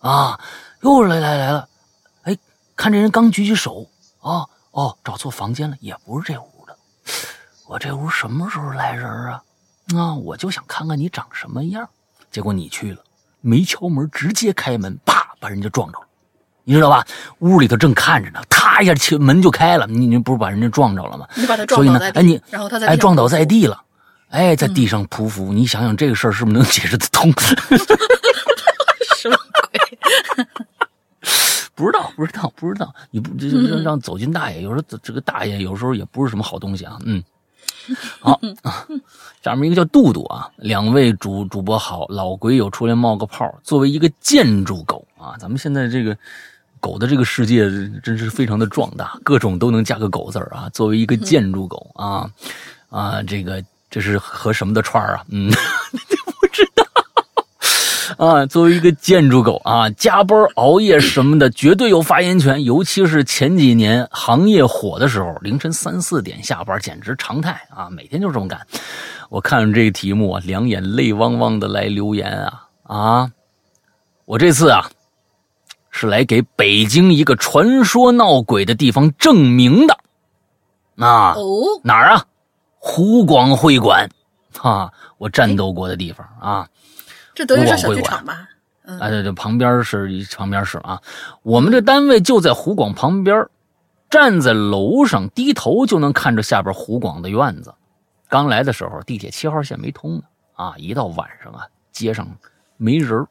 [0.07, 0.39] 啊，
[0.83, 1.67] 又来来来了。
[2.25, 2.37] 哎，
[2.77, 3.89] 看这人刚举起手
[4.21, 6.77] 啊，哦，找错房间了，也不是这屋的。
[7.65, 9.43] 我这屋什么时候来人啊？
[9.97, 11.89] 啊，我就想看看你长什么样。
[12.31, 13.03] 结果你去了，
[13.41, 16.07] 没敲门，直接开门，啪，把人家撞着了。
[16.71, 17.05] 你知道吧？
[17.41, 21.27] 屋里头正看着呢，啪一下敲门就开了，你你不是把人家撞着了吗？
[21.35, 23.83] 你把他所以呢撞倒在，地，哎你然后他在哎撞倒在地了，
[24.29, 25.53] 哎，在地上匍匐。
[25.53, 27.33] 你想想这个事儿是不是能解释得通？
[29.19, 29.37] 什么
[29.73, 29.99] 鬼？
[31.75, 32.95] 不知道，不知道，不知道。
[33.11, 36.99] 你不这让让走进大爷，有时候这这个大爷有时候也不是什么好东西啊。
[37.05, 37.21] 嗯，
[38.21, 38.87] 好， 啊
[39.43, 43.51] 下面一个叫杜杜啊，两位主主播好，老鬼友出来冒个泡。
[43.65, 46.17] 作为一个建筑狗啊，咱们现在这个
[46.81, 47.71] 狗的这个世界
[48.03, 50.69] 真是非常的壮大，各种都能加个狗字儿啊。
[50.73, 52.29] 作为一个建筑狗啊
[52.89, 55.25] 啊，这个这是和什么的串儿啊？
[55.29, 55.51] 嗯，
[56.41, 56.85] 不知道。
[58.19, 68.61] 啊，作为一个建筑狗啊，加班熬夜什么的绝对有发言权，尤其是前几年行业火的时候，凌晨三四点下班简直常态啊，每天就这么干。
[69.29, 73.31] 我看着这个题目啊，两眼泪汪汪的来留言啊啊！
[74.25, 74.91] 我这次啊
[76.01, 79.99] 是来给北京一个传说闹鬼的地方证明的，
[80.97, 82.25] 啊，哦，哪儿啊？
[82.79, 84.09] 湖广会馆，
[84.63, 86.67] 啊，我战斗过的地方啊。
[87.35, 88.49] 这德云社会馆剧场吧？
[88.85, 91.03] 嗯，啊，对对，旁边是一旁边是啊，
[91.43, 93.47] 我们这单位就在湖广旁边，
[94.09, 97.75] 站在楼上低头就能看着下边湖广的院子。
[98.27, 100.23] 刚来的时候，地铁七号线没通呢，
[100.55, 102.27] 啊，一到晚上啊，街上
[102.79, 103.29] 没人儿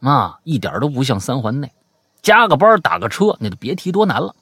[0.00, 1.70] 啊，一点都不像三环内。
[2.22, 4.34] 加个班打个车，那就别提多难了。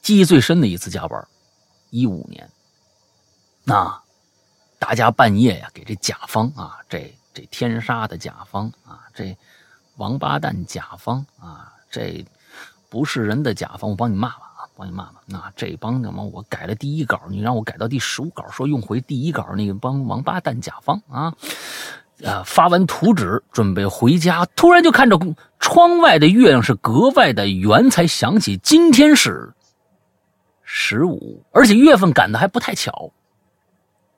[0.00, 1.26] 记忆最深的一次加班，
[1.90, 2.50] 一五年，
[3.64, 4.02] 那
[4.78, 9.36] 大家半夜呀，给这甲方啊，这这天杀的甲方啊，这
[9.96, 12.24] 王八蛋甲方啊，这
[12.88, 15.20] 不是人的甲方，我帮你骂骂啊，帮你骂骂。
[15.26, 21.34] 那这帮他妈我改了第一稿，你让我改到第十五稿，说用回第一稿那帮王八蛋甲方啊。
[22.24, 25.18] 啊，发完图纸准备回家，突然就看着
[25.60, 29.52] 窗外的月亮是格外的圆，才想起今天是
[30.64, 33.10] 十五， 而且月份赶的还不太巧，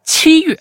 [0.04, 0.58] 七月。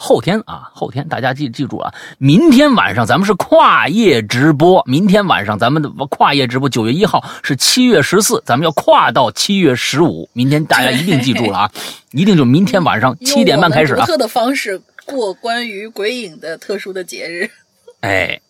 [0.00, 4.80] 后天啊，后天大家记记住啊，明天晚上咱们是跨夜直播。
[4.86, 10.30] 明天晚上咱们的跨夜直播，九月一号是七月十四，咱们要跨到七月十五。
[10.34, 11.72] 明天大家一定记住了啊，
[12.12, 14.12] 一定就明天晚上七点半开始啊用我们独。
[14.12, 14.80] 特的方式
[15.14, 17.50] 过关于鬼影的特殊的节日。
[18.00, 18.40] 哎，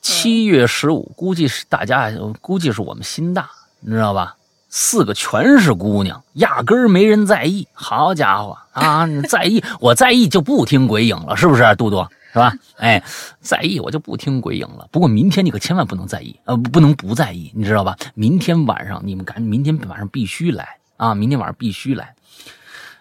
[0.00, 2.10] 七月十五，估计是大家
[2.40, 3.48] 估计是我们心大，
[3.80, 4.36] 你知道吧？
[4.68, 7.66] 四个全是姑娘，压根儿没人在意。
[7.72, 12.04] 好家伙啊，你在意，我在意就不听鬼影了，是不是，杜杜？
[12.32, 12.52] 是吧？
[12.76, 13.02] 哎，
[13.40, 14.88] 在意我就不听鬼影了。
[14.90, 17.96] 不过明天你可千万不能在意，呃，不能不在意，你知道吧？
[18.14, 21.14] 明天晚上你们赶，明天晚上必须来啊！
[21.14, 22.15] 明天晚上必须来。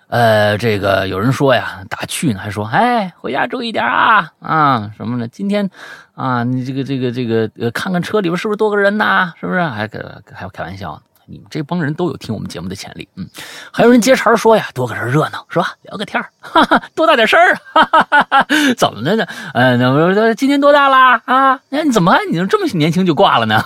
[0.08, 5.28] 呃，这个有人说呀，打趣呢，还说，哎，回家注意点啊啊什么的。
[5.28, 5.70] 今天
[6.14, 9.34] 啊，你这个这个这个呃，看看车里边是不是多个人呐？
[9.40, 9.62] 是不是？
[9.64, 10.00] 还开
[10.34, 11.02] 还要开玩笑。
[11.28, 13.28] 你们这帮人都有听我们节目的潜力，嗯，
[13.72, 15.74] 还有人接茬说呀，多个人热闹是吧？
[15.82, 19.26] 聊个天儿，哈哈，多大点事儿，哈哈哈哈，怎么的呢？
[19.56, 21.20] 呃，那我今年多大啦？
[21.26, 23.60] 啊，那你怎么你这么年轻就挂了呢？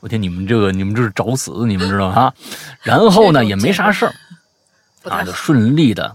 [0.00, 2.32] 我天，你们这个你们这是找死，你们知道吗？
[2.82, 4.12] 然后呢，也没啥事儿。
[5.10, 5.32] 啊，就。
[5.32, 6.14] 顺利的，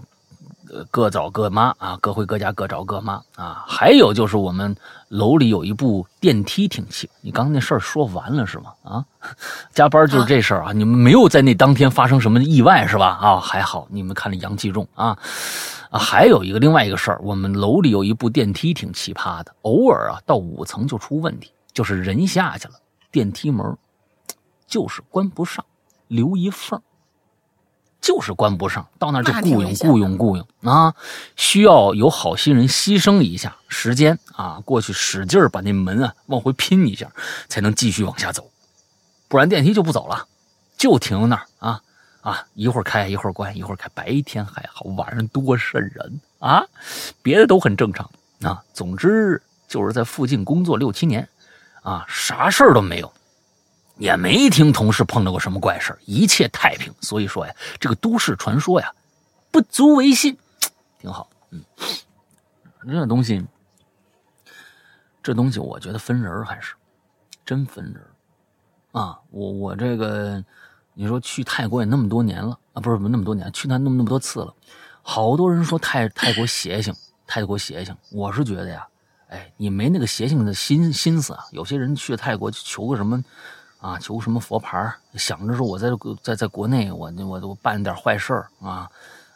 [0.70, 3.64] 呃，各找各妈啊，各回各家，各找各妈啊。
[3.66, 4.74] 还有就是我们
[5.08, 8.72] 楼里有一部电梯挺气，你刚刚那事儿说完了是吗？
[8.82, 9.04] 啊，
[9.72, 13.18] 加班就是这事儿啊，你们没有在那当天发生什么意外是吧？
[13.20, 15.16] 啊，还好你们看着阳气重啊。
[15.90, 22.74] 啊，还有一个另外一个事儿，我们楼里有一部电梯挺奇葩的，偶尔啊到五层就出问题，就是人下去了，
[23.12, 23.76] 电梯门
[24.66, 25.64] 就是关不上，
[26.08, 26.82] 留一缝儿。
[28.04, 30.94] 就是关不上，到那儿就雇佣雇佣雇佣啊，
[31.36, 37.10] 需要有好心人牺牲一下时间啊，过去使劲儿把那门啊往回拼一下，
[37.48, 38.50] 才能继续往下走，
[39.26, 40.26] 不然电梯就不走了，
[40.76, 41.80] 就停那儿啊
[42.20, 46.62] 啊，一会儿开一会儿关，一会儿开，白天还好，晚上多瘆人啊！
[47.22, 48.10] 别的都很正常
[48.42, 51.26] 啊，总之就是在附近工作六七年，
[51.82, 53.10] 啊，啥事儿都没有，
[53.96, 56.92] 也没听同事碰到过什么怪事一切太平。
[57.00, 58.92] 所以说呀，这个都市传说呀，
[59.50, 60.36] 不足为信，
[61.00, 61.28] 挺好。
[61.50, 61.62] 嗯，
[62.86, 63.44] 这东西，
[65.22, 66.74] 这东西，我觉得分人还是
[67.44, 68.02] 真分人
[68.92, 69.18] 啊。
[69.30, 70.44] 我我这个。
[70.96, 74.54] 你说去泰国也那么多年了啊，不是那么多年，去那那么那么多次了，
[75.02, 76.94] 好多人说泰泰国邪性，
[77.26, 77.92] 泰国邪性。
[78.12, 78.86] 我是觉得呀，
[79.26, 81.44] 哎，你没那个邪性的心心思啊。
[81.50, 83.20] 有些人去泰国求个什么
[83.84, 85.88] 啊，求什么佛牌，想着说我在
[86.22, 88.32] 在在国内我我我办点坏事
[88.62, 88.88] 啊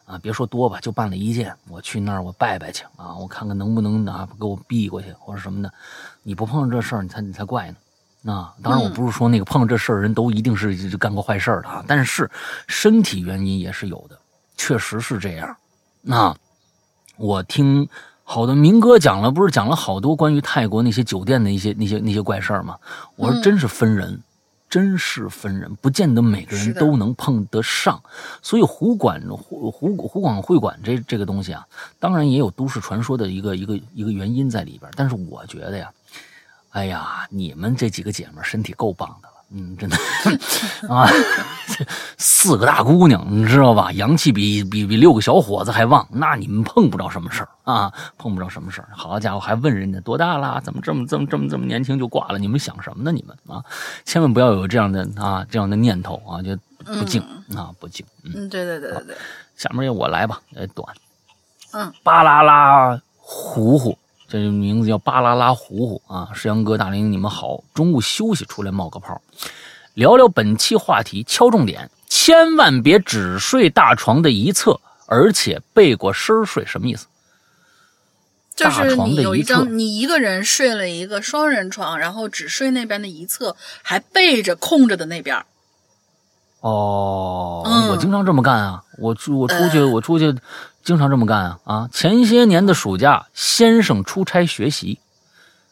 [0.06, 5.70] 啊，别说多吧，就办了一件，我去那儿我拜拜去啊，我看看能不能啊给我避过去或者什么的。
[6.22, 8.32] 你不碰上这事儿，你才你才怪呢。
[8.32, 12.30] 啊，当然我不是说那个碰这事儿人都一定是干过坏事的啊，但是
[12.68, 14.18] 身体原因也是有的，
[14.56, 15.54] 确实是这样。
[16.00, 16.34] 那
[17.18, 17.86] 我听
[18.24, 22.78] 好多民哥讲了，不是讲了好多关于泰国那些酒店的一些那些那些怪事儿吗？
[23.16, 24.18] 我说真是分人，
[24.69, 28.03] 真是分人，不见得每个人都能碰得上。
[28.43, 31.66] 所以湖广湖湖湖广会馆这这个东西啊，
[31.99, 35.93] 当然也有都市传说的一个一个一个原因在里边，但是我觉得呀。
[36.73, 39.96] 哎呀，你们这几个姐们身体够棒的了，嗯，真的
[40.94, 41.08] 啊，
[42.18, 43.90] 四个大姑娘，你知道吧？
[43.92, 48.88] 阳气比比比六个小伙子还旺，那你们碰不着什么事儿啊，碰不着什么事儿。
[48.92, 50.60] 好家伙，还问人家多大了？
[50.62, 52.38] 怎么这么这么这么这么年轻就挂了？
[52.38, 53.10] 你们想什么呢？
[53.10, 53.64] 你们啊，
[54.04, 56.54] 千万不要有这样的啊这样的念头啊，就
[56.84, 57.22] 不敬
[57.56, 58.04] 啊，不敬。
[58.24, 59.16] 嗯，对对对对对。
[59.56, 60.94] 下面我来吧，呃，短。
[61.72, 63.96] 嗯，巴啦啦，糊糊。
[64.28, 67.64] 这名字叫巴啦啦糊糊啊，石阳哥、大林，你们好。
[67.72, 69.22] 中午休息出来冒个泡，
[69.94, 77.06] 聊聊本期话题，敲重点，千万别只睡大床的一侧，而且背过身睡，什么意思？
[78.55, 85.42] 就是你有一张，你一个人睡了一个双人床，然后只睡那边的一侧，还背着空着的那边。
[86.60, 90.34] 哦，我经常这么干啊，我出我出去我出去。
[90.89, 91.90] 经常这么干啊啊！
[91.93, 94.98] 前些年的暑假，先生出差学习，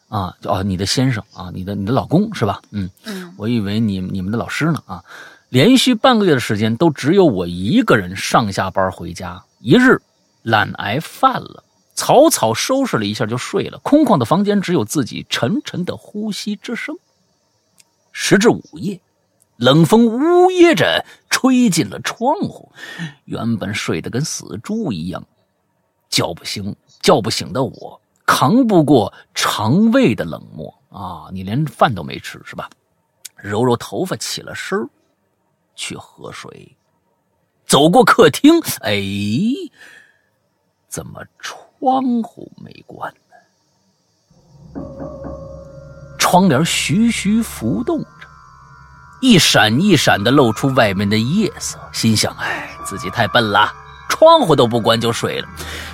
[0.09, 2.61] 啊，哦，你的先生啊，你的你的老公是吧？
[2.69, 5.03] 嗯嗯，我以为你你们的老师呢啊！
[5.49, 9.43] 连续半个月的时间，都只有我一个人上下班回家。
[9.59, 9.99] 一日，
[10.43, 11.63] 懒癌犯了，
[11.95, 13.79] 草草收拾了一下就睡了。
[13.79, 16.95] 空旷的房间，只有自己沉沉的呼吸之声。
[18.11, 19.01] 时至午夜。
[19.57, 22.71] 冷风呜咽着吹进了窗户，
[23.25, 25.25] 原本睡得跟死猪一样，
[26.09, 31.29] 叫不醒叫不醒的我，扛不过肠胃的冷漠啊！
[31.31, 32.69] 你连饭都没吃是吧？
[33.35, 34.77] 揉揉头发，起了身
[35.75, 36.77] 去喝水，
[37.65, 39.01] 走过客厅，哎，
[40.87, 43.13] 怎么窗户没关
[44.73, 44.81] 呢？
[46.19, 48.05] 窗帘徐徐浮动。
[49.19, 53.73] 一闪一闪的露出外面的夜色，心想：哎，自己太笨了，
[54.07, 55.47] 窗户都不关就睡了。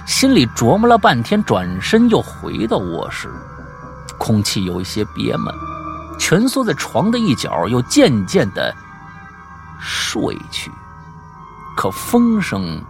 [0.06, 3.32] 心里琢磨了半天，转身又回到卧室，
[4.18, 5.56] 空气有一些憋闷，
[6.20, 8.76] 蜷缩在床的一角，又渐渐的
[9.80, 10.70] 睡去。
[11.78, 12.84] 可风声、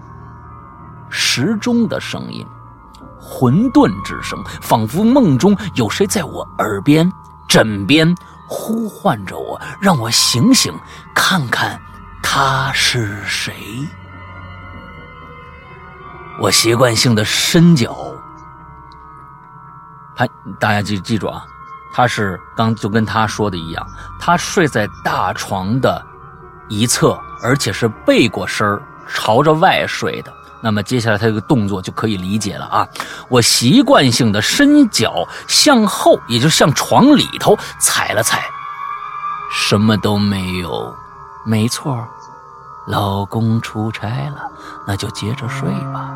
[1.09, 2.43] 时钟的声音、
[3.19, 7.09] 混沌之声，仿佛梦中有谁在我耳边、
[7.47, 8.15] 枕边。
[8.47, 10.73] 呼唤着我，让我醒醒，
[11.15, 11.81] 看看
[12.21, 13.87] 他是谁。
[16.39, 17.95] 我习惯性的伸脚，
[20.15, 20.27] 他
[20.59, 21.45] 大家记记住啊，
[21.93, 23.87] 他是刚就跟他说的一样，
[24.19, 26.03] 他睡在大床的
[26.67, 30.33] 一侧，而且是背过身朝着外睡的。
[30.63, 32.87] 那么接下来他这个动作就可以理解了啊！
[33.27, 38.41] 我习惯性的伸脚向后，也就向床里头踩了踩，
[39.51, 40.95] 什么都没有。
[41.45, 42.07] 没错，
[42.87, 44.49] 老公出差了，
[44.87, 46.09] 那就接着睡吧。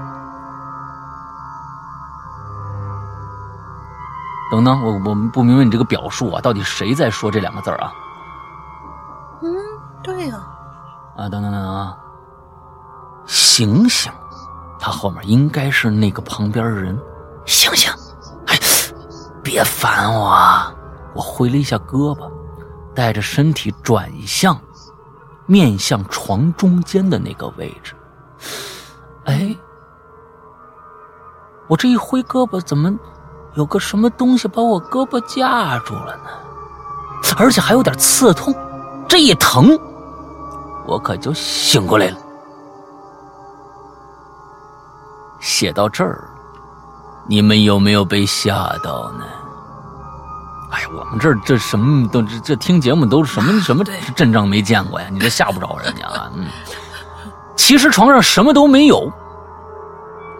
[4.50, 7.92] 等等，我我们不明白你这个表述啊，到底谁在说这两个字啊？
[9.44, 9.54] 嗯，
[10.02, 10.38] 对呀。
[11.18, 11.98] 啊，等等等啊，
[13.26, 14.10] 醒醒！
[14.88, 16.98] 他后面应该是那个旁边的人，
[17.46, 17.92] 醒醒！
[18.46, 18.58] 哎，
[19.44, 20.26] 别烦我！
[20.26, 20.74] 啊
[21.14, 22.32] 我挥了一下胳膊，
[22.96, 24.58] 带着身体转向，
[25.46, 27.94] 面向床中间的那个位置。
[29.26, 29.54] 哎，
[31.68, 32.98] 我这一挥胳膊，怎么
[33.56, 36.30] 有个什么东西把我胳膊夹住了呢？
[37.38, 38.56] 而且还有点刺痛，
[39.06, 39.78] 这一疼，
[40.86, 42.18] 我可就醒过来了。
[45.48, 46.30] 写到这儿，
[47.26, 49.24] 你们有没有被吓到呢？
[50.72, 53.82] 哎呀，我们这儿这什么都这这听节目都什么什么
[54.14, 55.08] 阵仗没见过呀？
[55.10, 56.30] 你这吓不着人家啊？
[56.36, 56.48] 嗯，
[57.56, 59.10] 其实床上什么都没有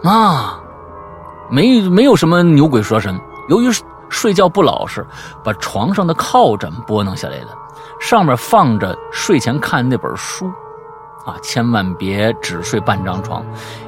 [0.04, 0.60] 啊，
[1.48, 3.18] 没没有什么牛鬼蛇神。
[3.48, 3.70] 由于
[4.10, 5.06] 睡觉不老实，
[5.42, 7.48] 把床上的靠枕拨弄下来了，
[7.98, 10.52] 上面放着睡前看那本书。
[11.28, 13.44] 啊，千万别只睡半张床，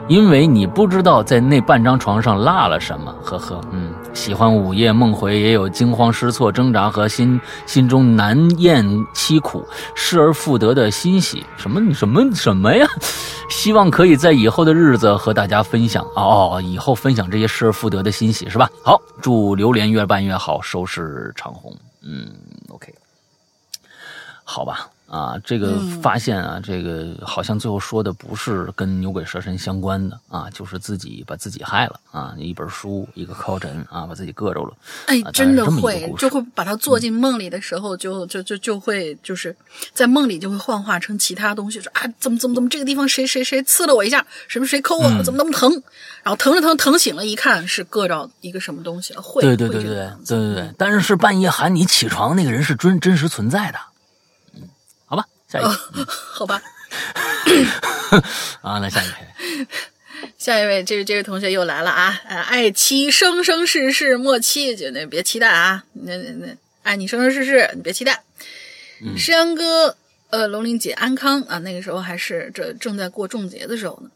[0.08, 3.10] 因为你不知道在那半张床上落了什么。
[3.24, 8.84] 呵呵，嗯，喜欢午夜梦回，也有惊慌失措、挣扎和心心中难咽
[9.14, 11.42] 凄苦、失而复得的欣喜。
[11.56, 12.86] 什么什么什么呀？
[13.48, 18.68] 希望可以在以后的日子和大家分享哦哦，以后分享这些失而复得的欣喜是吧？
[18.84, 21.74] 好，祝榴莲越办越好，收视长虹。
[22.02, 22.28] 嗯
[22.68, 22.94] ，OK，
[24.44, 24.90] 好吧。
[25.10, 34.72] 啊，这个发现啊，这个好像最后说的不是跟牛鬼蛇神相关的啊，就是自己把自己害了啊，一本书，一个靠枕啊，把自己硌着了。
[35.06, 39.56] 哎啊，真的会，就会把他做进梦里的时候，就就就就会就是
[39.92, 45.72] 在梦里就会幻化成其他东西，说啊怎么怎么怎么这个地方谁谁谁刺了我一下，什么谁抠我，嗯怎么那么疼，
[46.22, 53.78] 然后疼着疼疼醒了，一看是硌着一个什么东西了，会对对对对对对对但是是半夜喊你起床那个人是真真实存在的。
[55.58, 55.70] 嗯，
[56.06, 56.62] 好吧，
[57.42, 58.62] 下一个、好吧。
[58.62, 59.66] 啊，来下一位。
[60.36, 62.20] 下一位，这这位同学又来了啊！
[62.26, 68.22] 呃，爱妻生生世世莫期，就那别期待啊，那那那爱你生生世世，你别期待。
[69.16, 69.96] 诗阳哥，
[70.30, 74.10] 呃，龙玲姐安康啊，那个时候还是这正在过重节的时候呢。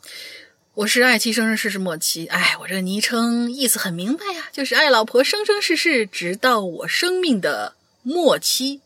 [0.74, 8.81] 我是爱妻生生世世莫期，哎，我这个昵称意思很明白呀，就是爱老婆生生世世，直到我生命的末期。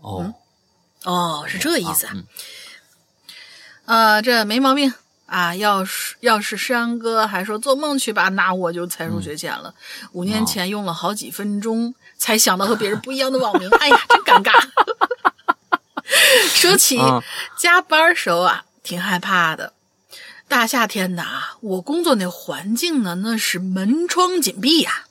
[0.00, 0.34] 哦，
[1.04, 2.12] 哦，是这意思啊。
[2.14, 2.26] 嗯
[3.86, 4.92] 啊，这没毛病
[5.26, 5.54] 啊！
[5.54, 9.72] 要是要是山哥还说做梦去吧，那我就才疏学浅了。
[10.10, 14.52] 五年前用了好几分钟才想到和别人不一样的网名， 哎呀，真尴尬。
[16.48, 17.22] 说起啊
[17.56, 19.72] 加班时候啊，挺害怕的。
[20.48, 25.04] 大夏天的啊，我工作那环境呢，那是门窗紧闭呀、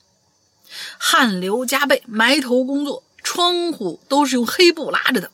[0.98, 5.30] 汗流浃背，埋头工作，窗户都是用黑布拉着的。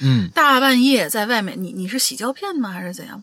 [0.00, 2.70] 嗯大半夜在外面，你你是洗胶片吗？
[2.70, 3.22] 还是怎样？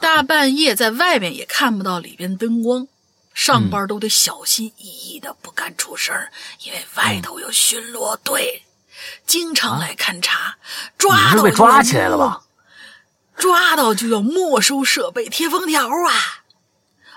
[0.00, 2.88] 大半夜在外面也看不到里边灯光，
[3.34, 6.32] 上班都得小心翼翼的，不敢出声儿，
[6.64, 8.62] 因为外头有巡逻队，
[9.26, 10.56] 经常来勘察，
[10.96, 12.42] 抓到被抓起来了吧？
[13.36, 16.44] 抓到就要没收设备、贴封条啊！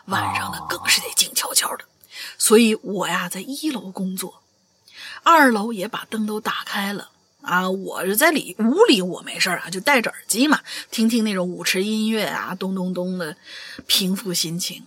[0.07, 1.85] 晚上呢哦更是得静悄悄的，
[2.37, 4.43] 所以我呀在一楼工作，
[5.23, 7.11] 二楼也把灯都打开了
[7.41, 7.69] 啊。
[7.69, 10.59] 我是在里屋里，我没事儿啊，就戴着耳机嘛，
[10.91, 13.35] 听听那种舞池音乐啊，咚咚咚的，
[13.87, 14.83] 平复心情。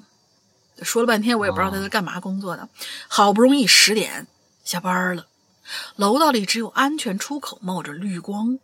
[0.82, 2.68] 说了半天，我也不知道他在干嘛工作的。
[3.08, 4.26] 好不容易十点
[4.64, 5.26] 下班了，
[5.96, 8.58] 楼道里只有安全出口冒着绿光，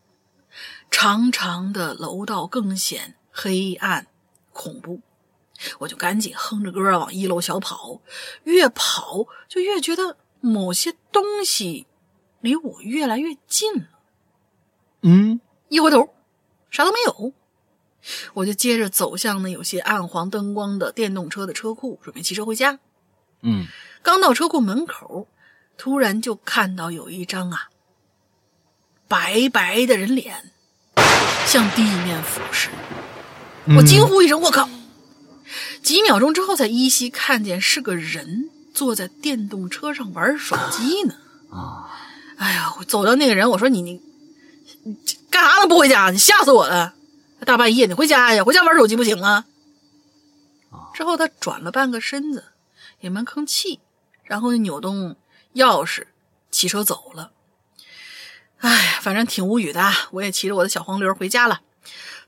[0.90, 4.06] 长长的楼道更显黑暗
[4.52, 5.00] 恐怖。
[5.78, 8.00] 我就赶紧哼着歌儿往一楼小跑，
[8.44, 11.87] 越跑就越觉得某些东西
[12.40, 13.82] 离我越来越近了。
[15.02, 16.14] 嗯一回头，
[16.70, 17.32] 啥都没有。
[18.34, 22.78] 我就接着走向那有些暗黄灯光的电动车的车库，准备骑车回家。
[23.42, 23.66] 嗯
[24.02, 25.28] 刚到车库门口，
[25.76, 27.68] 突然就看到有一张啊
[29.06, 30.52] 白白的人脸
[31.44, 32.70] 向地面俯视。
[33.76, 34.68] 我惊呼一声：“我靠！”
[35.82, 41.14] 几秒钟之后，才依稀看见是个人坐在电动车上玩手机呢。
[41.50, 42.07] 啊
[42.38, 44.00] 哎呀，我走到那个人，我说：“你你
[44.84, 44.96] 你
[45.30, 45.66] 干啥呢？
[45.66, 46.10] 不回家？
[46.10, 46.94] 你吓死我了！
[47.44, 48.42] 大半夜你回家呀？
[48.44, 49.44] 回家玩手机不行啊？”
[50.94, 52.44] 之后他转了半个身子，
[53.00, 53.80] 也没吭气，
[54.24, 55.16] 然后就扭动
[55.54, 56.04] 钥匙，
[56.50, 57.32] 骑车走了。
[58.58, 59.92] 哎，反正挺无语的啊。
[60.12, 61.60] 我也骑着我的小黄驴回家了。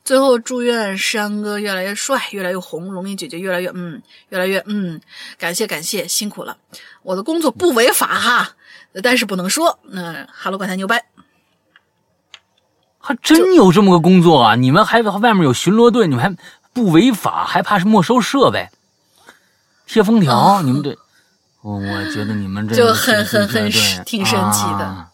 [0.04, 5.00] 最后祝愿山哥越来越帅，越来越红，龙鳞姐姐越来越嗯，越来越嗯，
[5.36, 6.56] 感谢感谢，辛苦了。
[7.02, 8.56] 我的工作不违法哈，
[9.02, 9.78] 但是不能说。
[9.84, 11.04] 那、哈喽怪谈牛掰，
[12.98, 14.54] 还真有这么个工作啊！
[14.54, 16.36] 你们还外面有巡逻队，你们还
[16.72, 18.68] 不违法，还怕是没收设备、
[19.86, 20.62] 贴封条？
[20.62, 20.96] 你们这，
[21.62, 25.10] 我我觉得你们这就很很很挺神奇的啊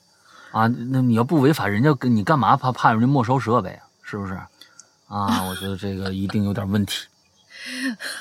[0.53, 0.67] 啊！
[0.69, 3.87] 那你要不违法，人家跟你干嘛怕怕人家没收设备啊？
[4.03, 4.35] 是不是？
[5.09, 7.07] 啊，我觉得这个一定有点问题，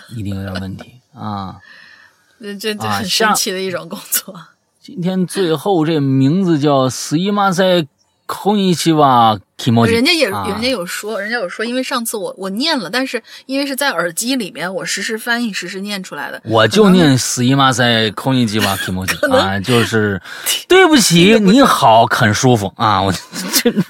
[0.09, 1.59] 一定有点问题啊！
[2.59, 4.39] 这这很神奇的一种工作。
[4.85, 7.87] 今天最后这名字叫死伊马塞
[8.27, 10.45] 空一期吧，Kimoji，人家也、啊。
[10.47, 16.39] 人家有说，人家有说，因为上次我我念了，但是因为是在耳机里面，我实时翻译、实时念出来的。
[16.45, 20.21] 我就念死一马塞空一基吧 Kimoji 啊，就是
[20.69, 22.71] 对不起，你好，很舒服。
[22.75, 23.73] 啊，我这。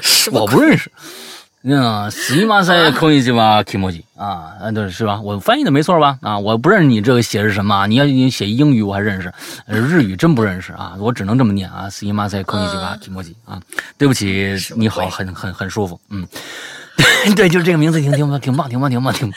[0.00, 0.90] 什么我不认识。
[1.62, 5.20] 嗯，死一马赛空一基吧 Kimoji 啊，啊对是吧？
[5.20, 6.18] 我翻译的没错吧？
[6.22, 7.86] 啊，我不认识你这个写是什么啊？
[7.86, 9.32] 你要你写英语我还认识，
[9.66, 13.60] 呃日语真不认识啊，我只能这么念啊，死一马赛空一基吧 Kimoji 啊，
[13.98, 16.26] 对不起，你好，很很很舒服，嗯。
[17.34, 19.30] 对，就是这个名字挺挺棒，挺棒，挺棒，挺棒，挺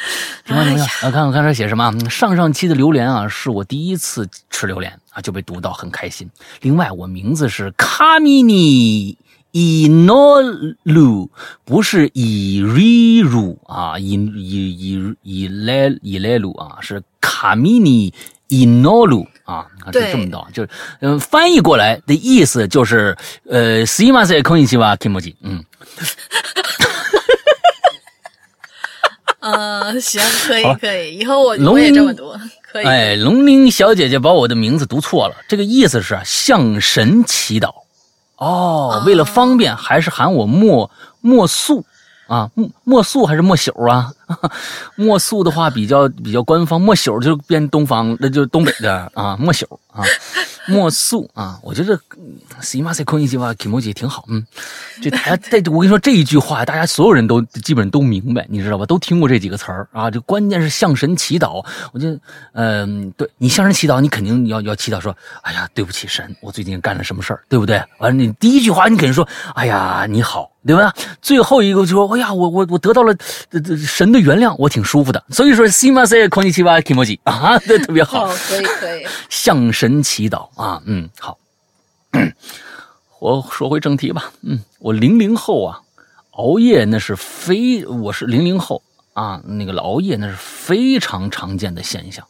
[0.45, 0.85] 挺棒，挺棒。
[1.01, 6.29] 啊，看我看这写什么上上期的榴莲啊，是我第一次吃榴莲啊，就被读到，很开心。
[6.61, 9.17] 另外，我名字是卡米尼
[9.52, 10.42] 伊诺
[10.82, 11.30] 鲁，
[11.64, 18.12] 不是伊瑞鲁啊，伊伊伊伊莱伊莱鲁啊，是卡米尼
[18.48, 20.68] 伊诺鲁啊，啊是对这么道，就是
[21.00, 23.16] 嗯、翻译过来的意思就是
[23.48, 25.64] 呃，すいません、こんにちは、キモジ，嗯。
[29.40, 32.34] 嗯，行， 可以好可以，以后我龙我也这么读，
[32.70, 32.84] 可以。
[32.84, 37.72] 哎，龙鳞小姐姐把我的名字读错了，这个意思是啊，向神祈祷。
[38.43, 40.89] 哦，为了方便，还是喊我莫
[41.21, 41.85] 莫素
[42.27, 44.11] 啊，莫莫素还是莫朽啊？
[44.95, 50.03] 莫素的话比较比较官方，莫朽就变东方，那就东北的啊，莫朽啊，
[50.67, 51.99] 莫素啊，我觉得
[52.61, 54.45] 西马塞空一句话 k i m o j i 挺好，嗯，
[55.01, 58.85] 就大家这我跟你说这一句话，大家所有人都基本都明白，你知道吧？
[58.85, 60.09] 都听过这几个词儿啊。
[60.09, 62.19] 就关键是向神祈祷，我觉得，
[62.53, 67.83] 嗯、对你向神祈祷，你肯定要要祈祷说，哎呀，对不起神，我最近干了什么事儿，对不对？
[67.99, 70.93] 完了，你第一句话你肯定说，哎呀，你好，对吧？
[71.21, 73.13] 最后一个就说，哎呀，我我我得到了
[73.51, 75.23] 呃呃神的原谅，我挺舒服的。
[75.29, 78.25] 所以说，西马塞狂气七八 k i m o j i 啊，对，特别好。
[78.27, 79.05] 哦，可以可以。
[79.29, 81.37] 向神祈祷啊，嗯，好。
[83.19, 85.79] 我说回正题吧，嗯，我零零后啊，
[86.31, 88.81] 熬夜那是非，我是零零后
[89.13, 92.25] 啊，那个熬夜那是非常常见的现象，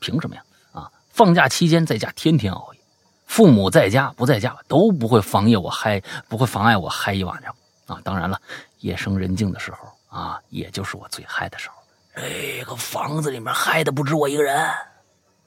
[0.00, 0.42] 凭什么呀？
[0.72, 2.80] 啊，放假期间在家天天熬夜，
[3.26, 7.54] 父母在家不在家都不会妨碍我嗨，不会妨碍我嗨一晚上
[7.86, 8.00] 啊。
[8.04, 8.40] 当然了，
[8.80, 11.74] 夜深人静的时候啊，也就是我最嗨的时候。
[12.16, 14.70] 这个房子里面嗨的不止我一个人，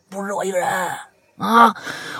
[0.09, 0.67] 不止我一个人
[1.37, 1.73] 啊！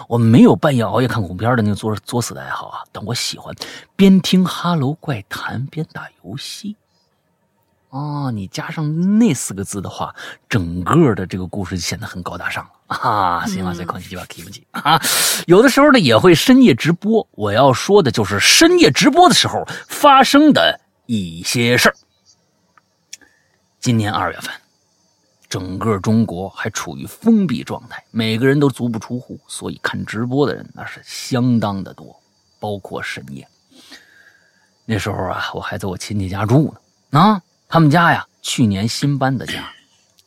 [0.08, 3.54] 我没有半夜熬夜看恐怖片的那个作作死的爱好啊，但我喜欢
[3.96, 6.78] 边听《哈喽怪谈》边打游戏。
[7.90, 10.16] 哦，你加上那四个字的话，
[10.48, 13.46] 整个的这个故事就显得很高大上了啊！
[13.46, 15.02] 行吧，再空气吧 k i m 啊！
[15.46, 17.28] 有的时候呢也会深夜直播。
[17.32, 21.96] 我要说的就是深夜直播的时候发生的一些事儿。
[23.80, 24.52] 今年二月份，
[25.50, 32.20] 整个中国还处于封闭状态，每个人都足不出户，所以看直播的人那是相当的多，
[32.60, 33.48] 包括深夜。
[34.86, 36.74] 那时候啊，我还在我亲戚家住
[37.10, 39.70] 呢，啊，他们家呀，去年新搬的家，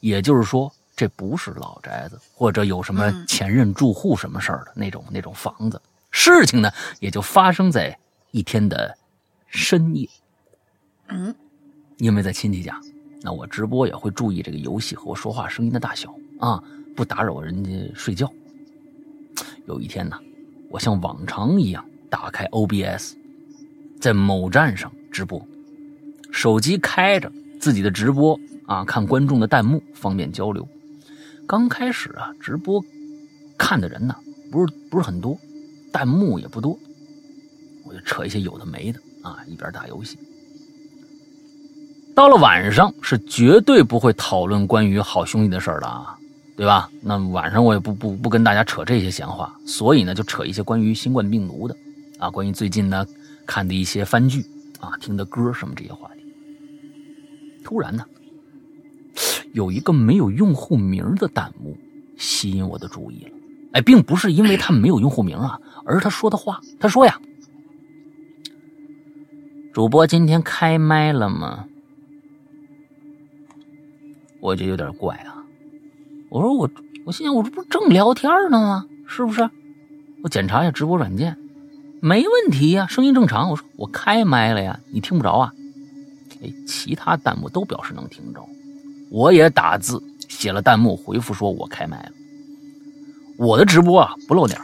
[0.01, 0.70] 也就是说，
[1.01, 5.81] 这不是老宅子，或者有什么嗯前任住户什么事儿的那种那种房子。
[6.10, 7.98] 事情呢，也就发生在
[8.32, 8.94] 一天的
[9.47, 10.06] 深夜。
[11.09, 11.35] 嗯，
[11.97, 12.78] 因为在亲戚家，
[13.22, 16.62] 那我直播也会注意这个游戏和我说话声音的大小啊，
[16.94, 18.31] 不打扰人家睡觉。
[19.64, 20.20] 有一天呢，
[20.68, 23.14] 我像往常一样打开 OBS，
[23.98, 25.43] 在某站上直播，
[26.31, 30.68] 手机开着自己的直播啊，看观众的弹幕，方便交流。
[31.51, 32.81] 刚开始啊，直播
[33.59, 34.14] 看的人呢
[34.52, 35.36] 不是不是很多，
[35.93, 36.78] 弹幕也不多，
[37.82, 40.16] 我就扯一些有的没的啊，一边打游戏。
[42.14, 46.16] 到了晚上是绝对不会讨论关于好兄弟的事儿的啊，
[46.56, 46.89] 对吧？
[47.02, 51.77] 那晚上我也不不不跟大家扯这些闲话，所以呢就扯一些关于新冠病毒的
[52.20, 53.05] 啊，关于最近呢
[53.44, 54.47] 看的一些番剧
[54.78, 56.20] 啊、听的歌什么这些话题。
[57.64, 58.05] 突然呢，
[59.52, 61.77] 有一个没有用户名的弹幕
[62.16, 63.31] 吸引我的注意了。
[63.72, 66.60] 哎，并不是因为他没有用户名啊， 而是他说的话。
[66.78, 67.20] 他说呀
[69.72, 71.66] ：“主播今天开麦了吗？”
[74.40, 75.44] 我就有点怪啊。
[76.31, 76.70] 我说我
[77.05, 78.86] 我心想，我这不正聊天呢吗？
[79.06, 79.48] 是不是？
[80.22, 81.36] 我检查一下直播软件，
[82.01, 83.51] 没问题呀、声音正常。
[83.51, 85.52] 我说我开麦了呀，你听不着啊？
[86.43, 88.40] 哎，其他弹幕都表示能听着，
[89.11, 92.12] 我也打字写了弹幕回复说我开麦了。
[93.37, 94.59] 我的直播啊不露脸，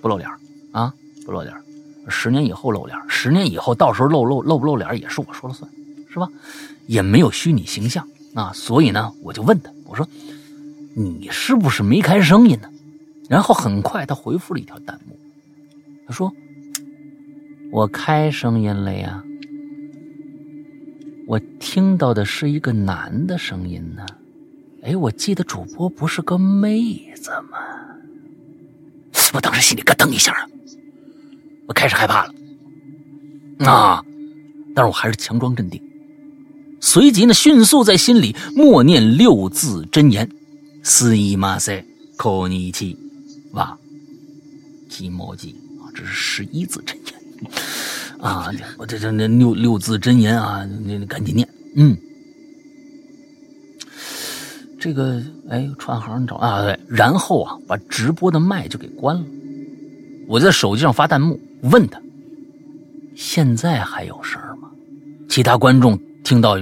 [0.00, 0.28] 不露脸
[0.72, 0.94] 啊，
[1.26, 1.54] 不露脸。
[2.08, 5.70] 十年以后露脸，十年以后到时候露露露不露脸也是我说了算，
[6.08, 6.28] 是吧？
[6.86, 10.06] 也没有虚拟形象啊，所以呢，我就问他，我说
[10.94, 12.68] 你是不是没开声音呢？
[13.28, 15.16] 然后很快他回复了一条弹幕，
[16.06, 16.32] 他说
[17.70, 19.22] ：“我开声音了呀，
[21.30, 24.04] 我听到的是一个男的声音呢。
[24.82, 27.58] 哎，我记得主播不是个妹子吗？”
[29.32, 30.44] 我当时心里咯噔一下啊，
[31.68, 32.34] 我开始害怕了。
[33.64, 34.04] 啊，
[34.74, 35.80] 但是我还是强装镇定，
[36.80, 40.28] 随即呢，迅速在心里默念六字真言
[40.82, 41.84] ：“斯伊马塞
[42.16, 42.98] 科尼奇
[43.52, 43.78] 哇
[44.88, 47.14] 基摩基啊，这是十一字真言
[48.20, 48.50] 啊！
[48.76, 51.96] 我这这那六六字真言啊，你你赶紧念，嗯。
[54.78, 59.24] 这个哎，串行找啊，对，然后啊，把直播的麦就给关了。
[60.26, 62.00] 我在手机上发弹幕，问他
[63.14, 64.70] ：“现在还有声吗？”
[65.28, 66.56] 其他观众听到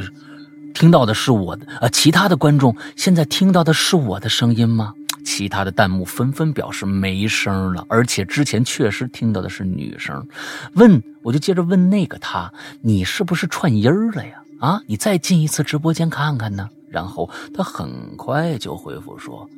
[0.74, 4.94] 听到的是我的啊，其他的观众现在听到的是我的声音吗？
[5.28, 10.26] 其他的弹幕纷纷表示没声了，而且之前确实听到的是女声。
[10.72, 12.50] 问，我就接着问那个他
[12.80, 14.42] ：“你是不是串音了呀？
[14.59, 19.50] 啊，你再进一次直播间看看呢？”然后他很快就回复说：“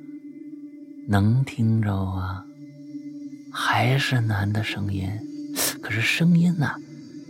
[1.07, 2.45] 能听着啊，
[3.53, 5.09] 还是男的声音，
[5.81, 6.73] 可是声音呢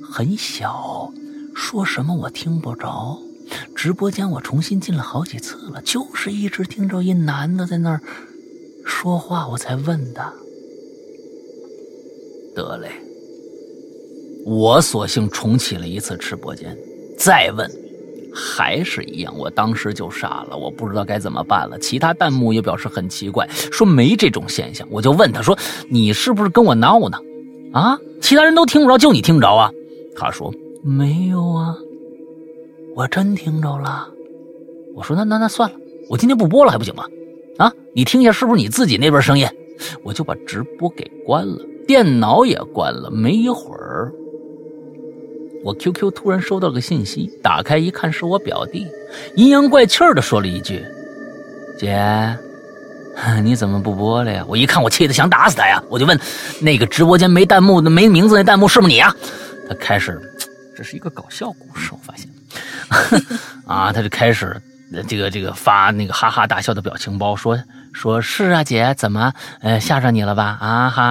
[0.03, 1.13] 很小，
[1.55, 3.19] 说什么我听不着。
[3.75, 8.01] 直播间我重新进了好几次了，就是一直听着一男的在那儿
[8.85, 10.23] 说话，我才问的。
[12.55, 12.89] 得嘞，
[14.45, 16.77] 我索性重启了一次直播间，
[17.17, 17.71] 再问。”
[18.33, 21.77] 还是一样，我当时就傻了，我不知道该怎么办了。
[21.81, 24.87] 其他弹幕也表示很奇怪，说没这种现象。
[24.89, 25.59] 我就问他说
[25.91, 27.19] ：“你是不是跟我闹呢？
[27.73, 29.69] 啊，其他人都听不着，就你听着啊？”
[30.15, 30.55] 他说
[30.85, 31.77] ：“没有啊，
[32.95, 34.09] 我真听着了。”
[34.95, 35.77] 我说：“那那那算了，
[36.09, 37.05] 我今天不播了还不行吗？
[37.95, 39.47] 你听一下是不是你自己那边声音？”
[40.05, 43.11] 我就把直播给关了，电脑也关了。
[43.11, 44.13] 没一会儿。
[45.65, 48.87] 我 QQ 突然收到个信息，打开一看是我表弟，
[49.37, 50.85] 阴阳怪气的说了一句
[51.81, 51.99] ：“姐，
[53.43, 55.83] 你怎么不播了呀？”我一看，我气得想打死他呀！
[55.89, 56.19] 我就问
[56.61, 59.17] 那个直播间没弹幕、没名字那弹幕是不是你啊？
[59.67, 60.21] 他开始，
[60.77, 62.29] 这是一个搞笑故事，我发现，
[63.67, 64.61] 啊，他就开始
[65.09, 67.59] 这个这个发那个哈哈大笑的表情包，说。
[67.93, 70.57] 说是啊，姐，怎么，呃，吓着你了吧？
[70.61, 71.03] 啊哈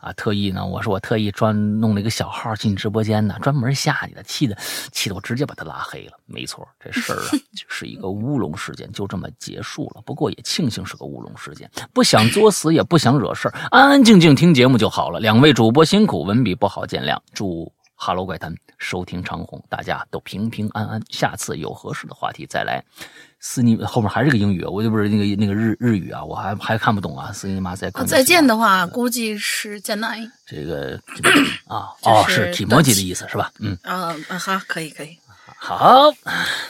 [0.00, 4.56] 啊，特意呢，我说我特意专弄了一个小号进直播间呢，专门吓你的，气的，
[4.92, 6.12] 气的我直接把他拉黑了。
[6.26, 7.30] 没错，这事儿啊，
[7.68, 10.02] 是一个乌龙事件，就这么结束了。
[10.06, 15.20] 不过也庆幸是个乌龙事件，不想作死，也不想惹事儿，安安静静听节目就好了。
[15.20, 17.18] 两位主播辛苦，文笔不好见谅。
[17.34, 21.02] 祝哈喽怪谈收听长虹，大家都平平安安。
[21.10, 22.84] 下次有合适的话题再来。
[23.46, 27.30] 斯尼后面还是个英语，我就不是那个那个日日语啊，我还还看不懂啊。
[27.30, 30.18] 斯尼马赛克再见的话，估计是见奈。
[30.46, 30.98] 这个
[31.68, 33.52] 啊，哦，是提摩吉的意思是吧？
[33.60, 35.18] 嗯啊啊，好，可以可以。
[35.66, 36.12] 好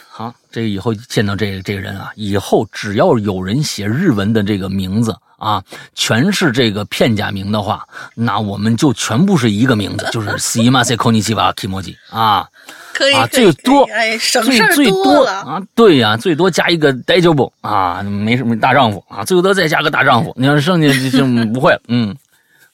[0.09, 5.61] 好，这以后见到这个这个人啊，以后只要有人写日文的这个名字啊，
[5.93, 7.85] 全是这个片假名的话，
[8.15, 12.47] 那我们就全部是一个名字， 就是斯尼马赛克尼基瓦提摩吉啊。
[12.93, 15.25] 可以啊，最多哎，省最事最多。
[15.25, 20.33] 啊，对呀，最多加一个呆脚不啊，没什么大丈夫啊，最多再加个大丈夫。
[20.37, 22.15] 你要剩下就就不会了，嗯，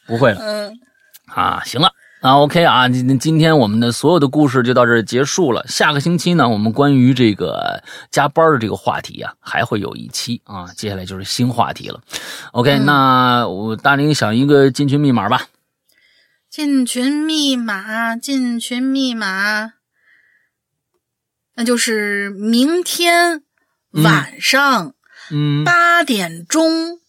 [0.06, 0.80] 不会了嗯，
[1.26, 1.92] 啊，行了。
[2.22, 5.66] 啊，OK 啊，今今天我们的所有的故事就到这儿结束了。
[5.68, 10.68] 下个星期呢，我们关于这个加班的这个话题啊，还会有一期啊。
[10.78, 12.00] 接下来就是新话题了。
[12.52, 15.48] OK，、嗯那我大林想一个进群密码吧。
[16.48, 19.74] 进群密码，进群密码，
[21.56, 23.42] 那就是明天
[23.90, 24.94] 晚上
[25.32, 27.00] 嗯，八点钟，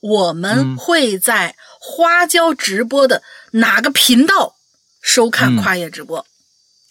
[0.00, 4.54] 我们嗯会在花椒直播的哪个频道
[5.02, 6.24] 收看嗯跨页直播？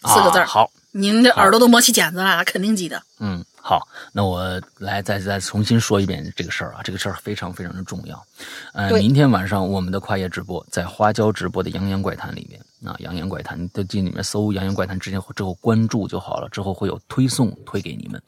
[0.04, 3.02] 四个字儿啊好，您的耳朵都磨起茧子来了，肯定记得。
[3.20, 8.26] 嗯，好，那我来再再重新说一遍这个事儿啊，这个事儿非常非常的重要。
[8.74, 18.20] 呃，明天晚上我们的跨页直播在花椒直播的《洋洋怪谈》里面啊，《洋洋怪谈》都进里面搜《洋洋怪谈》之前之后关注就好了，之后会有推送推给你们。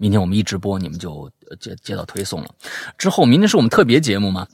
[0.00, 2.52] 明天我们一直播，你们就呃接接到推送了。
[2.98, 4.48] 之后明天是我们特别节目嘛，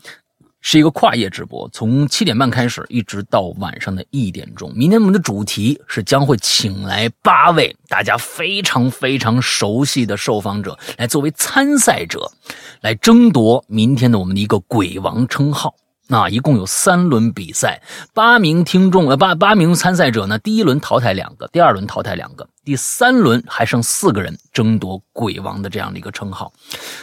[0.69, 4.73] 是一个跨页直播，从七点半开始，一直到晚上的一点钟。
[4.75, 12.33] 明天我们的主题是将会请来八位大家非常非常熟悉的受访者，来作为参赛者，
[12.81, 15.73] 来争夺明天的我们的一个鬼王称号。
[16.09, 17.81] 那一共有三轮比赛，
[18.13, 26.53] 八名听众呃八八名参赛者呢，第一轮淘汰两个，第二轮淘汰两个，第三轮还剩四个人争夺鬼王的这样的一个称号。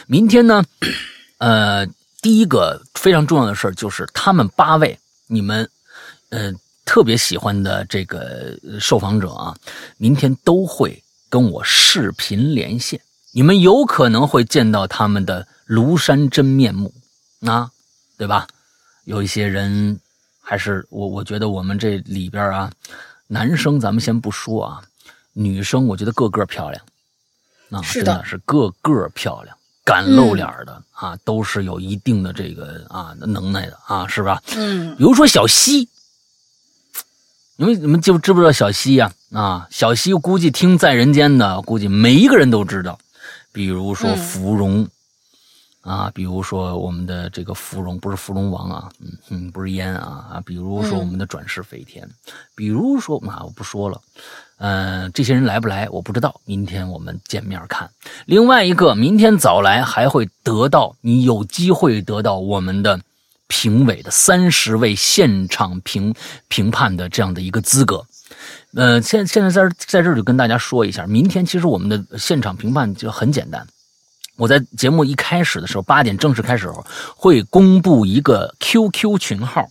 [0.06, 0.62] 明天呢，
[1.38, 1.86] 呃，
[2.24, 5.68] 第一个非常重要的事儿就是他们八位，你们
[6.30, 6.50] 呃
[6.86, 9.54] 特别喜欢的这个受访者啊，
[9.98, 12.98] 明天都会跟我视频连线，
[13.32, 16.94] 你们有可能会见到他们的庐山真面目，
[17.42, 17.70] 啊，
[18.16, 18.46] 对吧？
[19.04, 20.00] 有一些人
[20.40, 22.72] 还是我，我觉得我们这里边啊，
[23.26, 24.82] 男生咱们先不说啊，
[25.34, 26.82] 女生我觉得个个漂亮，
[27.68, 29.53] 啊，真的是个个漂亮。
[29.84, 34.42] 敢露脸的啊，都是有一定的这个啊能耐的啊，是吧？
[34.56, 35.88] 嗯，比如说小西，
[37.56, 39.12] 你们你们就知不知道小西呀？
[39.32, 42.98] 啊，小西估计听在人间的，估计每一个人都知道。
[43.52, 44.88] 比如说芙蓉，
[45.82, 52.08] 啊，比如说我们的这个芙蓉，不是芙蓉王啊，嗯嗯，不是烟啊啊，比如说我们的转世飞天，
[52.54, 54.00] 比如说啊，我不说了。
[54.58, 57.90] 嗯，这些人来不来我不知道，明天我们见面看。
[58.24, 62.98] 另外一个，明天早来还会得到你有机会得到我们的
[63.48, 66.14] 评委的三十位现场评
[66.48, 68.06] 评判的这样的一个资格。
[68.74, 73.66] 呃，现现在在在这儿就跟大家说一下，明天其实我们的现场评判就很简单。
[74.36, 79.64] 我在节目一开始的时候，八点正式开始后会公布一个 QQ 群号，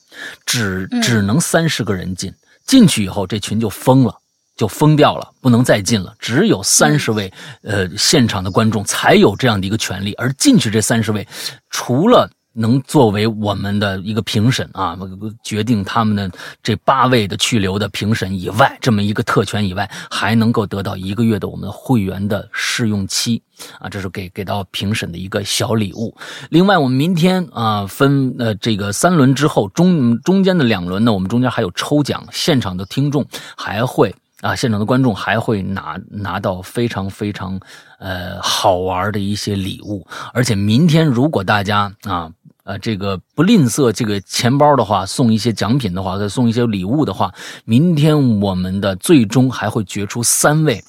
[0.45, 2.33] 只只能三十个人进，
[2.65, 4.19] 进去以后这群就封了。
[4.55, 6.13] 就封掉了，不能再进了。
[6.19, 7.31] 只有三十位，
[7.63, 10.13] 呃，现场的观众才有这样的一个权利。
[10.13, 11.27] 而进去这三十位，
[11.69, 14.95] 除了能作为我们的一个评审啊，
[15.43, 16.29] 决定他们的
[16.61, 23.41] 这八位的去留的评审以外，这么一个特权以外，还能够得到一个月的我们会员的试用期
[23.79, 26.15] 啊，这是给给到评审的一个小礼物。
[26.51, 33.25] 另外，我们明天啊，分呃这个三轮之后中中间的两轮呢，我们中间还有抽奖，现场的听众
[33.57, 34.13] 还会。
[34.43, 37.57] 啊，现场的观众还会拿拿到非常非常，
[37.97, 40.05] 呃，好玩的一些礼物。
[40.33, 42.29] 而且明天如果大家啊，
[42.65, 47.33] 呃，这个不吝啬这个钱包的话，送一些奖品的话，再送一些礼物的话，
[47.63, 50.83] 明天我们的最终还会决出三位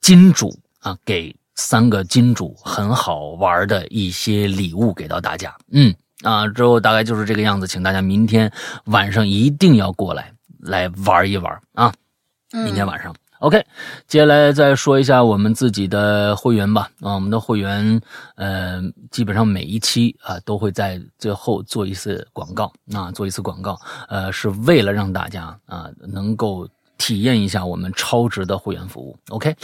[0.00, 5.56] 金主啊，给三个金主很好玩的一些礼物给到大家。
[5.70, 5.94] 嗯，
[6.24, 8.52] 啊，之后大概就是这个样子，请大家明天
[8.86, 11.94] 晚上一定要过来来玩一玩啊。
[12.52, 13.62] 明天晚上，OK。
[14.06, 16.90] 接下来再说一下我们自己的会员吧。
[17.00, 18.00] 啊，我们的会员，
[18.36, 26.66] 呃，基本上每一期啊都会在最后做一次广告，啊，做一次广告，呃，是为了让大家啊能够
[26.96, 29.16] 体验一下我们超值的会员服务。
[29.28, 29.54] OK，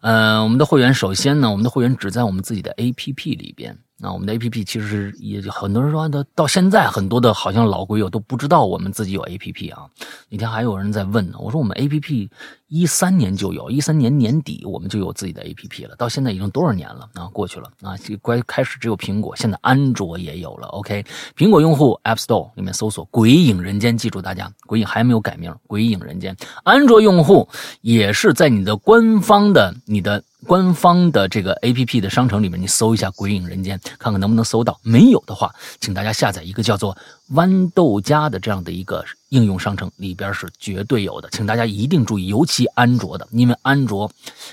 [0.00, 3.78] 呃，我们的会员首先呢，我们的会员只在我们自己的 APP 里边。
[4.04, 9.86] 那我们的 A P P 其实也很多人说，到到现在很多的好像老鬼友都不知道我们自己有 A P P 啊。
[10.28, 12.28] 那天还有人在问呢，我说我们 A P P
[12.66, 17.26] 一三年就有，一三年年底我们就有自己的 A P P 了，到现在已经多少年了啊？
[17.32, 20.66] 过去了啊，乖，开始只有苹果，现在安卓也有了。
[20.68, 21.04] OK，
[21.36, 26.36] 苹果用户 App Store 里面搜索“鬼影人间”，记住大家，鬼影还没有改名，鬼影人间。
[26.64, 27.48] 安卓用户
[27.82, 30.24] 也是在你的官方的你的。
[30.46, 34.78] 官方的这个 A P P 的商城里面，你搜一下“鬼影人间”，看看能不能搜到。
[34.82, 36.96] 没有的话，请大家下载一个叫做
[37.32, 41.28] “豌豆荚”的这样的一个应用商城，里边是绝对有的。
[41.30, 44.10] 请大家一定注意，尤其安卓的，因为安卓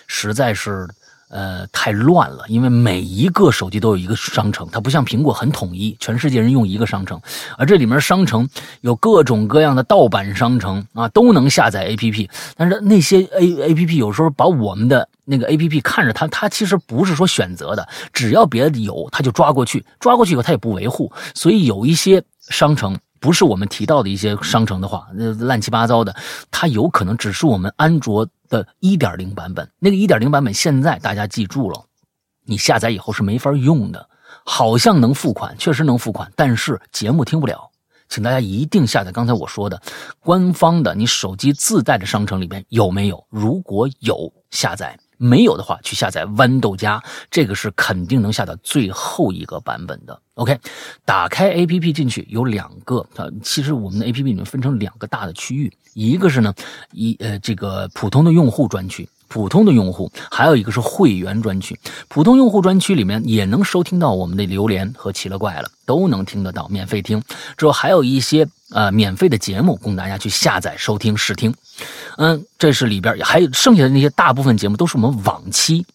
[0.07, 0.88] 实在是。
[1.30, 7.22] 呃，太乱了，因为每一个手机都有一个商城，它不像苹果很统一，全世界人用一个商城，
[7.57, 8.49] 而这里面商城
[8.81, 12.27] 有各种各样的盗版商城啊，都能下载 APP，
[12.57, 22.97] 但是那些 A APP 有时候把我们的那个 APP 看着它，它其实不是说选择的，只要别的有，它就抓过去，抓过去以后它也不维护，所以有一些商城。
[23.20, 26.16] 不是我们提到的一些商城的话，那乱七八糟的，
[26.50, 29.70] 它有可能只是我们安卓的一点零版本。
[29.80, 31.86] 那个一点零版本现在大家记住了，
[32.46, 34.10] 你下载以后是没法用的。
[34.46, 37.70] 好像能付款，确实能付款，但是节目听不了。
[38.08, 39.80] 请大家一定下载刚才我说的
[40.22, 43.28] 官方的，你手机自带的商城里边有没有？
[43.30, 44.98] 如果有，下载。
[45.22, 50.18] 没有的话，去下载豌豆荚，这个是肯定能下到最后一个版本的。
[50.36, 50.58] OK，
[51.04, 56.54] 打开 APP 进去有两个，啊，其实我们的 APP 里面分成两个大的区域，一个是呢，
[56.94, 59.08] 一呃这个普通的用户专区。
[59.30, 61.80] 普通的用户，还有一个是会员专区。
[62.10, 67.22] 普通用户专区里面也能收听到我们的榴莲和奇了怪了，都能听得到，免费听。
[67.56, 71.53] 之后还有一些呃免费的节目供大家去下载收听试听。
[72.18, 75.85] 嗯，这是里边还有剩下的那些大部分节目都是我们往期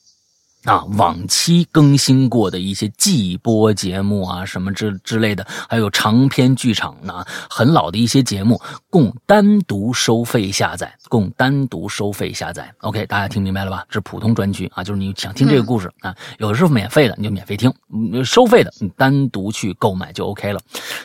[0.65, 8.59] 啊，往期更新过的一些季播节目啊，什么之之类的，还有长篇剧场啊，很老的一些节目，
[8.89, 12.73] 供单独收费下载，供单独收费下载。
[12.79, 13.85] OK，大家听明白了吧？
[13.91, 17.71] 这是普通专区啊，就是你想听这个故事啊，有的是免费的，你就免费听；
[18.25, 20.59] 收费的，你单独去购买就 OK 了。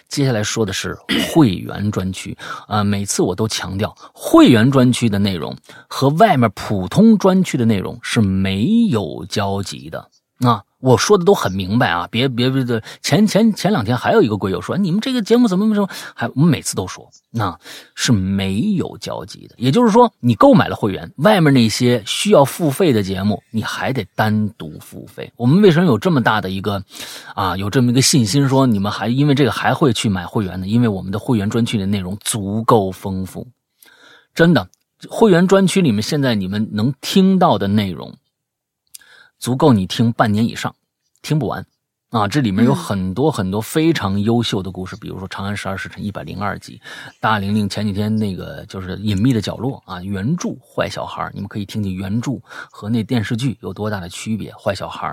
[0.08, 0.98] 接下来说的是
[1.34, 5.54] 会员专区啊，每次我都强调，会员专区的内容
[5.90, 9.49] 和外面普通专区的内容是没有交。
[9.50, 10.10] 着急的
[10.40, 10.64] 啊！
[10.80, 12.08] 我说的都很明白啊！
[12.10, 17.60] 别别别的，前前前两天还有一个鬼友说，你们这个节目怎么怎么还我们每次都说，那
[17.96, 19.56] 是没有交集的。
[19.58, 25.30] 也就是说，你购买了会员，外面那些需要付费的节目，你还得单独付费。
[25.36, 26.82] 我们为什么有这么大的一个
[27.36, 27.58] 啊？
[27.58, 30.66] 有这么一个信心说，你们还因为这个还会去买会员呢？
[30.66, 33.46] 因为我们的会员专区的内容足够丰富，
[34.34, 34.70] 真的，
[35.10, 38.16] 会员专区里面现在你们能听到的内容。
[39.40, 40.76] 足够你听半年以上，
[41.22, 41.66] 听不完，
[42.10, 42.28] 啊！
[42.28, 46.82] 这里面有很多很多非常优秀的故事，比如说《长安十二时辰》一百零二集，
[47.20, 52.32] 大玲玲前几天那个就是《隐秘的角落》啊，原著《坏小孩》，你们可以听听原著
[52.72, 55.08] 和那电视剧有多大的区别，《坏小孩》。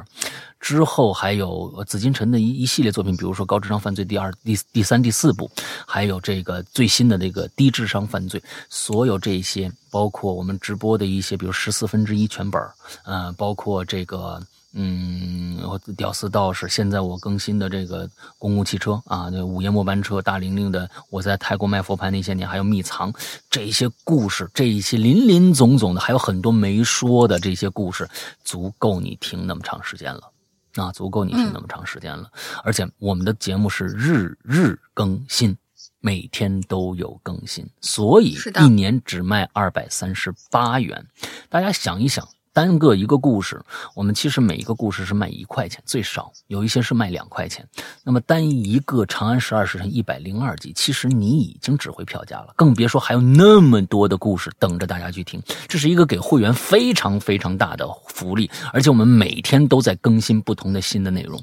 [0.58, 5.50] 之后还有紫金陈的一一系列作品，比如说《高智商犯罪》第二、第第三、第四部，
[5.86, 12.60] 还有这个最新的这个低智商犯罪，所有这些，包括我们直播的一些，比如十四分之一全本
[13.04, 14.42] 呃，包括这个，
[14.74, 23.10] 嗯，我屌丝道士，现在我更新的这个公共汽车啊，那午夜末班车，大玲玲的我在泰国卖佛牌那些年，还有秘藏
[23.48, 28.06] 这些故事，这一些林林总总的，还有很多没说的这些故事，
[28.44, 30.30] 足够你听那么长时间了。
[30.74, 32.30] 啊，足够你听那么长时间了，
[32.62, 35.56] 而且我们的节目是日日更新，
[36.00, 41.06] 每天都有更新，所以一年只卖二百三十八元。
[41.48, 42.28] 大家想一想。
[42.56, 43.62] 单个一个故事，
[43.94, 47.68] 我们其实每一个故事是卖一块钱，最少有一些是卖两块钱。
[48.02, 55.38] 那么单一个《长安十二时辰》一百零二集，其实你已经值回票价了，更别说还有那么多的故事等着大家去听。
[55.68, 61.38] 这是一个给会员非常非常大的福利，而且我们每天都在更新不同的新的内容，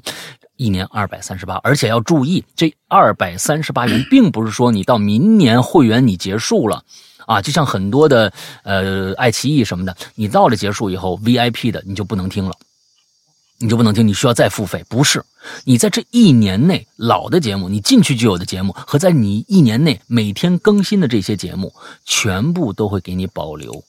[0.56, 6.82] 一年二百三十八，而且要注意，这二百三十八元并不是说你到明年会员你结束了。
[7.26, 8.32] 啊，就像很多的
[8.62, 12.54] 呃爱奇艺什么的，你到了结束以后，VIP 的你就不能听了，
[13.58, 14.84] 你就不能听，你需要再付费。
[14.88, 15.24] 不是，
[15.64, 21.74] 你在这一年内老的节目，你进去就有的节目，和在你一年内每天更新的这些节目，
[22.04, 23.84] 全部都会给你保留，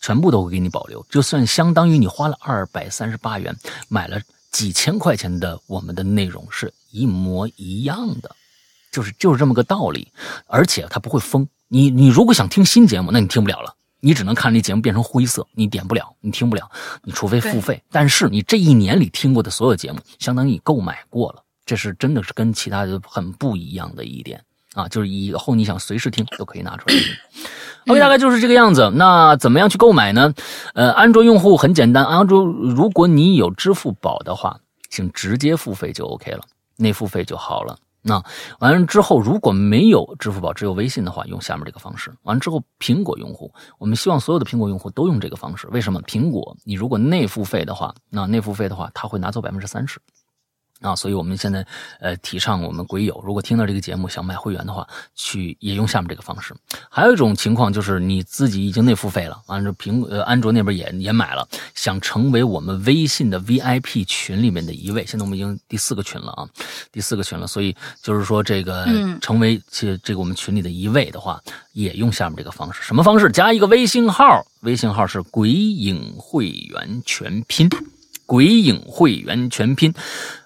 [0.00, 1.04] 全部都会给你保留。
[1.08, 3.56] 就算相当于你花了二百三十八元
[3.88, 4.20] 买了
[4.50, 8.34] 几千块钱的我们的内容是一模一样的，
[8.92, 10.12] 就是就是这么个道理，
[10.46, 11.48] 而且它不会封。
[11.72, 16.68] 你你如果想听新节目，那你听不了了，你只能看这节目变成灰色，你点不了，你听不了，
[17.04, 17.80] 你除非付费。
[17.92, 24.42] 但是你这一年里听过的所有节目，相当于你购买过了，这是真的是跟其他的很不一样的一点
[24.74, 24.88] 啊！
[24.88, 27.04] 就是以后你想随时听都可以拿出来听。
[27.86, 28.90] OK，大概就是这个样子。
[28.96, 30.34] 那怎么样去购买呢？
[30.74, 36.40] 呃，安卓用户很简单，安卓如果你有支付宝的话，请直接付费就 OK 了，
[36.76, 37.78] 内付费就好了。
[38.02, 38.22] 那
[38.58, 42.12] 完了之后，如果没有支付宝，只有微信的话，用下面这个方式。
[42.22, 45.66] 完了之后，苹果用户，我们希望所有的苹果用户都用这个方式。
[45.68, 46.00] 为什么？
[46.02, 50.00] 苹果，你如果内付费的话，那内付费的话，它会拿走百分之三十。
[50.80, 51.64] 啊，所以我们现在
[52.00, 56.54] 呃提倡我们鬼友，如果听到这个节目想买会员的话，去也用下面这个方式。
[56.88, 65.04] 还有一种情况就是你自己已经内付费了，完了苹呃安卓那边也也买了，想成为我们微信的 VIP 群里面的一位。
[65.06, 66.48] 现在我们已经第四个群了啊，
[66.90, 68.86] 第四个群了，所以就是说这个
[69.20, 71.40] 成为这这个我们群里的一位的话，
[71.72, 72.82] 也用下面这个方式。
[72.82, 73.30] 什么方式？
[73.30, 77.68] 加一个微信号，微信号是鬼影会员全拼。
[78.30, 79.92] 鬼影会员全拼，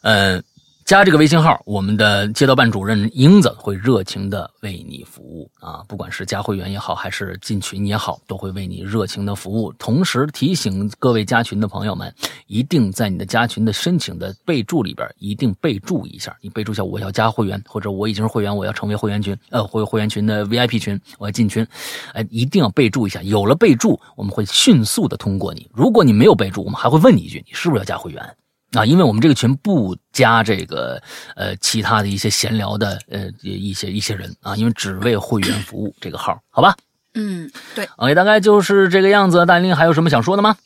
[0.00, 0.42] 嗯。
[0.84, 5.82] 加这个微信号，我们的街道办主任英子会热情的为你服务啊！
[5.88, 9.72] 不管是加会员也好，还是进群也好，都会为你热情的服务。
[9.78, 12.14] 同时提醒各位加群的朋友们，
[12.48, 16.36] 一定在你的加群的申请的备注里边，一定备注一下。
[16.42, 21.66] 你备注一下我要加会员，或者我已经是会员，我要成为会员群，呃，会会员群的 VIP 群，我要进群，
[22.12, 23.22] 哎，一定要备注一下。
[23.22, 25.66] 有了备注，我们会迅速的通过你。
[25.72, 28.36] 如果你没有备注，我们还会问你一句，你是不是要加会员？
[28.78, 31.00] 啊，因为我们这个群不加这个
[31.36, 36.76] 呃其他的一些闲聊的呃一些一些人啊，因为只为会员服务这个号，好吧？
[37.14, 37.88] 嗯，对。
[37.96, 39.46] OK，大概就是这个样子。
[39.46, 40.56] 大林还有什么想说的吗？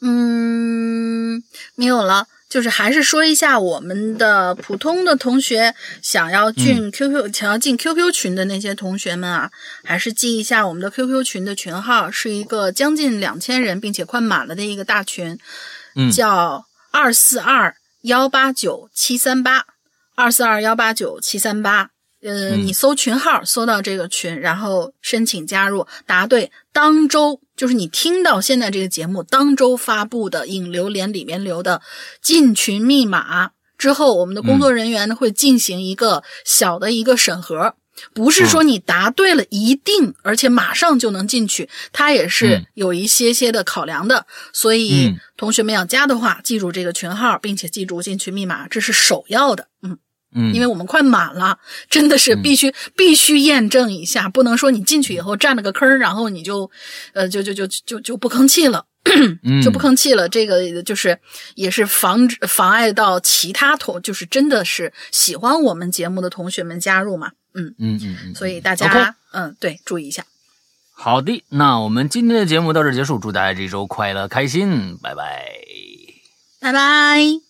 [0.00, 1.42] 嗯，
[1.76, 9.50] 没有了，就是还是说一下我们的普通的同学想要进 QQ 想要进 QQ 群的那些同学们啊，
[9.84, 15.38] 还是记一下我们的 QQ 群的群号，是一个将近两千人并且快满了的一个大群。
[15.94, 19.66] 嗯叫二四二幺八九七三八，
[20.14, 21.90] 二四二幺八九七三八。
[22.20, 31.80] 呃，嗯你搜群号，搜到这个群，然后申请加入，答对当周就是你听到现在这个节目当周发布的引流连里面留的
[32.20, 37.76] 进群密码之后，我们的工作人员呢会进行一个小的一个审核，
[38.14, 44.26] 不是说你答对了一定，而且马上就能进去，它也是嗯有一些些的考量的。
[44.52, 49.68] 所以嗯同学们要加的话，记住这个群号，并且记住进群密码，这是首要的。
[49.82, 49.98] 嗯。
[50.34, 51.58] 嗯，因为我们快满了，
[51.88, 56.70] 真的是必须、必须验证一下，不能说你进去以后占了个坑儿，然后你就，
[57.14, 58.84] 呃，就就就就就不吭气了，
[59.42, 60.28] 嗯 就不吭气了。
[60.28, 61.18] 这个就是
[61.54, 67.30] 也是防止妨碍到其他同，就是真的是喜欢我们节目的同学们加入嘛。
[67.54, 70.24] 嗯，嗯嗯嗯，所以大家嗯对注意一下。
[70.92, 75.46] 好的，那我们今天的节目到这结束，祝大家这周快乐开心，拜拜。
[76.60, 77.47] 拜拜。